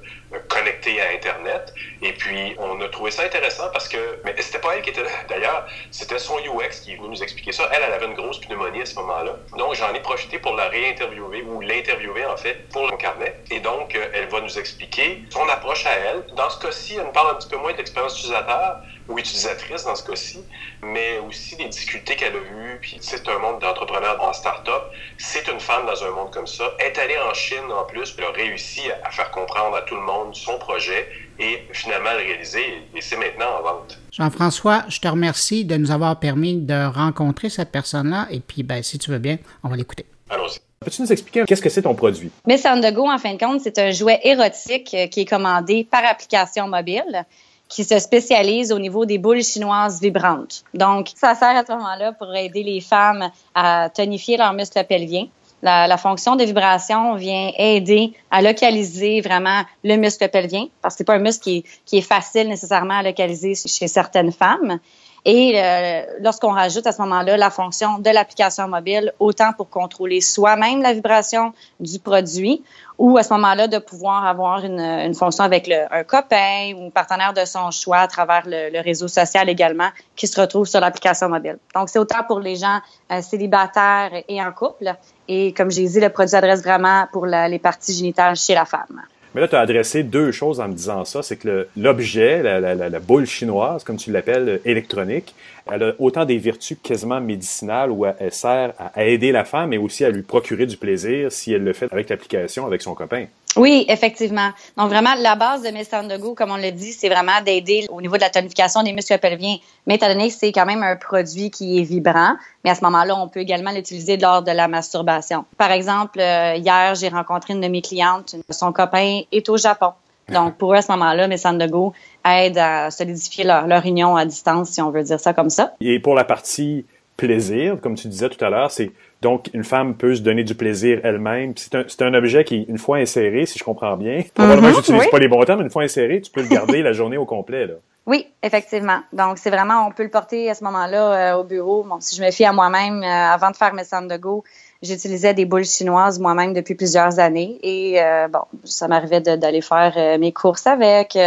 connectées 0.48 1.00
à 1.00 1.10
Internet. 1.10 1.74
Et 2.02 2.12
puis, 2.12 2.54
on 2.58 2.80
a 2.80 2.88
trouvé 2.88 3.10
ça 3.10 3.22
intéressant 3.22 3.68
parce 3.72 3.88
que, 3.88 4.20
mais 4.24 4.34
c'était 4.38 4.58
pas 4.58 4.76
elle 4.76 4.82
qui 4.82 4.90
était 4.90 5.02
là. 5.02 5.10
D'ailleurs, 5.28 5.66
c'était 5.90 6.18
son 6.18 6.38
UX 6.38 6.80
qui 6.82 6.92
est 6.92 6.96
venu 6.96 7.08
nous 7.08 7.22
expliquer 7.22 7.52
ça. 7.52 7.68
Elle, 7.72 7.82
elle 7.86 7.92
avait 7.92 8.06
une 8.06 8.14
grosse 8.14 8.40
pneumonie 8.40 8.82
à 8.82 8.86
ce 8.86 8.94
moment-là. 8.96 9.36
Donc, 9.56 9.74
j'en 9.74 9.92
ai 9.94 10.00
profité 10.00 10.38
pour 10.38 10.54
la 10.54 10.68
réinterviewer 10.68 11.42
ou 11.42 11.60
l'interviewer, 11.60 12.26
en 12.26 12.36
fait, 12.36 12.68
pour 12.70 12.88
mon 12.88 12.96
carnet. 12.96 13.38
Et 13.50 13.60
donc, 13.60 13.94
euh, 13.94 14.06
elle 14.14 14.28
va 14.28 14.40
nous 14.40 14.58
expliquer 14.58 15.22
son 15.30 15.48
approche 15.48 15.86
à 15.86 15.92
elle. 15.92 16.24
Dans 16.34 16.50
ce 16.50 16.58
cas-ci, 16.58 16.96
elle 16.96 17.06
nous 17.06 17.12
parle 17.12 17.32
un 17.32 17.34
petit 17.34 17.48
peu 17.48 17.56
moins 17.56 17.72
de 17.72 17.78
l'expérience 17.78 18.18
utilisateur 18.18 18.78
ou 19.08 19.18
utilisatrice 19.18 19.84
dans 19.84 19.94
ce 19.94 20.04
cas-ci, 20.04 20.44
mais 20.82 21.18
aussi 21.18 21.56
des 21.56 21.66
difficultés 21.66 22.16
qu'elle 22.16 22.34
a 22.34 22.38
eues. 22.38 22.78
Puis 22.80 22.98
c'est 23.00 23.28
un 23.28 23.38
monde 23.38 23.60
d'entrepreneurs 23.60 24.22
en 24.22 24.32
start-up. 24.32 24.84
C'est 25.18 25.46
une 25.48 25.60
femme 25.60 25.86
dans 25.86 26.04
un 26.04 26.10
monde 26.10 26.32
comme 26.32 26.46
ça. 26.46 26.72
Elle 26.78 26.88
est 26.88 26.98
allée 26.98 27.18
en 27.18 27.34
Chine 27.34 27.70
en 27.70 27.84
plus, 27.84 28.12
puis 28.12 28.24
elle 28.24 28.32
a 28.32 28.36
réussi 28.36 28.82
à 29.02 29.10
faire 29.10 29.30
comprendre 29.30 29.76
à 29.76 29.82
tout 29.82 29.94
le 29.94 30.02
monde 30.02 30.23
son 30.32 30.58
projet 30.58 31.06
et 31.38 31.62
finalement 31.72 32.12
le 32.12 32.18
réaliser. 32.18 32.82
Et 32.94 33.00
c'est 33.00 33.16
maintenant 33.16 33.58
en 33.58 33.62
vente. 33.62 33.98
Jean-François, 34.12 34.84
je 34.88 35.00
te 35.00 35.08
remercie 35.08 35.64
de 35.64 35.76
nous 35.76 35.90
avoir 35.90 36.18
permis 36.18 36.56
de 36.56 36.86
rencontrer 36.86 37.50
cette 37.50 37.70
personne-là. 37.70 38.28
Et 38.30 38.40
puis, 38.40 38.62
ben, 38.62 38.82
si 38.82 38.98
tu 38.98 39.10
veux 39.10 39.18
bien, 39.18 39.38
on 39.62 39.68
va 39.68 39.76
l'écouter. 39.76 40.06
Allons-y. 40.30 40.58
Peux-tu 40.80 41.02
nous 41.02 41.12
expliquer 41.12 41.44
qu'est-ce 41.46 41.62
que 41.62 41.70
c'est 41.70 41.82
ton 41.82 41.94
produit? 41.94 42.30
Miss 42.46 42.64
on 42.66 42.80
Go, 42.92 43.08
en 43.10 43.18
fin 43.18 43.34
de 43.34 43.38
compte, 43.38 43.60
c'est 43.62 43.78
un 43.78 43.90
jouet 43.90 44.20
érotique 44.22 44.94
euh, 44.94 45.06
qui 45.06 45.20
est 45.22 45.24
commandé 45.24 45.86
par 45.90 46.04
application 46.04 46.68
mobile 46.68 47.24
qui 47.68 47.84
se 47.84 47.98
spécialise 47.98 48.72
au 48.72 48.78
niveau 48.78 49.04
des 49.06 49.18
boules 49.18 49.42
chinoises 49.42 50.00
vibrantes. 50.00 50.64
Donc, 50.74 51.08
ça 51.16 51.34
sert 51.34 51.56
à 51.56 51.64
ce 51.64 51.72
moment-là 51.72 52.12
pour 52.12 52.32
aider 52.34 52.62
les 52.62 52.80
femmes 52.80 53.30
à 53.54 53.88
tonifier 53.88 54.36
leurs 54.36 54.52
muscles 54.52 54.84
pelviens. 54.84 55.26
La, 55.64 55.96
fonction 55.96 56.36
de 56.36 56.44
vibration 56.44 57.14
vient 57.16 57.50
aider 57.56 58.12
à 58.30 58.42
localiser 58.42 59.22
vraiment 59.22 59.62
le 59.82 59.96
muscle 59.96 60.28
pelvien, 60.28 60.66
parce 60.82 60.94
que 60.94 60.98
c'est 60.98 61.04
pas 61.04 61.14
un 61.14 61.20
muscle 61.20 61.42
qui 61.42 61.64
qui 61.86 61.96
est 61.96 62.02
facile 62.02 62.48
nécessairement 62.48 62.98
à 62.98 63.02
localiser 63.02 63.54
chez 63.54 63.88
certaines 63.88 64.30
femmes. 64.30 64.78
Et 65.26 65.54
euh, 65.56 66.02
lorsqu'on 66.20 66.50
rajoute 66.52 66.86
à 66.86 66.92
ce 66.92 67.00
moment-là 67.00 67.38
la 67.38 67.50
fonction 67.50 67.98
de 67.98 68.10
l'application 68.10 68.68
mobile, 68.68 69.12
autant 69.18 69.54
pour 69.54 69.70
contrôler 69.70 70.20
soi-même 70.20 70.82
la 70.82 70.92
vibration 70.92 71.54
du 71.80 71.98
produit, 71.98 72.62
ou 72.98 73.16
à 73.16 73.22
ce 73.22 73.32
moment-là 73.32 73.66
de 73.66 73.78
pouvoir 73.78 74.26
avoir 74.26 74.64
une, 74.64 74.78
une 74.80 75.14
fonction 75.14 75.42
avec 75.42 75.66
le, 75.66 75.86
un 75.90 76.04
copain 76.04 76.74
ou 76.76 76.86
un 76.86 76.90
partenaire 76.90 77.32
de 77.32 77.44
son 77.44 77.70
choix 77.70 77.98
à 77.98 78.06
travers 78.06 78.42
le, 78.46 78.70
le 78.70 78.80
réseau 78.80 79.08
social 79.08 79.48
également 79.48 79.88
qui 80.14 80.26
se 80.26 80.38
retrouve 80.40 80.66
sur 80.66 80.80
l'application 80.80 81.28
mobile. 81.28 81.58
Donc, 81.74 81.88
c'est 81.88 81.98
autant 81.98 82.22
pour 82.26 82.40
les 82.40 82.56
gens 82.56 82.78
euh, 83.10 83.22
célibataires 83.22 84.10
et 84.28 84.42
en 84.42 84.52
couple. 84.52 84.94
Et 85.26 85.52
comme 85.54 85.70
j'ai 85.70 85.88
dit, 85.88 86.00
le 86.00 86.10
produit 86.10 86.30
s'adresse 86.30 86.62
vraiment 86.62 87.06
pour 87.12 87.26
la, 87.26 87.48
les 87.48 87.58
parties 87.58 87.94
génitales 87.94 88.36
chez 88.36 88.54
la 88.54 88.66
femme. 88.66 89.00
Mais 89.34 89.40
là, 89.40 89.48
tu 89.48 89.56
as 89.56 89.60
adressé 89.60 90.04
deux 90.04 90.30
choses 90.30 90.60
en 90.60 90.68
me 90.68 90.74
disant 90.74 91.04
ça. 91.04 91.22
C'est 91.22 91.36
que 91.36 91.66
l'objet, 91.76 92.42
la, 92.42 93.00
boule 93.00 93.26
chinoise, 93.26 93.82
comme 93.82 93.96
tu 93.96 94.12
l'appelles, 94.12 94.48
euh, 94.48 94.58
électronique, 94.64 95.34
elle 95.70 95.82
a 95.82 95.92
autant 95.98 96.24
des 96.24 96.38
vertus 96.38 96.78
quasiment 96.82 97.20
médicinales 97.20 97.90
où 97.90 98.06
elle 98.06 98.32
sert 98.32 98.74
à 98.78 99.04
aider 99.04 99.32
la 99.32 99.44
femme, 99.44 99.70
mais 99.70 99.78
aussi 99.78 100.04
à 100.04 100.10
lui 100.10 100.22
procurer 100.22 100.66
du 100.66 100.76
plaisir 100.76 101.32
si 101.32 101.52
elle 101.52 101.64
le 101.64 101.72
fait 101.72 101.92
avec 101.92 102.08
l'application, 102.10 102.66
avec 102.66 102.82
son 102.82 102.94
copain. 102.94 103.26
Oui, 103.56 103.84
effectivement. 103.88 104.50
Donc 104.76 104.88
vraiment, 104.88 105.14
la 105.18 105.36
base 105.36 105.62
de 105.62 105.70
Miss 105.70 105.90
Go, 106.20 106.34
comme 106.34 106.50
on 106.50 106.56
l'a 106.56 106.70
dit, 106.70 106.92
c'est 106.92 107.08
vraiment 107.08 107.40
d'aider 107.44 107.86
au 107.88 108.00
niveau 108.00 108.16
de 108.16 108.20
la 108.20 108.30
tonification 108.30 108.82
des 108.82 108.92
muscles 108.92 109.18
pelviens. 109.18 109.56
Mais 109.86 109.96
étant 109.96 110.08
donné 110.08 110.28
que 110.28 110.34
c'est 110.34 110.52
quand 110.52 110.66
même 110.66 110.82
un 110.82 110.96
produit 110.96 111.50
qui 111.50 111.78
est 111.78 111.82
vibrant, 111.82 112.36
mais 112.64 112.70
à 112.70 112.74
ce 112.74 112.82
moment-là, 112.84 113.16
on 113.16 113.28
peut 113.28 113.40
également 113.40 113.70
l'utiliser 113.70 114.16
lors 114.16 114.42
de 114.42 114.50
la 114.50 114.68
masturbation. 114.68 115.44
Par 115.56 115.70
exemple, 115.70 116.20
euh, 116.20 116.56
hier, 116.56 116.94
j'ai 116.94 117.08
rencontré 117.08 117.54
une 117.54 117.60
de 117.60 117.68
mes 117.68 117.82
clientes, 117.82 118.36
son 118.50 118.72
copain 118.72 119.20
est 119.30 119.48
au 119.48 119.56
Japon. 119.56 119.92
Donc, 120.32 120.56
pour 120.56 120.72
eux, 120.72 120.76
à 120.76 120.82
ce 120.82 120.90
moment-là, 120.92 121.28
Miss 121.28 121.44
Go 121.70 121.92
aide 122.24 122.56
à 122.56 122.90
solidifier 122.90 123.44
leur, 123.44 123.66
leur 123.66 123.84
union 123.84 124.16
à 124.16 124.24
distance, 124.24 124.70
si 124.70 124.80
on 124.80 124.90
veut 124.90 125.02
dire 125.02 125.20
ça 125.20 125.34
comme 125.34 125.50
ça. 125.50 125.74
Et 125.80 126.00
pour 126.00 126.14
la 126.14 126.24
partie 126.24 126.86
plaisir, 127.16 127.78
comme 127.80 127.94
tu 127.94 128.08
disais 128.08 128.28
tout 128.28 128.42
à 128.42 128.50
l'heure, 128.50 128.70
c'est 128.70 128.90
donc, 129.24 129.48
une 129.54 129.64
femme 129.64 129.94
peut 129.94 130.14
se 130.14 130.20
donner 130.20 130.44
du 130.44 130.54
plaisir 130.54 131.00
elle-même. 131.02 131.54
C'est 131.56 131.74
un, 131.74 132.06
un, 132.06 132.14
objet 132.14 132.44
qui, 132.44 132.64
une 132.68 132.76
fois 132.76 132.98
inséré, 132.98 133.46
si 133.46 133.58
je 133.58 133.64
comprends 133.64 133.96
bien, 133.96 134.22
probablement 134.34 134.68
mm 134.68 134.74
j'utilise 134.74 135.06
pas 135.06 135.18
les 135.18 135.28
bons 135.28 135.42
termes, 135.44 135.60
mais 135.60 135.64
une 135.64 135.70
fois 135.70 135.82
inséré, 135.82 136.20
tu 136.20 136.30
peux 136.30 136.42
le 136.42 136.48
garder 136.48 136.82
la 136.82 136.92
journée 136.92 137.16
au 137.16 137.24
complet. 137.24 137.66
Là. 137.66 137.74
Oui, 138.04 138.26
effectivement. 138.42 138.98
Donc, 139.14 139.38
c'est 139.38 139.48
vraiment, 139.48 139.86
on 139.86 139.92
peut 139.92 140.02
le 140.02 140.10
porter 140.10 140.50
à 140.50 140.54
ce 140.54 140.62
moment-là 140.64 141.32
euh, 141.32 141.40
au 141.40 141.44
bureau. 141.44 141.84
Bon, 141.84 141.96
si 142.00 142.14
je 142.16 142.22
me 142.22 142.30
fie 142.30 142.44
à 142.44 142.52
moi-même, 142.52 143.02
euh, 143.02 143.06
avant 143.06 143.50
de 143.50 143.56
faire 143.56 143.72
mes 143.72 143.84
centres 143.84 144.08
de 144.08 144.16
go, 144.18 144.44
j'utilisais 144.82 145.32
des 145.32 145.46
boules 145.46 145.64
chinoises 145.64 146.20
moi-même 146.20 146.52
depuis 146.52 146.74
plusieurs 146.74 147.18
années. 147.18 147.58
Et 147.62 148.02
euh, 148.02 148.28
bon, 148.28 148.42
ça 148.64 148.88
m'arrivait 148.88 149.22
d'aller 149.22 149.62
faire 149.62 150.18
mes 150.18 150.32
courses 150.32 150.66
avec, 150.66 151.18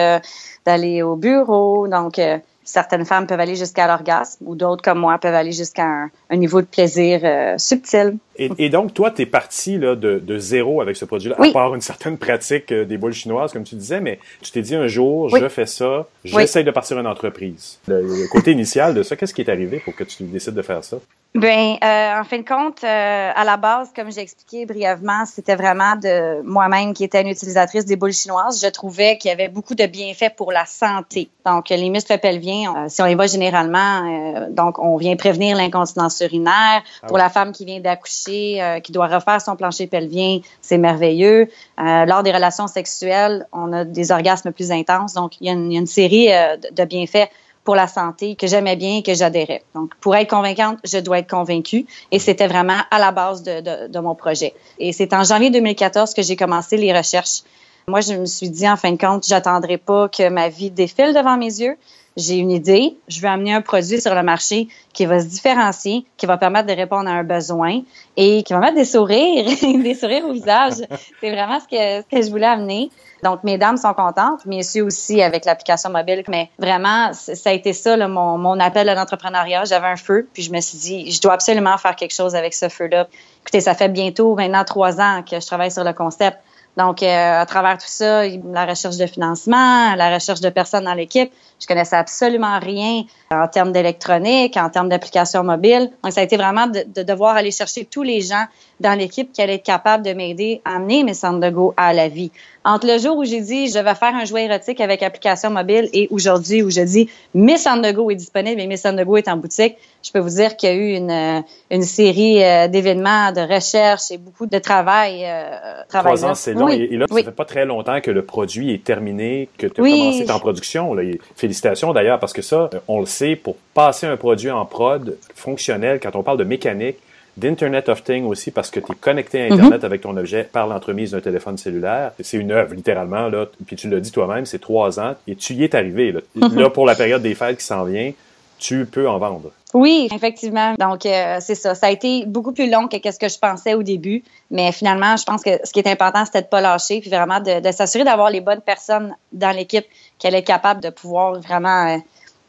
d'aller 0.67 1.01
au 1.01 1.15
bureau. 1.15 1.87
Donc, 1.87 2.21
certaines 2.67 3.05
femmes 3.05 3.25
peuvent 3.25 3.39
aller 3.39 3.55
jusqu'à 3.55 3.87
l'orgasme 3.87 4.43
ou 4.45 4.55
d'autres 4.55 4.83
comme 4.83 4.99
moi 4.99 5.17
peuvent 5.17 5.33
aller 5.33 5.53
jusqu'à 5.53 5.85
un, 5.85 6.11
un, 6.29 6.35
niveau 6.35 6.61
de 6.61 6.67
plaisir 6.67 7.21
euh, 7.23 7.57
subtil. 7.57 8.17
Et, 8.35 8.51
et, 8.57 8.69
donc, 8.69 8.93
toi, 8.93 9.09
tu 9.09 9.21
es 9.21 9.25
parti 9.25 9.77
là, 9.77 9.95
de, 9.95 10.19
de, 10.19 10.37
zéro 10.37 10.81
avec 10.81 10.97
ce 10.97 11.05
produit-là, 11.05 11.37
oui. 11.39 11.49
à 11.49 11.53
part 11.53 11.73
une 11.73 11.81
certaine 11.81 12.17
pratique 12.17 12.71
euh, 12.71 12.85
des 12.85 12.97
boules 12.97 13.13
chinoises, 13.13 13.53
comme 13.53 13.63
tu 13.63 13.75
disais, 13.75 14.01
mais 14.01 14.19
tu 14.41 14.51
t'es 14.51 14.61
dit 14.61 14.75
un 14.75 14.87
jour, 14.87 15.29
oui. 15.31 15.39
je 15.41 15.47
fais 15.47 15.65
ça, 15.65 16.07
j'essaie 16.25 16.59
oui. 16.59 16.65
de 16.65 16.71
partir 16.71 16.99
une 16.99 17.07
entreprise. 17.07 17.79
Le, 17.87 18.01
le 18.01 18.27
côté 18.27 18.51
initial 18.51 18.93
de 18.93 19.01
ça, 19.01 19.15
qu'est-ce 19.15 19.33
qui 19.33 19.41
est 19.41 19.49
arrivé 19.49 19.79
pour 19.79 19.95
que 19.95 20.03
tu 20.03 20.23
décides 20.23 20.53
de 20.53 20.61
faire 20.61 20.83
ça? 20.83 20.97
Ben, 21.35 21.77
euh, 21.83 22.19
en 22.19 22.23
fin 22.23 22.39
de 22.39 22.47
compte, 22.47 22.83
euh, 22.83 23.31
à 23.35 23.43
la 23.43 23.57
base, 23.57 23.91
comme 23.95 24.11
j'ai 24.11 24.21
expliqué 24.21 24.65
brièvement, 24.65 25.23
c'était 25.25 25.55
vraiment 25.55 25.95
de 25.95 26.41
moi-même 26.41 26.93
qui 26.93 27.03
était 27.03 27.21
une 27.21 27.27
utilisatrice 27.27 27.85
des 27.85 27.95
boules 27.95 28.13
chinoises. 28.13 28.59
Je 28.59 28.69
trouvais 28.69 29.17
qu'il 29.17 29.29
y 29.29 29.31
avait 29.31 29.47
beaucoup 29.47 29.75
de 29.75 29.85
bienfaits 29.85 30.35
pour 30.35 30.51
la 30.51 30.65
santé. 30.65 31.29
Donc, 31.45 31.69
les 31.69 31.89
muscles 31.89 32.17
pelviens, 32.17 32.73
euh, 32.75 32.85
si 32.89 33.01
on 33.01 33.05
y 33.05 33.13
va 33.13 33.27
généralement, 33.27 34.03
euh, 34.03 34.49
donc 34.49 34.79
on 34.79 34.97
vient 34.97 35.15
prévenir 35.15 35.55
l'incontinence 35.55 36.21
urinaire. 36.21 36.81
Ah 37.03 37.07
pour 37.07 37.17
la 37.17 37.29
femme 37.29 37.51
qui 37.51 37.65
vient 37.65 37.79
d'accoucher, 37.79 38.61
euh, 38.61 38.79
qui 38.79 38.91
doit 38.91 39.07
refaire 39.07 39.39
son 39.39 39.55
plancher 39.55 39.85
pelvien, 39.85 40.39
c'est 40.61 40.77
merveilleux. 40.77 41.49
lors 41.77 42.23
des 42.23 42.31
relations 42.31 42.67
sexuelles, 42.67 43.45
on 43.51 43.71
a 43.73 43.85
des 43.85 44.11
orgasmes 44.11 44.51
plus 44.51 44.71
intenses. 44.71 45.13
Donc, 45.13 45.39
il 45.39 45.47
y 45.47 45.49
a 45.49 45.53
une, 45.53 45.71
il 45.71 45.75
y 45.75 45.77
a 45.77 45.81
une 45.81 45.85
série 45.85 46.29
de 46.71 46.85
bienfaits 46.85 47.29
pour 47.67 47.75
la 47.75 47.89
santé 47.89 48.37
que 48.37 48.47
j'aimais 48.47 48.77
bien 48.77 48.99
et 48.99 49.03
que 49.03 49.13
j'adhérais. 49.13 49.61
Donc, 49.75 49.93
pour 49.99 50.15
être 50.15 50.29
convaincante, 50.29 50.79
je 50.85 50.99
dois 50.99 51.19
être 51.19 51.29
convaincue. 51.29 51.85
Et 52.13 52.17
c'était 52.17 52.47
vraiment 52.47 52.77
à 52.91 52.97
la 52.97 53.11
base 53.11 53.43
de, 53.43 53.89
de, 53.89 53.99
mon 53.99 54.15
projet. 54.15 54.53
Et 54.79 54.93
c'est 54.93 55.11
en 55.13 55.25
janvier 55.25 55.49
2014 55.49 56.13
que 56.13 56.21
j'ai 56.21 56.37
commencé 56.37 56.77
les 56.77 56.97
recherches. 56.97 57.41
Moi, 57.89 57.99
je 57.99 58.13
me 58.13 58.25
suis 58.25 58.49
dit, 58.49 58.69
en 58.69 58.77
fin 58.77 58.93
de 58.93 58.97
compte, 58.97 59.27
j'attendrai 59.27 59.77
pas 59.77 60.07
que 60.07 60.29
ma 60.29 60.47
vie 60.47 60.71
défile 60.71 61.13
devant 61.13 61.35
mes 61.35 61.59
yeux. 61.59 61.75
J'ai 62.17 62.37
une 62.37 62.49
idée, 62.49 62.97
je 63.07 63.21
veux 63.21 63.27
amener 63.27 63.53
un 63.53 63.61
produit 63.61 64.01
sur 64.01 64.15
le 64.15 64.23
marché 64.23 64.67
qui 64.91 65.05
va 65.05 65.19
se 65.19 65.27
différencier, 65.27 66.03
qui 66.17 66.25
va 66.25 66.37
permettre 66.37 66.67
de 66.67 66.73
répondre 66.73 67.07
à 67.07 67.13
un 67.13 67.23
besoin 67.23 67.81
et 68.17 68.41
qui 68.41 68.53
va 68.53 68.59
mettre 68.59 68.75
des 68.75 68.85
sourires, 68.85 69.45
des 69.61 69.93
sourires 69.93 70.25
au 70.25 70.33
visage. 70.33 70.73
C'est 71.21 71.29
vraiment 71.29 71.59
ce 71.59 71.67
que, 71.67 72.01
ce 72.01 72.15
que 72.15 72.25
je 72.25 72.31
voulais 72.31 72.47
amener. 72.47 72.89
Donc, 73.23 73.43
mesdames 73.43 73.77
sont 73.77 73.93
contentes, 73.93 74.45
messieurs 74.47 74.83
aussi 74.83 75.21
avec 75.21 75.45
l'application 75.45 75.91
mobile. 75.91 76.23
Mais 76.27 76.49
vraiment, 76.57 77.13
ça 77.13 77.49
a 77.51 77.53
été 77.53 77.73
ça, 77.73 77.95
là, 77.95 78.07
mon, 78.07 78.39
mon 78.39 78.59
appel 78.59 78.89
à 78.89 78.95
l'entrepreneuriat. 78.95 79.65
J'avais 79.65 79.87
un 79.87 79.95
feu, 79.95 80.27
puis 80.33 80.41
je 80.41 80.51
me 80.51 80.59
suis 80.59 80.79
dit, 80.79 81.11
je 81.11 81.21
dois 81.21 81.33
absolument 81.33 81.77
faire 81.77 81.95
quelque 81.95 82.13
chose 82.13 82.35
avec 82.35 82.55
ce 82.55 82.67
feu-là. 82.67 83.07
Écoutez, 83.41 83.61
ça 83.61 83.75
fait 83.75 83.89
bientôt 83.89 84.35
maintenant 84.35 84.63
trois 84.63 84.99
ans 84.99 85.23
que 85.23 85.39
je 85.39 85.45
travaille 85.45 85.71
sur 85.71 85.83
le 85.83 85.93
concept. 85.93 86.39
Donc, 86.77 87.01
euh, 87.01 87.41
à 87.41 87.45
travers 87.47 87.79
tout 87.79 87.87
ça, 87.87 88.23
la 88.27 88.65
recherche 88.65 88.97
de 88.97 89.07
financement, 89.07 89.95
la 89.95 90.13
recherche 90.13 90.41
de 90.41 90.49
personnes 90.49 90.85
dans 90.85 90.93
l'équipe, 90.93 91.31
je 91.59 91.65
connaissais 91.65 91.95
absolument 91.95 92.59
rien 92.59 93.03
en 93.31 93.47
termes 93.47 93.71
d'électronique, 93.71 94.55
en 94.57 94.69
termes 94.69 94.87
d'application 94.87 95.43
mobile. 95.43 95.89
Donc, 96.03 96.13
ça 96.13 96.21
a 96.21 96.23
été 96.23 96.37
vraiment 96.37 96.67
de, 96.67 96.85
de, 96.87 97.01
devoir 97.01 97.35
aller 97.35 97.49
chercher 97.49 97.85
tous 97.85 98.03
les 98.03 98.21
gens 98.21 98.45
dans 98.79 98.93
l'équipe 98.93 99.31
qui 99.31 99.41
allaient 99.41 99.55
être 99.55 99.63
capables 99.63 100.05
de 100.05 100.13
m'aider 100.13 100.61
à 100.65 100.75
amener 100.75 101.03
mes 101.03 101.15
centres 101.15 101.39
de 101.39 101.49
go 101.49 101.73
à 101.77 101.93
la 101.93 102.09
vie. 102.09 102.31
Entre 102.63 102.85
le 102.85 102.99
jour 102.99 103.17
où 103.17 103.23
j'ai 103.23 103.39
dit 103.39 103.69
je 103.69 103.79
vais 103.79 103.95
faire 103.95 104.13
un 104.13 104.25
jouet 104.25 104.43
érotique 104.43 104.81
avec 104.81 105.01
application 105.01 105.49
mobile 105.49 105.89
et 105.93 106.07
aujourd'hui 106.11 106.61
où 106.61 106.69
je 106.69 106.81
dis 106.81 107.09
Miss 107.33 107.65
Go 107.95 108.11
est 108.11 108.15
disponible 108.15 108.59
et 108.59 108.67
Miss 108.67 108.83
Go 108.83 109.17
est 109.17 109.29
en 109.29 109.37
boutique, 109.37 109.77
je 110.03 110.11
peux 110.11 110.19
vous 110.19 110.35
dire 110.35 110.57
qu'il 110.57 110.69
y 110.69 110.71
a 110.73 110.75
eu 110.75 110.93
une, 110.95 111.43
une 111.71 111.83
série 111.83 112.43
euh, 112.43 112.67
d'événements, 112.67 113.31
de 113.31 113.41
recherches 113.41 114.11
et 114.11 114.17
beaucoup 114.17 114.45
de 114.45 114.59
travail. 114.59 115.23
Euh, 115.25 115.81
Trois 115.87 116.25
ans, 116.25 116.35
c'est 116.35 116.53
long. 116.53 116.66
Et, 116.69 116.97
là, 116.97 117.05
ça 117.09 117.23
fait 117.23 117.31
pas 117.31 117.45
très 117.45 117.65
longtemps 117.65 118.01
que 118.01 118.11
le 118.11 118.21
produit 118.21 118.73
est 118.73 118.83
terminé, 118.83 119.49
que 119.57 119.67
tu 119.67 119.81
as 119.81 119.83
commencé 119.83 120.31
en 120.31 120.39
production. 120.39 120.93
Là. 120.93 121.03
Félicitations 121.35 121.93
d'ailleurs, 121.93 122.19
parce 122.19 122.33
que 122.33 122.41
ça, 122.41 122.69
on 122.87 122.99
le 122.99 123.05
sait, 123.05 123.35
pour 123.35 123.57
passer 123.73 124.07
un 124.07 124.17
produit 124.17 124.51
en 124.51 124.65
prod 124.65 125.17
fonctionnel, 125.35 125.99
quand 126.01 126.15
on 126.15 126.23
parle 126.23 126.37
de 126.37 126.43
mécanique, 126.43 126.97
d'Internet 127.37 127.87
of 127.87 128.03
Things 128.03 128.25
aussi 128.25 128.51
parce 128.51 128.71
que 128.71 128.79
tu 128.79 128.91
es 128.91 128.95
connecté 128.95 129.43
à 129.43 129.53
Internet 129.53 129.83
avec 129.83 130.01
ton 130.01 130.17
objet 130.17 130.43
par 130.43 130.67
l'entremise 130.67 131.11
d'un 131.11 131.21
téléphone 131.21 131.57
cellulaire. 131.57 132.11
C'est 132.19 132.37
une 132.37 132.51
œuvre, 132.51 132.73
littéralement. 132.73 133.29
Là. 133.29 133.45
Puis 133.65 133.75
tu 133.75 133.87
l'as 133.89 133.99
dit 133.99 134.11
toi-même, 134.11 134.45
c'est 134.45 134.59
trois 134.59 134.99
ans 134.99 135.13
et 135.27 135.35
tu 135.35 135.53
y 135.53 135.63
es 135.63 135.75
arrivé. 135.75 136.11
Là. 136.11 136.21
là, 136.35 136.69
pour 136.69 136.85
la 136.85 136.95
période 136.95 137.21
des 137.21 137.35
fêtes 137.35 137.59
qui 137.59 137.65
s'en 137.65 137.83
vient, 137.85 138.11
tu 138.57 138.85
peux 138.87 139.07
en 139.07 139.19
vendre. 139.19 139.51
Oui, 139.73 140.07
effectivement. 140.13 140.75
Donc, 140.79 141.05
euh, 141.05 141.37
c'est 141.41 141.55
ça. 141.55 141.75
Ça 141.75 141.87
a 141.87 141.91
été 141.91 142.25
beaucoup 142.25 142.53
plus 142.53 142.69
long 142.69 142.87
que 142.87 142.97
ce 143.11 143.19
que 143.19 143.27
je 143.27 143.37
pensais 143.37 143.73
au 143.73 143.83
début. 143.83 144.23
Mais 144.49 144.71
finalement, 144.71 145.17
je 145.17 145.23
pense 145.23 145.43
que 145.43 145.59
ce 145.63 145.71
qui 145.71 145.79
est 145.79 145.87
important, 145.87 146.23
c'était 146.25 146.41
de 146.41 146.47
pas 146.47 146.61
lâcher, 146.61 147.01
puis 147.01 147.09
vraiment 147.09 147.41
de, 147.41 147.71
s'assurer 147.71 148.05
d'avoir 148.05 148.29
les 148.29 148.39
bonnes 148.39 148.61
personnes 148.61 149.15
dans 149.33 149.51
l'équipe 149.51 149.85
qui 150.19 150.27
allaient 150.27 150.39
être 150.39 150.47
capables 150.47 150.81
de 150.81 150.89
pouvoir 150.89 151.39
vraiment 151.41 151.87
euh, 151.87 151.97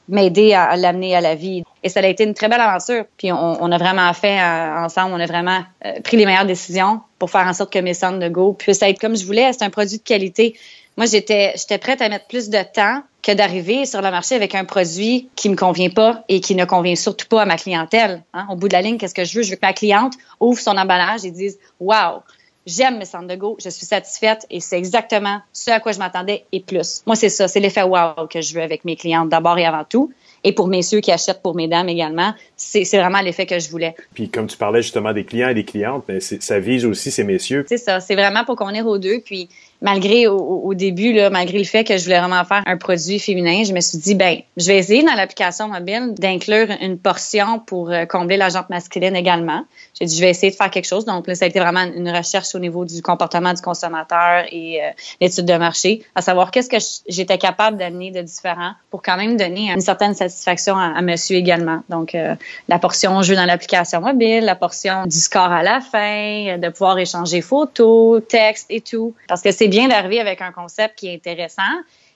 m'aider 0.09 0.55
à, 0.55 0.77
l'amener 0.77 1.15
à 1.15 1.21
la 1.21 1.35
vie. 1.35 1.65
Et 1.83 1.89
ça 1.89 2.01
a 2.01 2.07
été 2.07 2.25
une 2.25 2.35
très 2.35 2.49
belle 2.49 2.61
aventure. 2.61 3.05
Puis 3.17 3.33
on, 3.33 3.63
on 3.63 3.73
a 3.73 3.79
vraiment 3.79 4.13
fait 4.13 4.41
euh, 4.41 4.85
ensemble, 4.85 5.13
on 5.15 5.21
a 5.21 5.27
vraiment 5.27 5.61
euh, 5.85 6.01
pris 6.03 6.17
les 6.17 6.27
meilleures 6.27 6.47
décisions 6.47 7.01
pour 7.19 7.31
faire 7.31 7.47
en 7.47 7.53
sorte 7.53 7.73
que 7.73 7.79
mes 7.79 7.95
centres 7.95 8.19
de 8.19 8.29
go 8.29 8.53
puissent 8.53 8.83
être 8.83 9.01
comme 9.01 9.17
je 9.17 9.27
voulais. 9.27 9.53
C'est 9.53 9.65
un 9.65 9.71
produit 9.71 9.99
de 9.99 10.03
qualité. 10.03 10.57
Moi, 10.99 11.07
j'étais, 11.07 11.53
j'étais 11.57 11.79
prête 11.79 12.03
à 12.03 12.09
mettre 12.09 12.27
plus 12.27 12.51
de 12.51 12.59
temps 12.75 13.05
que 13.23 13.31
d'arriver 13.31 13.87
sur 13.87 14.03
le 14.03 14.11
marché 14.11 14.35
avec 14.35 14.57
un 14.57 14.65
produit 14.65 15.29
qui 15.37 15.49
me 15.49 15.55
convient 15.55 15.91
pas 15.91 16.25
et 16.29 16.41
qui 16.41 16.57
ne 16.57 16.65
convient 16.65 16.97
surtout 16.97 17.29
pas 17.29 17.43
à 17.43 17.45
ma 17.47 17.57
clientèle. 17.57 18.25
Hein. 18.35 18.49
Au 18.51 18.57
bout 18.57 18.67
de 18.67 18.73
la 18.73 18.83
ligne, 18.83 18.99
qu'est-ce 18.99 19.15
que 19.15 19.25
je 19.25 19.37
veux? 19.37 19.43
Je 19.45 19.51
veux 19.51 19.57
que 19.57 19.65
ma 19.65 19.73
cliente 19.73 20.15
ouvre 20.41 20.59
son 20.59 20.77
emballage 20.77 21.25
et 21.25 21.31
dise, 21.31 21.57
wow, 21.79 22.23
J'aime 22.69 22.99
mes 22.99 23.07
centres 23.07 23.29
de 23.29 23.35
go, 23.35 23.57
je 23.65 23.71
suis 23.71 23.87
satisfaite 23.87 24.45
et 24.51 24.61
c'est 24.61 24.77
exactement 24.77 25.41
ce 25.55 25.71
à 25.71 25.81
quoi 25.81 25.93
je 25.93 25.99
m'attendais 25.99 26.45
et 26.53 26.61
plus. 26.61 27.03
Moi, 27.07 27.17
c'est 27.17 27.31
ça, 27.31 27.49
c'est 27.49 27.61
l'effet 27.61 27.83
wow 27.83 28.27
que 28.29 28.43
je 28.43 28.53
veux 28.53 28.61
avec 28.61 28.85
mes 28.85 28.95
clientes 28.95 29.31
d'abord 29.31 29.57
et 29.57 29.65
avant 29.65 29.85
tout. 29.85 30.13
Et 30.45 30.53
pour 30.53 30.69
messieurs 30.69 31.01
qui 31.01 31.11
achètent 31.11 31.41
pour 31.41 31.55
mesdames 31.55 31.89
également, 31.89 32.35
c'est 32.57 32.85
vraiment 32.85 33.23
l'effet 33.23 33.47
que 33.47 33.59
je 33.59 33.71
voulais. 33.71 33.95
Puis 34.13 34.29
comme 34.29 34.49
tu 34.49 34.59
parlais 34.59 34.83
justement 34.83 35.15
des 35.15 35.25
clients 35.25 35.49
et 35.49 35.55
des 35.55 35.65
clientes, 35.65 36.05
mais 36.09 36.21
ça 36.21 36.61
vise 36.61 36.85
aussi 36.85 37.11
ces 37.11 37.25
messieurs. 37.25 37.65
C'est 37.67 37.79
ça, 37.79 38.01
c'est 38.01 38.15
vraiment 38.15 38.45
pour 38.45 38.57
qu'on 38.57 38.75
ait 38.75 38.83
aux 38.83 38.99
deux. 38.99 39.21
Puis 39.25 39.49
malgré 39.81 40.27
au, 40.27 40.75
début, 40.75 41.13
là, 41.13 41.31
malgré 41.31 41.59
le 41.59 41.65
fait 41.65 41.85
que 41.85 41.97
je 41.97 42.05
voulais 42.05 42.19
vraiment 42.19 42.45
faire 42.45 42.63
un 42.67 42.77
produit 42.77 43.19
féminin, 43.19 43.63
je 43.65 43.73
me 43.73 43.81
suis 43.81 43.99
dit, 43.99 44.15
ben, 44.15 44.39
je 44.57 44.67
vais 44.67 44.79
essayer 44.79 45.03
dans 45.03 45.15
l'application 45.15 45.69
mobile 45.69 46.15
d'inclure 46.19 46.69
une 46.81 46.99
portion 46.99 47.61
pour 47.61 47.91
euh, 47.91 48.05
combler 48.05 48.37
la 48.37 48.49
jante 48.49 48.71
masculine 48.71 49.15
également. 49.15 49.65
J'ai 49.99 50.07
dit, 50.07 50.17
je 50.17 50.21
vais 50.21 50.31
essayer 50.31 50.51
de 50.51 50.57
faire 50.57 50.71
quelque 50.71 50.87
chose. 50.87 51.05
Donc 51.05 51.27
là, 51.27 51.35
ça 51.35 51.45
a 51.45 51.49
été 51.49 51.61
vraiment 51.61 51.83
une 51.83 52.11
recherche 52.11 52.55
au 52.55 52.59
niveau 52.59 52.85
du 52.85 53.03
comportement 53.03 53.53
du 53.53 53.63
consommateur 53.63 54.45
et 54.51 54.83
euh, 54.83 54.91
l'étude 55.21 55.47
de 55.47 55.55
marché, 55.55 56.03
à 56.15 56.23
savoir 56.23 56.51
qu'est-ce 56.51 56.69
que 56.69 57.03
j'étais 57.09 57.39
capable 57.39 57.77
d'amener 57.77 58.11
de 58.11 58.23
différent 58.23 58.73
pour 58.91 59.03
quand 59.03 59.17
même 59.17 59.37
donner 59.37 59.71
une 59.71 59.81
certaine 59.81 60.15
satisfaction 60.15 60.77
à, 60.77 61.01
monsieur 61.03 61.37
également. 61.37 61.83
Donc, 61.89 62.15
euh, 62.15 62.35
la 62.69 62.79
portion 62.79 63.23
jeu 63.23 63.37
dans 63.37 63.45
l'application 63.45 64.01
mobile, 64.01 64.45
la 64.45 64.57
portion 64.57 65.07
du 65.07 65.19
score 65.19 65.53
à 65.53 65.63
la 65.63 65.81
fin, 65.81 66.59
de 66.59 66.69
pouvoir 66.69 66.99
échanger 66.99 67.41
photos, 67.41 68.23
textes 68.29 68.67
et 68.71 68.81
tout. 68.81 69.15
Parce 69.29 69.43
que 69.43 69.53
c'est 69.53 69.68
bien 69.69 69.89
d'arriver 69.89 70.21
avec 70.21 70.43
un 70.43 70.53
concept 70.53 70.99
qui 70.99 71.09
est 71.09 71.15
intéressant, 71.15 71.63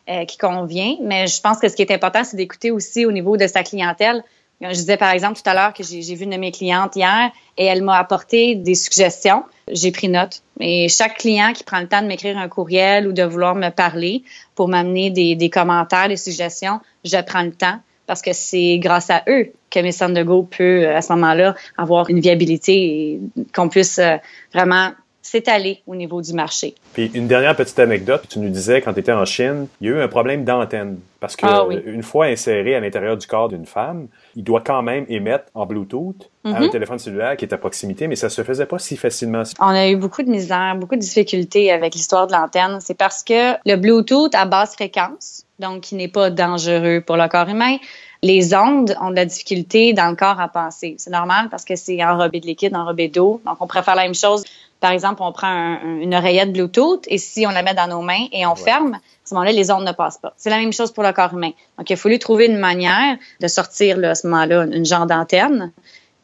euh, 0.09 0.25
qui 0.25 0.39
convient, 0.39 0.97
mais 1.01 1.27
je 1.27 1.41
pense 1.41 1.59
que 1.59 1.69
ce 1.69 1.77
qui 1.77 1.83
est 1.83 1.93
important, 1.93 2.25
c'est 2.25 2.37
d'écouter 2.37 2.71
aussi 2.71 3.07
au 3.07 3.13
niveau 3.13 3.37
de 3.37 3.47
sa 3.47 3.63
clientèle. 3.63 4.23
Je 4.61 4.69
disais 4.69 4.97
par 4.97 5.11
exemple 5.11 5.41
tout 5.41 5.51
à 5.51 5.55
l'heure 5.55 5.75
que 5.75 5.83
j'ai 5.83 6.15
vu 6.15 6.23
une 6.23 6.31
de 6.31 6.37
mes 6.37 6.53
clientes 6.53 6.95
hier 6.95 7.33
et 7.59 7.65
elle 7.65 7.83
m'a 7.83 7.99
apporté 7.99 8.55
des 8.55 8.77
suggestions. 8.77 9.43
J'ai 9.69 9.91
pris 9.91 10.09
note. 10.09 10.43
Et 10.61 10.89
chaque 10.89 11.19
client 11.19 11.53
qui 11.53 11.65
prend 11.65 11.81
le 11.81 11.89
temps 11.89 12.01
de 12.01 12.07
m'écrire 12.07 12.39
un 12.39 12.49
courriel 12.49 13.09
ou 13.09 13.13
de 13.13 13.25
vouloir 13.25 13.57
me 13.57 13.71
parler 13.71 14.23
pour 14.55 14.69
m'amener 14.69 15.11
des, 15.11 15.35
des 15.35 15.51
commentaires, 15.51 16.07
des 16.07 16.17
suggestions, 16.17 16.79
je 17.05 17.21
prends 17.23 17.43
le 17.43 17.53
temps 17.53 17.81
parce 18.07 18.23
que 18.23 18.33
c'est 18.33 18.79
grâce 18.79 19.11
à 19.11 19.23
eux 19.29 19.53
que 19.71 19.81
de 19.81 20.23
go 20.23 20.43
peut 20.43 20.89
à 20.89 21.01
ce 21.01 21.13
moment-là 21.15 21.55
avoir 21.77 22.11
une 22.11 22.21
viabilité 22.21 22.75
et 22.75 23.21
qu'on 23.55 23.69
puisse 23.69 23.99
euh, 23.99 24.17
vraiment 24.53 24.91
s'étaler 25.23 25.83
au 25.87 25.95
niveau 25.95 26.21
du 26.21 26.35
marché. 26.35 26.75
Puis 26.93 27.11
une 27.15 27.29
dernière 27.29 27.57
petite 27.57 27.79
anecdote, 27.79 28.25
tu 28.29 28.41
nous 28.41 28.51
disais 28.51 28.83
quand 28.83 28.93
tu 28.93 29.01
étais 29.01 29.13
en 29.13 29.25
Chine, 29.25 29.69
il 29.81 29.89
y 29.89 29.91
a 29.91 29.97
eu 29.97 30.01
un 30.01 30.09
problème 30.09 30.45
d'antenne 30.45 30.99
parce 31.21 31.37
que 31.37 31.47
ah 31.47 31.65
une 31.87 32.03
fois 32.03 32.27
inséré 32.27 32.75
à 32.75 32.81
l'intérieur 32.81 33.17
du 33.17 33.27
corps 33.29 33.49
d'une 33.49 33.65
femme, 33.65 34.09
il 34.35 34.43
doit 34.43 34.61
quand 34.61 34.83
même 34.83 35.07
émettre 35.09 35.45
en 35.55 35.65
Bluetooth 35.65 36.29
à 36.45 36.49
un 36.49 36.61
mhm. 36.63 36.71
téléphone 36.71 36.99
cellulaire 36.99 37.37
qui 37.37 37.45
est 37.45 37.55
à 37.55 37.59
proximité, 37.59 38.09
mais 38.09 38.17
ça 38.17 38.29
se 38.29 38.43
faisait 38.43 38.67
pas 38.67 38.81
si 38.81 38.97
facilement. 38.97 39.45
On 39.61 39.67
a 39.67 39.89
eu 39.89 39.97
beaucoup 39.97 40.25
de 40.25 40.31
misère, 40.31 40.75
beaucoup 40.77 40.97
de 40.97 41.01
difficultés 41.01 41.71
avec 41.71 41.95
l'histoire 41.95 42.27
de 42.27 42.33
l'antenne. 42.33 42.79
C'est 42.81 42.99
parce 42.99 43.23
que 43.23 43.53
le 43.65 43.77
Bluetooth 43.77 44.35
à 44.35 44.45
basse 44.45 44.75
fréquence, 44.75 45.45
donc 45.61 45.83
qui 45.83 45.95
n'est 45.95 46.09
pas 46.09 46.31
dangereux 46.31 47.01
pour 47.07 47.17
le 47.17 47.29
corps 47.29 47.49
humain, 47.49 47.77
les 48.23 48.55
ondes 48.55 48.97
ont 49.01 49.11
de 49.11 49.17
la 49.17 49.25
difficulté 49.25 49.93
dans 49.93 50.09
le 50.09 50.17
corps 50.17 50.41
à 50.41 50.49
passer. 50.49 50.95
C'est 50.99 51.11
normal 51.11 51.49
parce 51.51 51.65
que 51.65 51.75
c'est 51.77 52.03
enrobé 52.05 52.41
de 52.41 52.47
liquide, 52.47 52.75
enrobé 52.75 53.09
d'eau. 53.09 53.41
Donc, 53.45 53.57
on 53.61 53.67
préfère 53.67 53.97
la 53.97 54.03
même 54.03 54.15
chose 54.15 54.45
par 54.83 54.91
exemple, 54.91 55.23
on 55.23 55.31
prend 55.31 55.79
une 56.01 56.13
oreillette 56.13 56.53
Bluetooth 56.53 57.05
et 57.07 57.17
si 57.17 57.47
on 57.47 57.51
la 57.51 57.63
met 57.63 57.73
dans 57.73 57.87
nos 57.87 58.03
mains 58.03 58.27
et 58.33 58.45
on 58.47 58.57
ferme, 58.57 58.95
à 58.95 58.99
ce 59.25 59.33
moment-là, 59.35 59.53
les 59.53 59.71
ondes 59.71 59.87
ne 59.87 59.93
passent 59.93 60.19
pas. 60.19 60.35
C'est 60.37 60.51
la 60.51 60.59
même 60.59 60.73
chose 60.73 60.93
pour 60.93 61.05
le 61.05 61.13
corps 61.13 61.33
humain. 61.33 61.53
Donc, 61.79 61.89
il 61.89 61.93
a 61.93 61.97
fallu 61.97 62.19
trouver 62.19 62.47
une 62.47 62.59
manière 62.59 63.17
de 63.41 63.47
sortir 63.47 63.97
là, 63.97 64.11
à 64.11 64.15
ce 64.17 64.27
moment-là 64.27 64.65
une 64.65 64.85
genre 64.85 65.07
d'antenne 65.07 65.73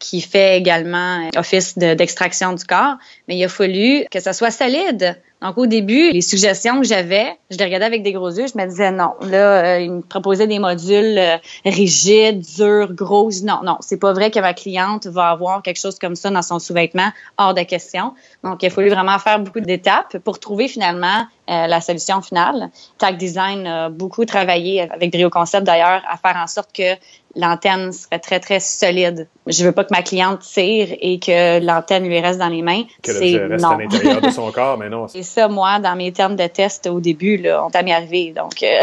qui 0.00 0.20
fait 0.20 0.58
également 0.58 1.28
office 1.36 1.78
d'extraction 1.78 2.52
du 2.52 2.64
corps, 2.64 2.96
mais 3.28 3.36
il 3.36 3.44
a 3.44 3.48
fallu 3.48 4.04
que 4.10 4.18
ça 4.18 4.32
soit 4.32 4.50
solide 4.50 5.16
donc, 5.40 5.56
au 5.56 5.66
début, 5.66 6.10
les 6.10 6.20
suggestions 6.20 6.80
que 6.80 6.86
j'avais, 6.86 7.38
je 7.50 7.58
les 7.58 7.64
regardais 7.64 7.86
avec 7.86 8.02
des 8.02 8.12
gros 8.12 8.30
yeux, 8.30 8.46
je 8.52 8.58
me 8.58 8.66
disais 8.66 8.90
non. 8.90 9.12
Là, 9.22 9.76
euh, 9.76 9.80
ils 9.80 9.92
me 9.92 10.00
proposaient 10.00 10.48
des 10.48 10.58
modules 10.58 11.16
euh, 11.16 11.36
rigides, 11.64 12.44
durs, 12.56 12.92
gros. 12.92 13.30
Non, 13.44 13.60
non, 13.62 13.76
c'est 13.80 13.98
pas 14.00 14.12
vrai 14.12 14.32
que 14.32 14.40
ma 14.40 14.52
cliente 14.52 15.06
va 15.06 15.30
avoir 15.30 15.62
quelque 15.62 15.78
chose 15.78 15.98
comme 15.98 16.16
ça 16.16 16.30
dans 16.30 16.42
son 16.42 16.58
sous-vêtement, 16.58 17.10
hors 17.36 17.54
de 17.54 17.62
question. 17.62 18.14
Donc, 18.42 18.64
il 18.64 18.66
a 18.66 18.70
fallu 18.70 18.88
vraiment 18.88 19.18
faire 19.20 19.38
beaucoup 19.38 19.60
d'étapes 19.60 20.18
pour 20.18 20.40
trouver 20.40 20.66
finalement 20.66 21.26
euh, 21.48 21.66
la 21.66 21.80
solution 21.80 22.20
finale. 22.20 22.70
Tag 22.98 23.16
Design 23.16 23.66
a 23.66 23.88
beaucoup 23.88 24.24
travaillé 24.24 24.82
avec 24.82 25.10
Brio 25.10 25.30
Concept 25.30 25.64
d'ailleurs 25.64 26.02
à 26.08 26.16
faire 26.16 26.40
en 26.40 26.46
sorte 26.46 26.70
que 26.72 26.94
l'antenne 27.34 27.92
serait 27.92 28.18
très, 28.18 28.40
très 28.40 28.60
solide. 28.60 29.28
Je 29.46 29.64
veux 29.64 29.72
pas 29.72 29.84
que 29.84 29.92
ma 29.92 30.02
cliente 30.02 30.40
tire 30.40 30.88
et 31.00 31.18
que 31.18 31.60
l'antenne 31.64 32.06
lui 32.06 32.20
reste 32.20 32.38
dans 32.38 32.48
les 32.48 32.62
mains. 32.62 32.82
Que 33.02 33.12
l'objet 33.12 33.46
reste 33.46 33.64
à 33.64 33.76
l'intérieur 33.76 34.20
de 34.20 34.30
son 34.30 34.50
corps, 34.52 34.76
mais 34.76 34.88
non. 34.88 35.06
Et 35.14 35.22
ça, 35.22 35.48
moi, 35.48 35.78
dans 35.78 35.96
mes 35.96 36.12
termes 36.12 36.36
de 36.36 36.46
test 36.46 36.86
au 36.86 37.00
début, 37.00 37.36
là, 37.36 37.64
on 37.64 37.70
t'a 37.70 37.82
mis 37.82 37.92
arrivé. 37.92 38.32
Donc, 38.36 38.62
euh, 38.62 38.80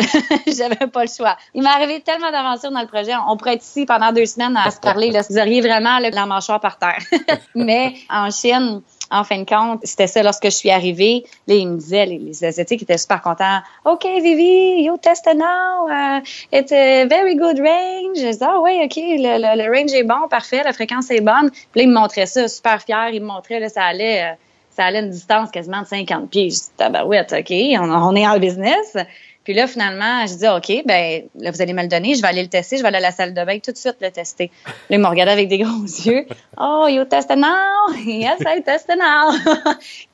j'avais 0.48 0.88
pas 0.88 1.04
le 1.04 1.10
choix. 1.10 1.38
Il 1.54 1.64
m'est 1.64 1.70
arrivé 1.70 2.02
tellement 2.02 2.32
d'aventures 2.32 2.72
dans 2.72 2.82
le 2.82 2.88
projet. 2.88 3.12
On 3.28 3.38
pourrait 3.38 3.56
être 3.56 3.64
ici 3.64 3.86
pendant 3.86 4.12
deux 4.12 4.26
semaines 4.26 4.58
à 4.58 4.72
se 4.72 4.80
parler. 4.80 5.12
Là. 5.12 5.22
Vous 5.30 5.38
auriez 5.38 5.62
vraiment 5.62 6.00
la 6.00 6.26
mâchoire 6.26 6.60
par 6.60 6.78
terre. 6.78 7.04
mais 7.56 7.94
en 8.10 8.32
Chine, 8.32 8.82
en 9.12 9.24
fin 9.24 9.40
de 9.40 9.46
compte, 9.46 9.80
c'était 9.84 10.08
ça 10.08 10.24
lorsque 10.24 10.46
je 10.46 10.50
suis 10.50 10.70
arrivée. 10.70 11.26
Là, 11.48 11.56
ils 11.56 11.68
me 11.68 11.78
disaient, 11.78 12.06
les, 12.06 12.44
Asiatiques 12.44 12.84
étaient 12.84 12.98
super 12.98 13.22
contents. 13.22 13.60
OK, 13.86 14.04
Vivi, 14.04 14.84
you 14.84 14.98
test 14.98 15.28
now. 15.28 15.88
Uh, 15.88 16.22
it's 16.52 16.72
a 16.72 17.06
very 17.06 17.36
good 17.36 17.60
range. 17.60 18.18
Je 18.18 18.28
disais, 18.28 18.46
ah 18.46 18.60
oui, 18.62 18.80
OK, 18.84 18.96
le, 18.96 19.56
le, 19.56 19.78
range 19.78 19.94
est 19.94 20.04
bon, 20.04 20.28
parfait, 20.30 20.64
la 20.64 20.74
fréquence 20.74 21.10
est 21.12 21.22
bonne. 21.22 21.50
Puis 21.52 21.62
là, 21.76 21.82
ils 21.84 21.90
me 21.90 21.94
montraient 21.94 22.26
ça, 22.26 22.48
super 22.48 22.82
fier. 22.82 23.10
Ils 23.14 23.22
me 23.22 23.28
montraient, 23.28 23.60
là, 23.60 23.70
ça 23.70 23.84
allait, 23.84 24.24
euh, 24.24 24.36
ça 24.72 24.86
allait 24.86 25.00
une 25.00 25.12
distance 25.12 25.52
quasiment 25.52 25.82
de 25.82 25.88
50 25.88 26.30
pieds. 26.30 26.50
Je 26.50 26.56
dis, 26.56 26.70
tabarouette, 26.78 27.34
OK, 27.34 27.52
on, 27.52 27.92
on 27.92 28.16
est 28.16 28.28
en 28.28 28.40
business. 28.40 28.98
Puis 29.46 29.54
là, 29.54 29.68
finalement, 29.68 30.26
je 30.26 30.34
dis, 30.34 30.48
OK, 30.48 30.84
ben 30.86 31.22
là, 31.40 31.52
vous 31.52 31.62
allez 31.62 31.74
me 31.74 31.84
le 31.84 31.88
donner, 31.88 32.16
je 32.16 32.22
vais 32.22 32.28
aller 32.28 32.42
le 32.42 32.50
tester, 32.50 32.78
je 32.78 32.82
vais 32.82 32.88
aller 32.88 32.98
à 32.98 33.02
la 33.02 33.12
salle 33.12 33.34
de 33.34 33.44
bain 33.46 33.60
tout 33.60 33.72
de 33.72 33.78
suite 33.78 33.96
le 34.02 34.10
tester. 34.10 34.52
Là, 34.66 34.98
il 34.98 35.00
me 35.00 35.08
regarde 35.08 35.30
avec 35.30 35.48
des 35.48 35.58
gros 35.60 35.84
yeux. 35.84 36.26
Oh, 36.60 36.88
you 36.90 37.06
test 37.06 37.30
it 37.32 37.38
now? 37.38 37.94
Yes, 37.96 38.40
I 38.42 38.62
test 38.64 38.90
it 38.90 38.98
now. 39.00 39.54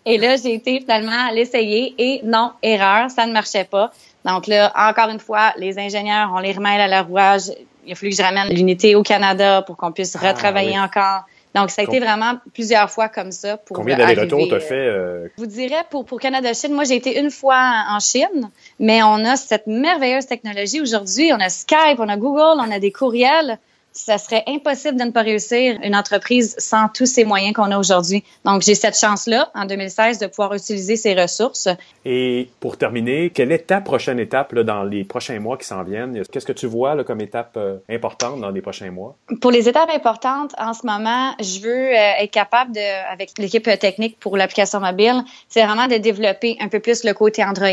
et 0.06 0.18
là, 0.18 0.36
j'ai 0.36 0.54
été 0.54 0.82
finalement 0.82 1.32
l'essayer 1.34 1.96
et 1.98 2.22
non, 2.26 2.52
erreur, 2.62 3.10
ça 3.10 3.26
ne 3.26 3.32
marchait 3.32 3.64
pas. 3.64 3.92
Donc 4.26 4.48
là, 4.48 4.72
encore 4.76 5.10
une 5.10 5.20
fois, 5.20 5.54
les 5.58 5.80
ingénieurs, 5.80 6.32
on 6.36 6.40
les 6.40 6.52
remet 6.52 6.80
à 6.82 6.88
la 6.88 7.02
rouage. 7.02 7.44
Il 7.86 7.94
a 7.94 7.96
fallu 7.96 8.12
que 8.12 8.18
je 8.18 8.22
ramène 8.22 8.50
l'unité 8.54 8.96
au 8.96 9.02
Canada 9.02 9.64
pour 9.64 9.78
qu'on 9.78 9.92
puisse 9.92 10.16
Ah, 10.22 10.28
retravailler 10.28 10.78
encore. 10.78 11.24
Donc, 11.54 11.70
ça 11.70 11.82
a 11.82 11.86
été 11.86 11.99
vraiment 11.99 12.36
plusieurs 12.54 12.89
fois 12.89 13.10
comme 13.10 13.32
ça 13.32 13.58
pour 13.58 13.76
Combien 13.76 13.97
d'allers-retours 13.97 14.47
t'as 14.49 14.56
euh, 14.56 14.60
fait? 14.60 14.74
euh, 14.74 15.28
je 15.36 15.41
vous 15.41 15.47
dirais, 15.47 15.84
pour, 15.89 16.06
pour 16.06 16.20
Canada-Chine, 16.20 16.74
moi, 16.74 16.86
j'ai 16.86 16.95
été 16.95 17.20
une 17.20 17.30
fois 17.30 17.86
en 17.89 17.99
Chine, 17.99 18.49
mais 18.80 19.04
on 19.04 19.26
a 19.26 19.36
cette 19.36 19.68
merveilleuse 19.68 20.28
technologie 20.28 20.80
aujourd'hui. 20.80 21.32
On 21.34 21.39
a 21.39 21.49
Skype, 21.49 21.99
on 21.99 22.08
a 22.08 22.18
Google, 22.18 22.60
on 22.60 22.72
a 22.72 22.80
des 22.80 22.91
courriels. 22.91 23.60
Ça 23.94 24.18
serait 24.18 24.44
impossible 24.48 24.98
de 24.98 25.04
ne 25.04 25.12
pas 25.12 25.22
réussir 25.22 25.78
une 25.84 25.96
entreprise 25.98 26.56
sans 26.58 26.88
tous 26.88 27.06
ces 27.06 27.26
moyens 27.26 27.54
qu'on 27.54 27.72
a 27.72 27.78
aujourd'hui. 27.78 28.24
Donc, 28.46 28.62
j'ai 28.62 28.74
cette 28.74 28.98
chance-là, 28.98 29.50
en 29.54 29.66
2016, 29.66 30.18
de 30.18 30.28
pouvoir 30.28 30.54
utiliser 30.54 30.96
ces 30.96 31.14
ressources. 31.14 31.68
Et 32.06 32.50
pour 32.62 32.78
terminer, 32.78 33.32
quelle 33.32 33.52
est 33.52 33.68
ta 33.68 33.82
prochaine 33.82 34.18
étape 34.18 34.54
là, 34.54 34.64
dans 34.64 34.84
les 34.84 35.04
prochains 35.04 35.39
mois 35.39 35.58
qui 35.58 35.66
s'en 35.68 35.84
viennent? 35.84 36.24
Qu'est-ce 36.32 36.46
que 36.46 36.54
tu 36.54 36.68
vois 36.68 36.96
là, 36.96 37.04
comme 37.04 37.20
étape 37.20 37.54
euh, 37.58 37.78
importante 37.89 38.39
dans 38.39 38.50
les 38.50 38.62
prochains 38.62 38.92
mois? 38.92 39.18
Pour 39.42 39.52
les 39.52 39.68
étapes 39.68 39.89
importantes, 39.94 40.54
en 40.58 40.74
ce 40.74 40.86
moment, 40.86 41.34
je 41.42 41.60
veux 41.60 41.70
euh, 41.89 42.22
être 42.24 42.32
capable 42.32 42.72
de, 42.74 43.12
avec 43.12 43.32
l'équipe 43.38 43.64
technique 43.78 44.18
pour 44.22 44.38
l'application 44.38 44.80
mobile, 44.80 45.22
c'est 45.50 45.66
vraiment 45.66 45.88
de 45.88 45.98
développer 45.98 46.56
un 46.62 46.70
peu 46.70 46.80
plus 46.80 47.04
le 47.04 47.14
côté 47.14 47.44
Android. 47.44 47.68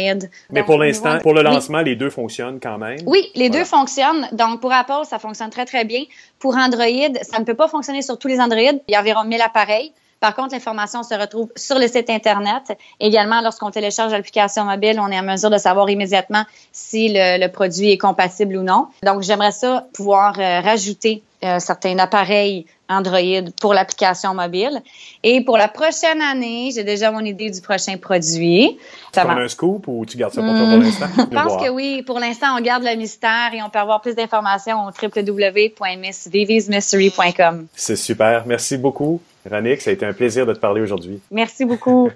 Mais 0.51 0.61
Donc, 0.61 0.66
pour 0.66 0.79
l'instant, 0.79 1.11
niveau- 1.11 1.23
pour 1.23 1.33
le 1.35 1.43
Oui. 1.43 1.45
lancement, 1.55 1.79
les 1.81 1.95
deux 1.95 2.11
fonctionnent 2.11 2.59
quand 2.61 2.77
même. 2.77 2.99
Oui, 3.07 3.31
les 3.37 3.49
Voilà. 3.49 3.62
deux 3.62 3.64
fonctionnent. 3.69 4.29
Donc, 4.33 4.61
pour 4.61 4.73
Apple, 4.73 5.05
ça 5.09 5.21
fonctionne 5.21 5.51
très, 5.51 5.64
très 5.64 5.85
bien. 5.85 6.03
Pour 6.39 6.57
Android, 6.57 7.15
ça 7.23 7.39
ne 7.39 7.45
peut 7.45 7.55
pas 7.55 7.69
fonctionner 7.69 8.03
sur 8.03 8.19
tous 8.19 8.29
les 8.29 8.41
Android. 8.41 8.61
Il 8.61 8.93
y 8.93 8.95
a 8.95 9.01
environ 9.01 9.25
1000 9.25 9.41
appareils. 9.41 9.93
Par 10.21 10.35
contre, 10.35 10.53
l'information 10.55 11.03
se 11.03 11.14
retrouve 11.14 11.49
sur 11.57 11.79
le 11.79 11.87
site 11.87 12.11
Internet. 12.11 12.77
Également, 13.01 13.41
lorsqu'on 13.41 13.71
télécharge 13.71 14.12
l'application 14.12 14.64
mobile, 14.64 14.99
on 15.01 15.09
est 15.11 15.19
en 15.19 15.23
mesure 15.23 15.51
de 15.51 15.59
savoir 15.59 15.89
immédiatement 15.91 16.45
si 16.73 17.09
le, 17.12 17.39
le 17.41 17.49
produit 17.53 17.93
est 17.93 17.99
compatible 17.99 18.57
ou 18.57 18.62
non. 18.62 18.89
Donc, 19.05 19.23
j'aimerais 19.23 19.53
ça 19.53 19.87
pouvoir 19.93 20.35
euh, 20.39 20.61
rajouter 20.61 21.23
euh, 21.45 21.61
certains 21.61 21.97
appareils 22.01 22.66
Android 22.89 23.21
pour 23.61 23.75
l'application 23.75 24.35
mobile. 24.35 24.81
Et 25.23 25.45
pour 25.45 25.57
la 25.59 25.69
prochaine 25.69 26.21
année, 26.23 26.71
j'ai 26.75 26.83
déjà 26.85 27.11
mon 27.12 27.21
idée 27.21 27.51
du 27.51 27.61
prochain 27.61 27.97
produit. 27.99 28.77
Tu 28.79 28.85
Ça 29.12 29.23
as 29.23 29.27
va- 29.27 29.35
un 29.35 29.47
scoop 29.47 29.87
ou 29.87 30.05
tu 30.07 30.16
gardes 30.16 30.33
ça 30.33 30.41
pour 30.43 30.53
toi 30.55 30.64
Hmm. 30.66 30.71
pour 30.71 30.79
l'instant? 30.83 31.07
je 31.31 31.37
pense 31.37 31.62
que 31.62 31.69
oui. 31.69 32.03
Pour 32.03 32.19
l'instant, 32.19 32.57
on 32.59 32.62
garde 32.62 32.83
le 32.83 32.97
mystère 32.97 33.51
et 33.55 33.62
on 33.62 33.69
peut 33.71 33.79
avoir 33.79 34.01
plus 34.01 34.14
d'informations 34.16 34.87
au 34.87 34.91
www.missvivismystery.com. 34.91 37.66
C'est 37.75 37.97
super. 37.97 38.45
Merci 38.47 38.79
beaucoup, 38.79 39.21
Rannick. 39.49 39.80
Ça 39.80 39.90
a 39.90 39.92
été 39.92 40.07
un 40.07 40.12
plaisir 40.12 40.46
de 40.46 40.53
te 40.53 40.59
parler 40.59 40.80
aujourd'hui. 40.80 41.20
Merci 41.30 41.64
beaucoup. 41.64 42.11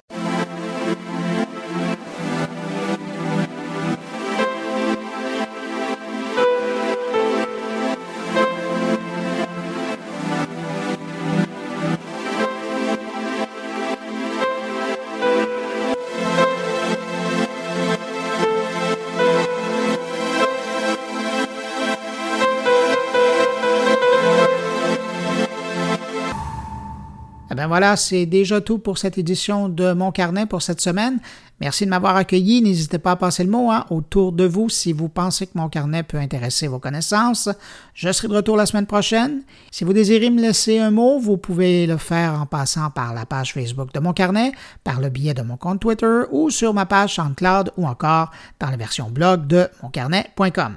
Voilà, 27.73 27.97
c'est 27.97 28.27
déjà 28.27 28.61
tout 28.61 28.77
pour 28.77 28.99
cette 28.99 29.17
édition 29.17 29.71
de 29.71 29.95
Mon 29.95 30.13
Carnet 30.13 30.45
pour 30.45 30.61
cette 30.61 30.83
semaine. 30.83 31.21
Merci 31.59 31.87
de 31.87 31.91
m'avoir 31.91 32.17
accueilli. 32.17 32.61
N'hésitez 32.61 32.99
pas 32.99 33.13
à 33.13 33.17
passer 33.17 33.45
le 33.45 33.51
mot 33.51 33.71
hein, 33.71 33.87
autour 33.89 34.33
de 34.33 34.45
vous 34.45 34.69
si 34.69 34.93
vous 34.93 35.09
pensez 35.09 35.47
que 35.47 35.53
Mon 35.55 35.71
Carnet 35.71 36.03
peut 36.03 36.19
intéresser 36.19 36.69
vos 36.69 36.79
connaissances. 36.79 37.49
Je 37.95 38.13
serai 38.13 38.29
de 38.29 38.35
retour 38.35 38.59
la 38.59 38.67
semaine 38.67 38.85
prochaine. 38.85 39.41
Si 39.71 39.85
vous 39.85 39.95
désirez 39.95 40.29
me 40.29 40.43
laisser 40.43 40.81
un 40.81 40.91
mot, 40.91 41.19
vous 41.19 41.39
pouvez 41.39 41.87
le 41.87 41.97
faire 41.97 42.39
en 42.39 42.45
passant 42.45 42.91
par 42.91 43.15
la 43.15 43.25
page 43.25 43.55
Facebook 43.55 43.91
de 43.95 44.01
Mon 44.01 44.13
Carnet, 44.13 44.53
par 44.85 45.01
le 45.01 45.09
biais 45.09 45.33
de 45.33 45.41
mon 45.41 45.57
compte 45.57 45.81
Twitter 45.81 46.25
ou 46.31 46.51
sur 46.51 46.75
ma 46.75 46.85
page 46.85 47.15
SoundCloud 47.15 47.73
ou 47.79 47.87
encore 47.87 48.33
dans 48.61 48.69
la 48.69 48.77
version 48.77 49.09
blog 49.09 49.47
de 49.47 49.67
moncarnet.com. 49.83 50.77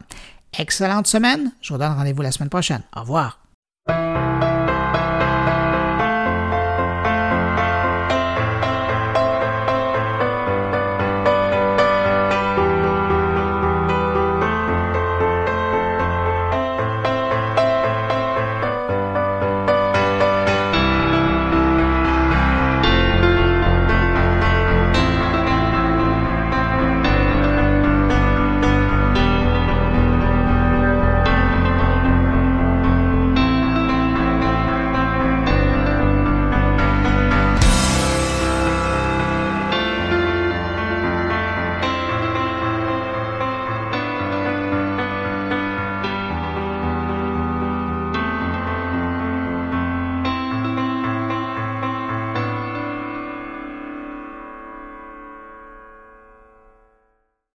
Excellente 0.57 1.07
semaine. 1.07 1.51
Je 1.59 1.73
vous 1.73 1.77
donne 1.77 1.91
rendez-vous 1.91 2.21
la 2.21 2.31
semaine 2.31 2.47
prochaine. 2.47 2.83
Au 2.95 3.01
revoir. 3.01 3.44